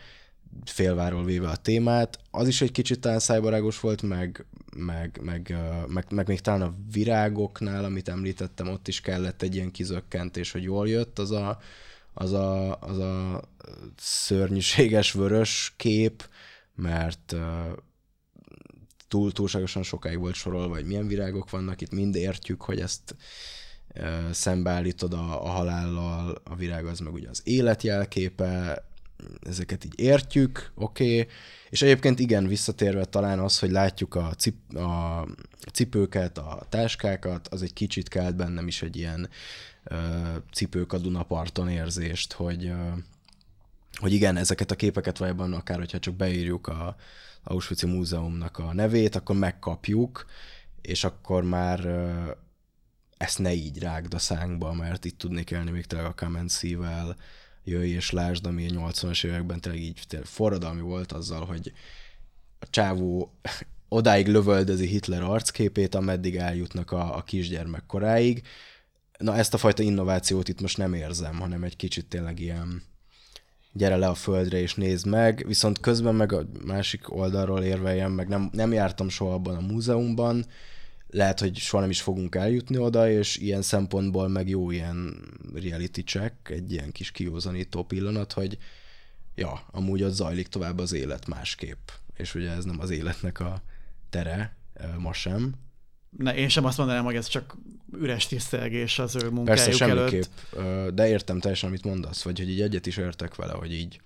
félváról 0.65 1.23
véve 1.23 1.47
a 1.47 1.55
témát. 1.55 2.19
Az 2.31 2.47
is 2.47 2.61
egy 2.61 2.71
kicsit 2.71 2.99
talán 2.99 3.19
szájbarágos 3.19 3.79
volt, 3.79 4.01
meg, 4.01 4.45
meg, 4.75 5.19
meg, 5.21 5.57
meg, 5.87 6.05
meg 6.09 6.27
még 6.27 6.39
talán 6.39 6.61
a 6.61 6.73
virágoknál, 6.91 7.83
amit 7.83 8.09
említettem, 8.09 8.67
ott 8.67 8.87
is 8.87 9.01
kellett 9.01 9.41
egy 9.41 9.55
ilyen 9.55 9.71
kizökkentés, 9.71 10.51
hogy 10.51 10.63
jól 10.63 10.89
jött. 10.89 11.19
Az 11.19 11.31
a, 11.31 11.59
az 12.13 12.31
a, 12.31 12.79
az 12.79 12.97
a 12.97 13.41
szörnyűséges 13.97 15.11
vörös 15.11 15.73
kép, 15.77 16.29
mert 16.75 17.35
túl, 19.07 19.31
túlságosan 19.31 19.83
sokáig 19.83 20.19
volt 20.19 20.35
sorolva, 20.35 20.73
hogy 20.73 20.85
milyen 20.85 21.07
virágok 21.07 21.49
vannak, 21.49 21.81
itt 21.81 21.91
mind 21.91 22.15
értjük, 22.15 22.61
hogy 22.61 22.79
ezt 22.79 23.15
szembeállítod 24.31 25.13
a, 25.13 25.45
a 25.45 25.47
halállal, 25.47 26.41
a 26.43 26.55
virág 26.55 26.85
az 26.85 26.99
meg 26.99 27.13
ugye 27.13 27.29
az 27.29 27.41
élet 27.43 27.83
jelképe, 27.83 28.83
ezeket 29.41 29.85
így 29.85 29.99
értjük, 29.99 30.71
oké, 30.75 31.19
okay. 31.19 31.33
és 31.69 31.81
egyébként 31.81 32.19
igen, 32.19 32.47
visszatérve 32.47 33.05
talán 33.05 33.39
az, 33.39 33.59
hogy 33.59 33.71
látjuk 33.71 34.15
a, 34.15 34.33
cip, 34.33 34.75
a 34.75 35.27
cipőket, 35.73 36.37
a 36.37 36.65
táskákat, 36.69 37.47
az 37.47 37.61
egy 37.61 37.73
kicsit 37.73 38.07
kelt 38.07 38.35
bennem 38.35 38.67
is 38.67 38.81
egy 38.81 38.95
ilyen 38.95 39.29
uh, 39.91 39.97
cipők 40.53 40.93
a 40.93 40.97
Dunaparton 40.97 41.69
érzést, 41.69 42.33
hogy 42.33 42.65
uh, 42.65 42.97
hogy 43.95 44.13
igen, 44.13 44.37
ezeket 44.37 44.71
a 44.71 44.75
képeket 44.75 45.17
valójában 45.17 45.53
akár, 45.53 45.77
hogyha 45.77 45.99
csak 45.99 46.13
beírjuk 46.13 46.67
a 46.67 46.95
auschwitz 47.43 47.81
Múzeumnak 47.81 48.57
a 48.57 48.73
nevét, 48.73 49.15
akkor 49.15 49.35
megkapjuk, 49.35 50.25
és 50.81 51.03
akkor 51.03 51.43
már 51.43 51.85
ezt 53.17 53.39
ne 53.39 53.53
így 53.53 53.79
rágd 53.79 54.13
a 54.13 54.19
szánkba, 54.19 54.73
mert 54.73 55.05
itt 55.05 55.17
tudnék 55.17 55.51
élni 55.51 55.71
még 55.71 55.85
tényleg 55.85 56.07
a 56.07 56.13
Kamenszível, 56.13 57.15
jöjj 57.65 57.89
és 57.89 58.11
lásd, 58.11 58.45
ami 58.45 58.67
a 58.67 58.71
80-as 58.71 59.25
években 59.25 59.61
tényleg 59.61 59.81
így 59.81 59.99
tényleg 60.07 60.27
forradalmi 60.27 60.81
volt 60.81 61.11
azzal, 61.11 61.45
hogy 61.45 61.73
a 62.59 62.69
csávó 62.69 63.33
odáig 63.89 64.27
lövöldözi 64.27 64.87
Hitler 64.87 65.21
arcképét, 65.21 65.95
ameddig 65.95 66.35
eljutnak 66.35 66.91
a, 66.91 67.15
a 67.15 67.21
kisgyermek 67.21 67.85
koráig. 67.85 68.41
Na 69.17 69.35
ezt 69.35 69.53
a 69.53 69.57
fajta 69.57 69.83
innovációt 69.83 70.47
itt 70.47 70.61
most 70.61 70.77
nem 70.77 70.93
érzem, 70.93 71.39
hanem 71.39 71.63
egy 71.63 71.75
kicsit 71.75 72.05
tényleg 72.05 72.39
ilyen, 72.39 72.83
gyere 73.75 73.95
le 73.95 74.07
a 74.07 74.13
földre 74.13 74.57
és 74.57 74.75
nézd 74.75 75.05
meg, 75.05 75.43
viszont 75.47 75.79
közben 75.79 76.15
meg 76.15 76.31
a 76.31 76.45
másik 76.65 77.15
oldalról 77.15 77.63
érveljem, 77.63 78.11
meg 78.11 78.27
nem, 78.27 78.49
nem 78.51 78.73
jártam 78.73 79.09
soha 79.09 79.33
abban 79.33 79.55
a 79.55 79.61
múzeumban, 79.61 80.45
lehet, 81.15 81.39
hogy 81.39 81.57
soha 81.57 81.81
nem 81.81 81.91
is 81.91 82.01
fogunk 82.01 82.35
eljutni 82.35 82.77
oda, 82.77 83.09
és 83.09 83.37
ilyen 83.37 83.61
szempontból 83.61 84.27
meg 84.27 84.49
jó 84.49 84.71
ilyen 84.71 85.15
reality 85.53 85.99
check, 85.99 86.49
egy 86.49 86.71
ilyen 86.71 86.91
kis 86.91 87.11
kiózanító 87.11 87.83
pillanat, 87.83 88.33
hogy 88.33 88.57
ja, 89.35 89.65
amúgy 89.71 90.03
ott 90.03 90.13
zajlik 90.13 90.47
tovább 90.47 90.79
az 90.79 90.93
élet 90.93 91.27
másképp. 91.27 91.89
És 92.17 92.35
ugye 92.35 92.51
ez 92.51 92.63
nem 92.63 92.79
az 92.79 92.89
életnek 92.89 93.39
a 93.39 93.61
tere, 94.09 94.55
ma 94.97 95.13
sem, 95.13 95.53
ne, 96.17 96.35
én 96.35 96.49
sem 96.49 96.65
azt 96.65 96.77
mondanám, 96.77 97.03
hogy 97.03 97.15
ez 97.15 97.27
csak 97.27 97.57
üres 97.99 98.27
tisztelgés 98.27 98.99
az 98.99 99.15
ő 99.15 99.29
munkájuk 99.29 99.45
Persze, 99.45 99.71
semmiképp, 99.71 100.23
előtt. 100.57 100.93
de 100.93 101.07
értem 101.07 101.39
teljesen, 101.39 101.69
amit 101.69 101.83
mondasz, 101.83 102.23
vagy 102.23 102.39
hogy 102.39 102.49
így 102.49 102.61
egyet 102.61 102.85
is 102.85 102.97
értek 102.97 103.35
vele, 103.35 103.53
hogy 103.53 103.73
így 103.73 104.01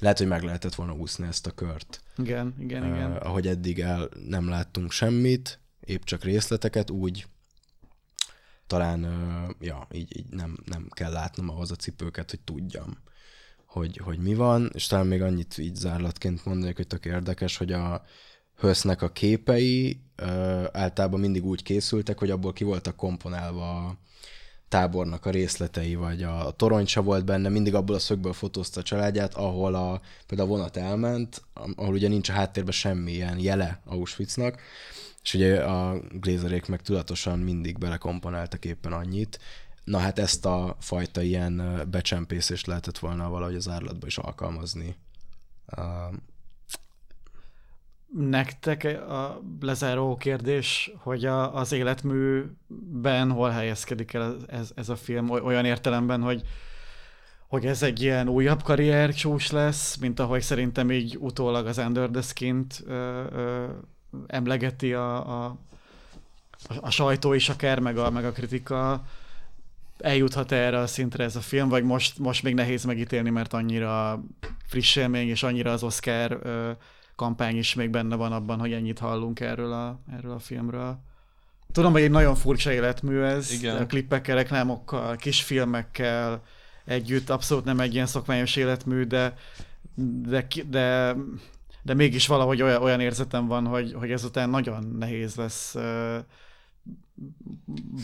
lehet, 0.00 0.18
hogy 0.18 0.26
meg 0.26 0.42
lehetett 0.42 0.74
volna 0.74 0.92
úszni 0.92 1.26
ezt 1.26 1.46
a 1.46 1.50
kört. 1.50 2.00
Igen, 2.16 2.54
igen, 2.58 2.82
uh, 2.82 2.88
igen. 2.88 3.12
Ahogy 3.12 3.46
eddig 3.46 3.80
el 3.80 4.08
nem 4.28 4.48
láttunk 4.48 4.92
semmit, 4.92 5.58
épp 5.86 6.02
csak 6.02 6.24
részleteket, 6.24 6.90
úgy 6.90 7.26
talán, 8.66 9.06
ja, 9.60 9.86
így, 9.92 10.16
így 10.18 10.26
nem, 10.30 10.58
nem 10.64 10.88
kell 10.90 11.12
látnom 11.12 11.50
ahhoz 11.50 11.70
a 11.70 11.76
cipőket, 11.76 12.30
hogy 12.30 12.40
tudjam, 12.40 12.98
hogy, 13.66 13.96
hogy 13.96 14.18
mi 14.18 14.34
van, 14.34 14.70
és 14.74 14.86
talán 14.86 15.06
még 15.06 15.22
annyit 15.22 15.58
így 15.58 15.74
zárlatként 15.74 16.44
mondanék, 16.44 16.76
hogy 16.76 16.86
tök 16.86 17.04
érdekes, 17.04 17.56
hogy 17.56 17.72
a, 17.72 18.04
Hösznek 18.56 19.02
a 19.02 19.08
képei 19.08 20.00
általában 20.72 21.20
mindig 21.20 21.44
úgy 21.44 21.62
készültek, 21.62 22.18
hogy 22.18 22.30
abból 22.30 22.52
ki 22.52 22.64
voltak 22.64 22.96
komponálva 22.96 23.86
a 23.86 23.98
tábornak 24.68 25.26
a 25.26 25.30
részletei, 25.30 25.94
vagy 25.94 26.22
a, 26.22 26.46
a 26.46 26.50
torony 26.50 26.86
se 26.86 27.00
volt 27.00 27.24
benne, 27.24 27.48
mindig 27.48 27.74
abból 27.74 27.94
a 27.94 27.98
szögből 27.98 28.32
fotózta 28.32 28.80
a 28.80 28.82
családját, 28.82 29.34
ahol 29.34 29.74
a, 29.74 30.00
például 30.26 30.48
a 30.48 30.52
vonat 30.52 30.76
elment, 30.76 31.42
ahol 31.76 31.94
ugye 31.94 32.08
nincs 32.08 32.28
a 32.28 32.32
háttérben 32.32 32.72
semmilyen 32.72 33.38
jele 33.38 33.80
Auschwitznak, 33.84 34.60
és 35.26 35.34
ugye 35.34 35.64
a 35.64 36.00
Glazerék 36.10 36.66
meg 36.66 36.82
tudatosan 36.82 37.38
mindig 37.38 37.78
belekomponáltak 37.78 38.64
éppen 38.64 38.92
annyit, 38.92 39.38
Na 39.86 39.98
hát 39.98 40.18
ezt 40.18 40.46
a 40.46 40.76
fajta 40.80 41.22
ilyen 41.22 41.82
becsempészést 41.90 42.66
lehetett 42.66 42.98
volna 42.98 43.28
valahogy 43.28 43.54
az 43.54 43.68
árlatba 43.68 44.06
is 44.06 44.18
alkalmazni. 44.18 44.96
Nektek 48.16 48.84
a 49.08 49.42
lezáró 49.60 50.16
kérdés, 50.16 50.90
hogy 50.96 51.24
a, 51.24 51.54
az 51.54 51.72
életműben 51.72 53.30
hol 53.30 53.50
helyezkedik 53.50 54.12
el 54.12 54.36
ez, 54.46 54.70
ez 54.74 54.88
a 54.88 54.96
film? 54.96 55.30
Olyan 55.30 55.64
értelemben, 55.64 56.22
hogy 56.22 56.42
hogy 57.48 57.66
ez 57.66 57.82
egy 57.82 58.02
ilyen 58.02 58.28
újabb 58.28 58.62
karrier 58.62 59.14
csúcs 59.14 59.52
lesz, 59.52 59.96
mint 59.96 60.20
ahogy 60.20 60.42
szerintem 60.42 60.90
így 60.90 61.16
utólag 61.20 61.66
az 61.66 61.78
Under 61.78 62.10
the 62.10 62.22
Skin-t 62.22 62.82
ö, 62.86 63.24
ö, 63.32 63.66
emlegeti 64.26 64.92
a, 64.92 65.44
a, 65.44 65.56
a 66.80 66.90
sajtó 66.90 67.32
is 67.32 67.48
akár, 67.48 67.78
meg 67.78 67.98
a, 67.98 68.10
meg 68.10 68.24
a 68.24 68.32
kritika. 68.32 69.04
Eljuthat 69.98 70.52
erre 70.52 70.78
a 70.78 70.86
szintre 70.86 71.24
ez 71.24 71.36
a 71.36 71.40
film, 71.40 71.68
vagy 71.68 71.84
most, 71.84 72.18
most 72.18 72.42
még 72.42 72.54
nehéz 72.54 72.84
megítélni, 72.84 73.30
mert 73.30 73.52
annyira 73.52 74.22
friss 74.66 74.96
élmény, 74.96 75.28
és 75.28 75.42
annyira 75.42 75.72
az 75.72 75.82
Oscar 75.82 76.40
kampány 77.16 77.56
is 77.56 77.74
még 77.74 77.90
benne 77.90 78.16
van 78.16 78.32
abban, 78.32 78.58
hogy 78.58 78.72
ennyit 78.72 78.98
hallunk 78.98 79.40
erről 79.40 79.72
a, 79.72 80.00
erről 80.12 80.32
a 80.32 80.38
filmről. 80.38 80.98
Tudom, 81.72 81.92
hogy 81.92 82.02
egy 82.02 82.10
nagyon 82.10 82.34
furcsa 82.34 82.72
életmű 82.72 83.20
ez, 83.20 83.52
Igen. 83.52 83.76
a 83.76 83.86
klippekkel, 83.86 84.34
reklámokkal, 84.34 85.16
kisfilmekkel 85.16 86.42
együtt, 86.84 87.30
abszolút 87.30 87.64
nem 87.64 87.80
egy 87.80 87.94
ilyen 87.94 88.06
szokványos 88.06 88.56
életmű, 88.56 89.02
de, 89.02 89.34
de, 89.94 90.46
de, 90.68 91.14
de 91.86 91.94
mégis 91.94 92.26
valahogy 92.26 92.62
olyan, 92.62 92.82
olyan 92.82 93.00
érzetem 93.00 93.46
van, 93.46 93.66
hogy, 93.66 93.92
hogy 93.92 94.10
ezután 94.10 94.50
nagyon 94.50 94.96
nehéz 94.98 95.34
lesz 95.34 95.76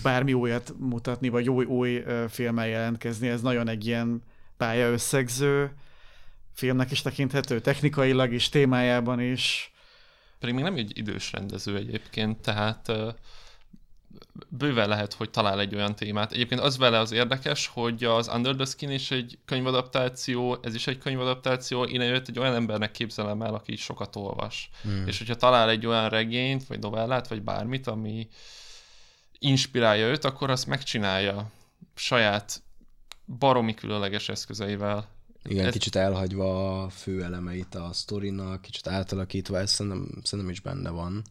bármi 0.03 0.33
újat 0.33 0.75
mutatni, 0.79 1.29
vagy 1.29 1.51
új, 1.51 1.65
új 1.65 2.03
filmmel 2.29 2.69
jelentkezni. 2.69 3.29
Ez 3.29 3.41
nagyon 3.41 3.69
egy 3.69 3.87
ilyen 3.87 4.23
pályaösszegző, 4.57 5.73
filmnek 6.53 6.91
is 6.91 7.03
tekinthető, 7.03 7.61
technikailag 7.61 8.33
is, 8.33 8.49
témájában 8.49 9.21
is. 9.21 9.73
Pedig 10.39 10.55
még 10.55 10.65
nem 10.65 10.77
egy 10.77 10.99
idős 10.99 11.33
rendező 11.33 11.77
egyébként, 11.77 12.41
tehát 12.41 12.89
uh, 12.89 13.09
bőven 14.49 14.89
lehet, 14.89 15.15
hogy 15.15 15.31
talál 15.31 15.61
egy 15.61 15.75
olyan 15.75 15.95
témát. 15.95 16.33
Egyébként 16.33 16.61
az 16.61 16.79
vele 16.79 16.99
az 16.99 17.13
érdekes, 17.13 17.67
hogy 17.67 18.05
az 18.05 18.29
Under 18.29 18.55
the 18.55 18.65
Skin 18.65 18.91
is 18.91 19.11
egy 19.11 19.39
könyvadaptáció, 19.45 20.59
ez 20.63 20.75
is 20.75 20.87
egy 20.87 20.99
könyvadaptáció, 20.99 21.85
innen 21.85 22.07
jött 22.07 22.29
egy 22.29 22.39
olyan 22.39 22.55
embernek 22.55 22.91
képzelem 22.91 23.43
el, 23.43 23.55
aki 23.55 23.77
sokat 23.77 24.17
olvas. 24.17 24.71
Hmm. 24.83 25.07
És 25.07 25.19
hogyha 25.19 25.35
talál 25.35 25.71
egy 25.71 25.87
olyan 25.87 26.09
regényt, 26.09 26.67
vagy 26.67 26.79
novellát, 26.79 27.29
vagy 27.29 27.43
bármit, 27.43 27.87
ami 27.87 28.29
inspirálja 29.39 30.07
őt, 30.07 30.25
akkor 30.25 30.51
azt 30.51 30.67
megcsinálja 30.67 31.51
saját 31.95 32.63
baromi 33.39 33.75
különleges 33.75 34.29
eszközeivel. 34.29 35.09
Igen, 35.45 35.67
ez... 35.67 35.73
kicsit 35.73 35.97
elhagyva 35.97 36.83
a 36.83 36.89
fő 36.89 37.23
elemeit 37.23 37.75
a 37.75 37.91
sztorinak, 37.93 38.61
kicsit 38.61 38.87
átalakítva, 38.87 39.59
ez 39.59 39.71
szerintem, 39.71 40.09
szerintem 40.23 40.55
is 40.55 40.61
benne 40.61 40.91
van 40.91 41.23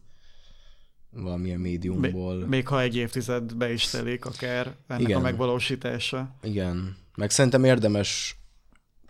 valamilyen 1.12 1.60
médiumból. 1.60 2.36
Még, 2.36 2.46
még 2.46 2.68
ha 2.68 2.80
egy 2.80 2.96
évtizedbe 2.96 3.72
is 3.72 3.86
telik 3.86 4.24
akár 4.24 4.74
ennek 4.86 5.02
Igen. 5.02 5.18
a 5.18 5.20
megvalósítása. 5.20 6.36
Igen, 6.42 6.96
meg 7.16 7.30
szerintem 7.30 7.64
érdemes 7.64 8.36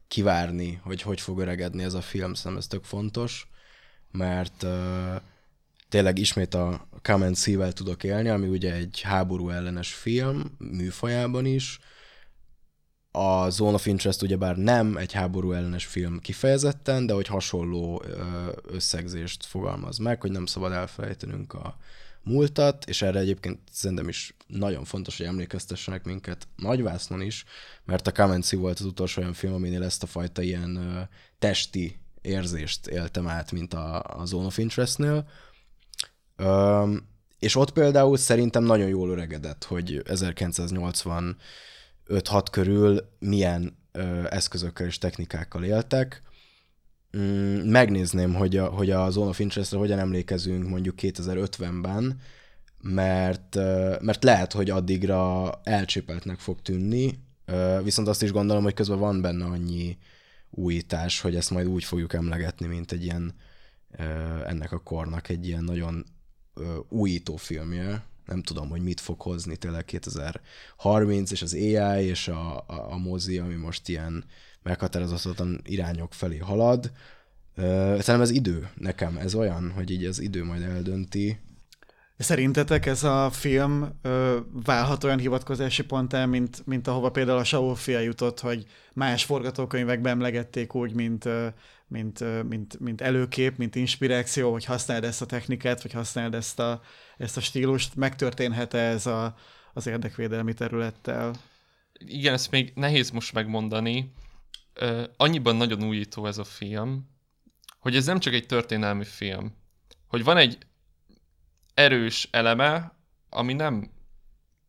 kivárni, 0.09 0.81
hogy 0.83 1.03
hogy 1.03 1.21
fog 1.21 1.41
öregedni 1.41 1.83
ez 1.83 1.95
a 1.95 2.01
film, 2.01 2.35
szerintem 2.35 2.61
ez 2.61 2.67
tök 2.67 2.85
fontos, 2.85 3.49
mert 4.11 4.63
uh, 4.63 5.15
tényleg 5.89 6.19
ismét 6.19 6.55
a 6.55 6.89
Common 7.03 7.35
vel 7.57 7.73
tudok 7.73 8.05
élni, 8.05 8.29
ami 8.29 8.49
ugye 8.49 8.75
egy 8.75 9.01
háború 9.01 9.51
ellenes 9.51 9.95
film 9.95 10.57
műfajában 10.59 11.45
is, 11.45 11.79
a 13.13 13.51
Zone 13.51 13.75
of 13.75 13.87
Interest 13.87 14.23
ugyebár 14.23 14.57
nem 14.57 14.97
egy 14.97 15.13
háború 15.13 15.53
ellenes 15.53 15.87
film 15.87 16.19
kifejezetten, 16.19 17.07
de 17.07 17.13
hogy 17.13 17.27
hasonló 17.27 18.05
összegzést 18.63 19.45
fogalmaz 19.45 19.99
meg, 19.99 20.21
hogy 20.21 20.31
nem 20.31 20.47
szabad 20.47 20.73
elfelejtenünk 20.73 21.53
a 21.53 21.77
múltat, 22.23 22.85
és 22.85 23.03
erre 23.03 23.19
egyébként 23.19 23.59
szerintem 23.73 24.09
is 24.09 24.35
nagyon 24.47 24.85
fontos, 24.85 25.17
hogy 25.17 25.27
emlékeztessenek 25.27 26.05
minket 26.05 26.49
nagyvásznon 26.57 27.21
is, 27.21 27.45
mert 27.85 28.07
a 28.07 28.13
Kamenci 28.13 28.57
volt 28.57 28.79
az 28.79 28.87
utolsó 28.87 29.21
olyan 29.21 29.33
film, 29.33 29.53
aminél 29.53 29.83
ezt 29.83 30.03
a 30.03 30.07
fajta 30.07 30.43
ilyen 30.43 31.09
testi 31.39 32.01
érzést 32.21 32.87
éltem 32.87 33.29
át, 33.29 33.53
mint 33.53 33.75
a, 33.75 34.03
a 34.21 34.25
Zone 34.25 34.47
of 34.47 34.59
Interestnél. 34.59 35.29
És 37.39 37.57
ott 37.57 37.73
például 37.73 38.17
szerintem 38.17 38.65
nagyon 38.65 38.89
jól 38.89 39.11
öregedett, 39.11 39.65
hogy 39.65 40.03
1980 40.05 41.37
5-6 42.09 42.47
körül 42.51 43.09
milyen 43.19 43.77
ö, 43.93 44.27
eszközökkel 44.31 44.87
és 44.87 44.99
technikákkal 44.99 45.65
éltek. 45.65 46.23
Mm, 47.17 47.57
megnézném, 47.57 48.35
hogy 48.35 48.57
a, 48.57 48.67
hogy 48.67 48.91
a 48.91 49.11
Zone 49.11 49.29
of 49.29 49.39
Interest-re 49.39 49.79
hogyan 49.79 49.99
emlékezünk 49.99 50.69
mondjuk 50.69 50.95
2050-ben, 50.99 52.21
mert, 52.83 53.55
mert 54.01 54.25
lehet, 54.25 54.53
hogy 54.53 54.71
addigra 54.71 55.51
elcsépeltnek 55.63 56.39
fog 56.39 56.63
tűnni, 56.63 57.19
viszont 57.83 58.09
azt 58.09 58.23
is 58.23 58.33
gondolom, 58.33 58.63
hogy 58.63 58.75
közben 58.75 58.99
van 58.99 59.21
benne 59.21 59.45
annyi 59.45 59.99
újítás, 60.51 61.21
hogy 61.21 61.37
ezt 61.37 61.51
majd 61.51 61.67
úgy 61.67 61.85
fogjuk 61.85 62.13
emlegetni, 62.13 62.67
mint 62.67 62.93
egy 62.93 63.05
ilyen 63.05 63.35
ennek 64.47 64.73
a 64.73 64.79
kornak 64.79 65.29
egy 65.29 65.47
ilyen 65.47 65.65
nagyon 65.65 66.05
újító 66.89 67.37
filmje, 67.37 68.03
nem 68.33 68.43
tudom, 68.43 68.69
hogy 68.69 68.83
mit 68.83 69.01
fog 69.01 69.21
hozni 69.21 69.57
tényleg 69.57 69.85
2030, 69.85 71.31
és 71.31 71.43
az 71.43 71.55
AI 71.55 72.05
és 72.05 72.29
a, 72.29 72.57
a, 72.57 72.65
a 72.91 72.97
mozi, 72.97 73.39
ami 73.39 73.55
most 73.55 73.89
ilyen 73.89 74.25
meghatározottan 74.63 75.61
irányok 75.65 76.15
felé 76.15 76.39
halad. 76.39 76.93
Szerintem 77.57 78.21
ez 78.21 78.31
idő 78.31 78.71
nekem, 78.75 79.17
ez 79.17 79.35
olyan, 79.35 79.71
hogy 79.71 79.91
így 79.91 80.05
az 80.05 80.21
idő 80.21 80.45
majd 80.45 80.63
eldönti. 80.63 81.39
Szerintetek 82.19 82.87
ez 82.87 83.05
a 83.05 83.31
film 83.31 83.99
ö, 84.03 84.39
válhat 84.65 85.05
olyan 85.05 85.19
hivatkozási 85.19 85.85
ponttá, 85.85 86.27
mint, 86.27 86.67
mint 86.67 86.87
ahova 86.87 87.11
például 87.11 87.39
a 87.39 87.45
Saul 87.45 87.75
fia 87.75 87.99
jutott, 88.01 88.41
hogy 88.41 88.67
más 88.93 89.25
forgatókönyvekben 89.25 90.13
emlegették 90.13 90.75
úgy, 90.75 90.95
mint, 90.95 91.25
ö, 91.25 91.47
mint, 91.93 92.49
mint, 92.49 92.81
mint 92.81 93.01
előkép, 93.01 93.57
mint 93.57 93.75
inspiráció, 93.75 94.53
hogy 94.53 94.65
használd 94.65 95.05
ezt 95.05 95.23
a 95.23 95.27
technikát, 95.27 95.83
vagy 95.83 95.93
használd 95.93 96.35
ezt 96.35 96.59
a, 96.59 96.83
ezt 97.17 97.37
a 97.37 97.41
stílust, 97.41 97.95
megtörténhet-e 97.95 98.79
ez 98.79 99.07
a, 99.07 99.35
az 99.73 99.87
érdekvédelmi 99.87 100.55
területtel? 100.55 101.35
Igen, 101.99 102.33
ezt 102.33 102.51
még 102.51 102.73
nehéz 102.75 103.11
most 103.11 103.33
megmondani. 103.33 104.13
Annyiban 105.17 105.57
nagyon 105.57 105.83
újító 105.83 106.27
ez 106.27 106.39
a 106.39 106.45
film, 106.45 107.11
hogy 107.79 107.97
ez 107.97 108.07
nem 108.07 108.19
csak 108.19 108.35
egy 108.35 108.47
történelmi 108.47 109.05
film, 109.05 109.55
hogy 110.07 110.25
van 110.25 110.37
egy 110.37 110.59
erős 111.75 112.29
eleme, 112.31 112.97
ami 113.29 113.53
nem 113.53 113.91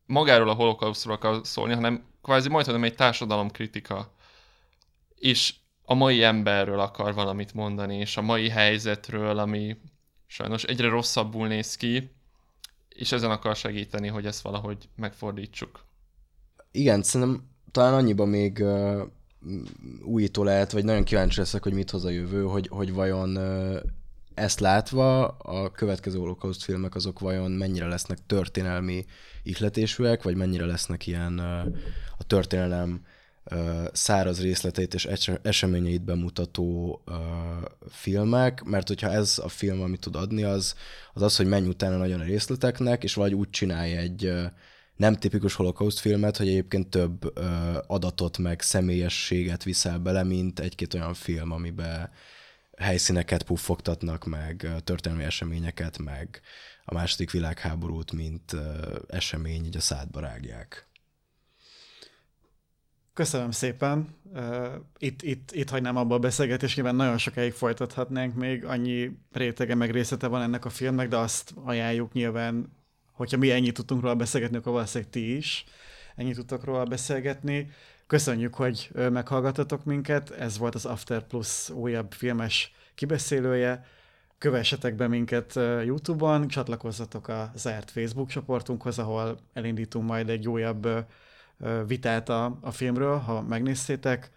magáról 0.06 0.50
a 0.50 0.54
holokausztról 0.54 1.16
akar 1.16 1.40
szólni, 1.44 1.74
hanem 1.74 2.06
kvázi 2.22 2.50
majdnem 2.50 2.84
egy 2.84 2.95
társadalomkritika. 2.95 4.14
És 5.16 5.54
a 5.85 5.93
mai 5.93 6.23
emberről 6.23 6.80
akar 6.80 7.14
valamit 7.14 7.53
mondani, 7.53 7.97
és 7.97 8.18
a 8.18 8.22
mai 8.22 8.49
helyzetről, 8.49 9.38
ami 9.38 9.77
sajnos 10.27 10.64
egyre 10.64 10.89
rosszabbul 10.89 11.47
néz 11.47 11.76
ki, 11.76 12.11
és 12.89 13.11
ezen 13.11 13.31
akar 13.31 13.55
segíteni, 13.55 14.07
hogy 14.07 14.26
ezt 14.26 14.41
valahogy 14.41 14.89
megfordítsuk. 14.95 15.85
Igen, 16.72 17.03
szerintem 17.03 17.47
talán 17.72 17.93
annyiban 17.93 18.27
még 18.27 18.60
uh, 18.61 19.01
újító 20.03 20.43
lehet, 20.43 20.72
vagy 20.72 20.84
nagyon 20.84 21.03
kíváncsi 21.03 21.39
leszek, 21.39 21.64
hogy 21.64 21.73
mit 21.73 21.89
hoz 21.89 22.05
a 22.05 22.10
jövő, 22.10 22.43
hogy, 22.43 22.68
hogy 22.68 22.93
vajon 22.93 23.38
uh, 23.38 23.76
ezt 24.34 24.60
látva 24.60 25.27
a 25.27 25.72
következő 25.72 26.18
holokauszt 26.18 26.64
filmek 26.64 26.95
azok 26.95 27.19
vajon 27.19 27.51
mennyire 27.51 27.88
lesznek 27.88 28.18
történelmi 28.26 29.05
ihletésűek, 29.43 30.23
vagy 30.23 30.35
mennyire 30.35 30.65
lesznek 30.65 31.07
ilyen 31.07 31.39
uh, 31.39 31.76
a 32.18 32.23
történelem 32.23 33.05
száraz 33.91 34.41
részleteit 34.41 34.94
és 34.94 35.07
eseményeit 35.41 36.02
bemutató 36.02 37.02
filmek, 37.90 38.64
mert 38.64 38.88
hogyha 38.88 39.11
ez 39.11 39.40
a 39.44 39.48
film, 39.48 39.82
amit 39.82 39.99
tud 39.99 40.15
adni, 40.15 40.44
az 40.44 40.76
az, 41.14 41.22
az 41.22 41.36
hogy 41.36 41.45
menj 41.45 41.68
utána 41.68 41.98
nagyon 41.98 42.20
a 42.20 42.24
részleteknek, 42.24 43.03
és 43.03 43.14
vagy 43.14 43.34
úgy 43.34 43.49
csinálj 43.49 43.91
egy 43.98 44.34
nem 44.95 45.15
tipikus 45.15 45.53
holokauszt 45.53 45.99
filmet, 45.99 46.38
hogy 46.38 46.48
egyébként 46.48 46.90
több 46.90 47.38
adatot 47.88 48.38
meg 48.38 48.61
személyességet 48.61 49.64
viszel 49.64 49.98
bele, 49.98 50.24
mint 50.24 50.60
egy-két 50.60 50.94
olyan 50.94 51.14
film, 51.14 51.52
amiben 51.52 52.10
helyszíneket 52.78 53.44
puffogtatnak, 53.44 54.26
meg 54.26 54.68
történelmi 54.84 55.24
eseményeket, 55.24 55.98
meg 55.98 56.41
a 56.86 56.94
második 56.94 57.32
világháborút, 57.32 58.11
mint 58.11 58.56
esemény, 59.07 59.65
így 59.65 59.78
a 59.78 59.82
szádba 59.82 60.20
rágják. 60.20 60.88
Köszönöm 63.14 63.52
szépen. 63.52 64.15
Itt, 64.98 65.22
itt, 65.22 65.52
itt 65.52 65.69
hagynám 65.69 65.95
abba 65.95 66.15
a 66.15 66.19
beszélgetést, 66.19 66.76
nyilván 66.76 66.95
nagyon 66.95 67.18
sokáig 67.18 67.52
folytathatnánk 67.52 68.35
még, 68.35 68.65
annyi 68.65 69.18
rétege 69.31 69.76
meg 69.76 69.91
részlete 69.91 70.27
van 70.27 70.41
ennek 70.41 70.65
a 70.65 70.69
filmnek, 70.69 71.07
de 71.07 71.18
azt 71.18 71.53
ajánljuk 71.64 72.14
nyilván, 72.14 72.72
hogyha 73.11 73.38
mi 73.38 73.52
ennyit 73.52 73.73
tudtunk 73.73 74.02
róla 74.02 74.15
beszélgetni, 74.15 74.57
akkor 74.57 74.72
valószínűleg 74.72 75.11
ti 75.11 75.35
is 75.35 75.65
ennyit 76.15 76.35
tudtok 76.35 76.64
róla 76.64 76.84
beszélgetni. 76.84 77.72
Köszönjük, 78.07 78.56
hogy 78.56 78.90
meghallgatatok 78.94 79.84
minket, 79.84 80.30
ez 80.30 80.57
volt 80.57 80.76
az 80.76 80.85
After 80.85 81.27
Plus 81.27 81.69
újabb 81.69 82.11
filmes 82.11 82.72
kibeszélője. 82.95 83.85
kövessetek 84.38 84.95
be 84.95 85.07
minket 85.07 85.53
YouTube-on, 85.85 86.48
csatlakozzatok 86.48 87.27
a 87.27 87.52
zárt 87.56 87.91
Facebook 87.91 88.30
csoportunkhoz, 88.30 88.99
ahol 88.99 89.40
elindítunk 89.53 90.07
majd 90.07 90.30
egy 90.30 90.48
újabb 90.48 90.88
vitát 91.88 92.30
a, 92.30 92.57
a 92.61 92.71
filmről, 92.71 93.17
ha 93.17 93.41
megnéztétek. 93.41 94.31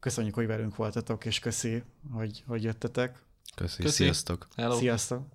Köszönjük, 0.00 0.34
hogy 0.34 0.46
velünk 0.46 0.76
voltatok, 0.76 1.24
és 1.24 1.38
köszi, 1.38 1.82
hogy, 2.12 2.42
hogy 2.46 2.62
jöttetek. 2.62 3.22
Köszi, 3.54 3.82
Köszi. 3.82 4.02
sziasztok! 4.02 4.48
Hello. 4.56 4.76
Sziasztok! 4.76 5.31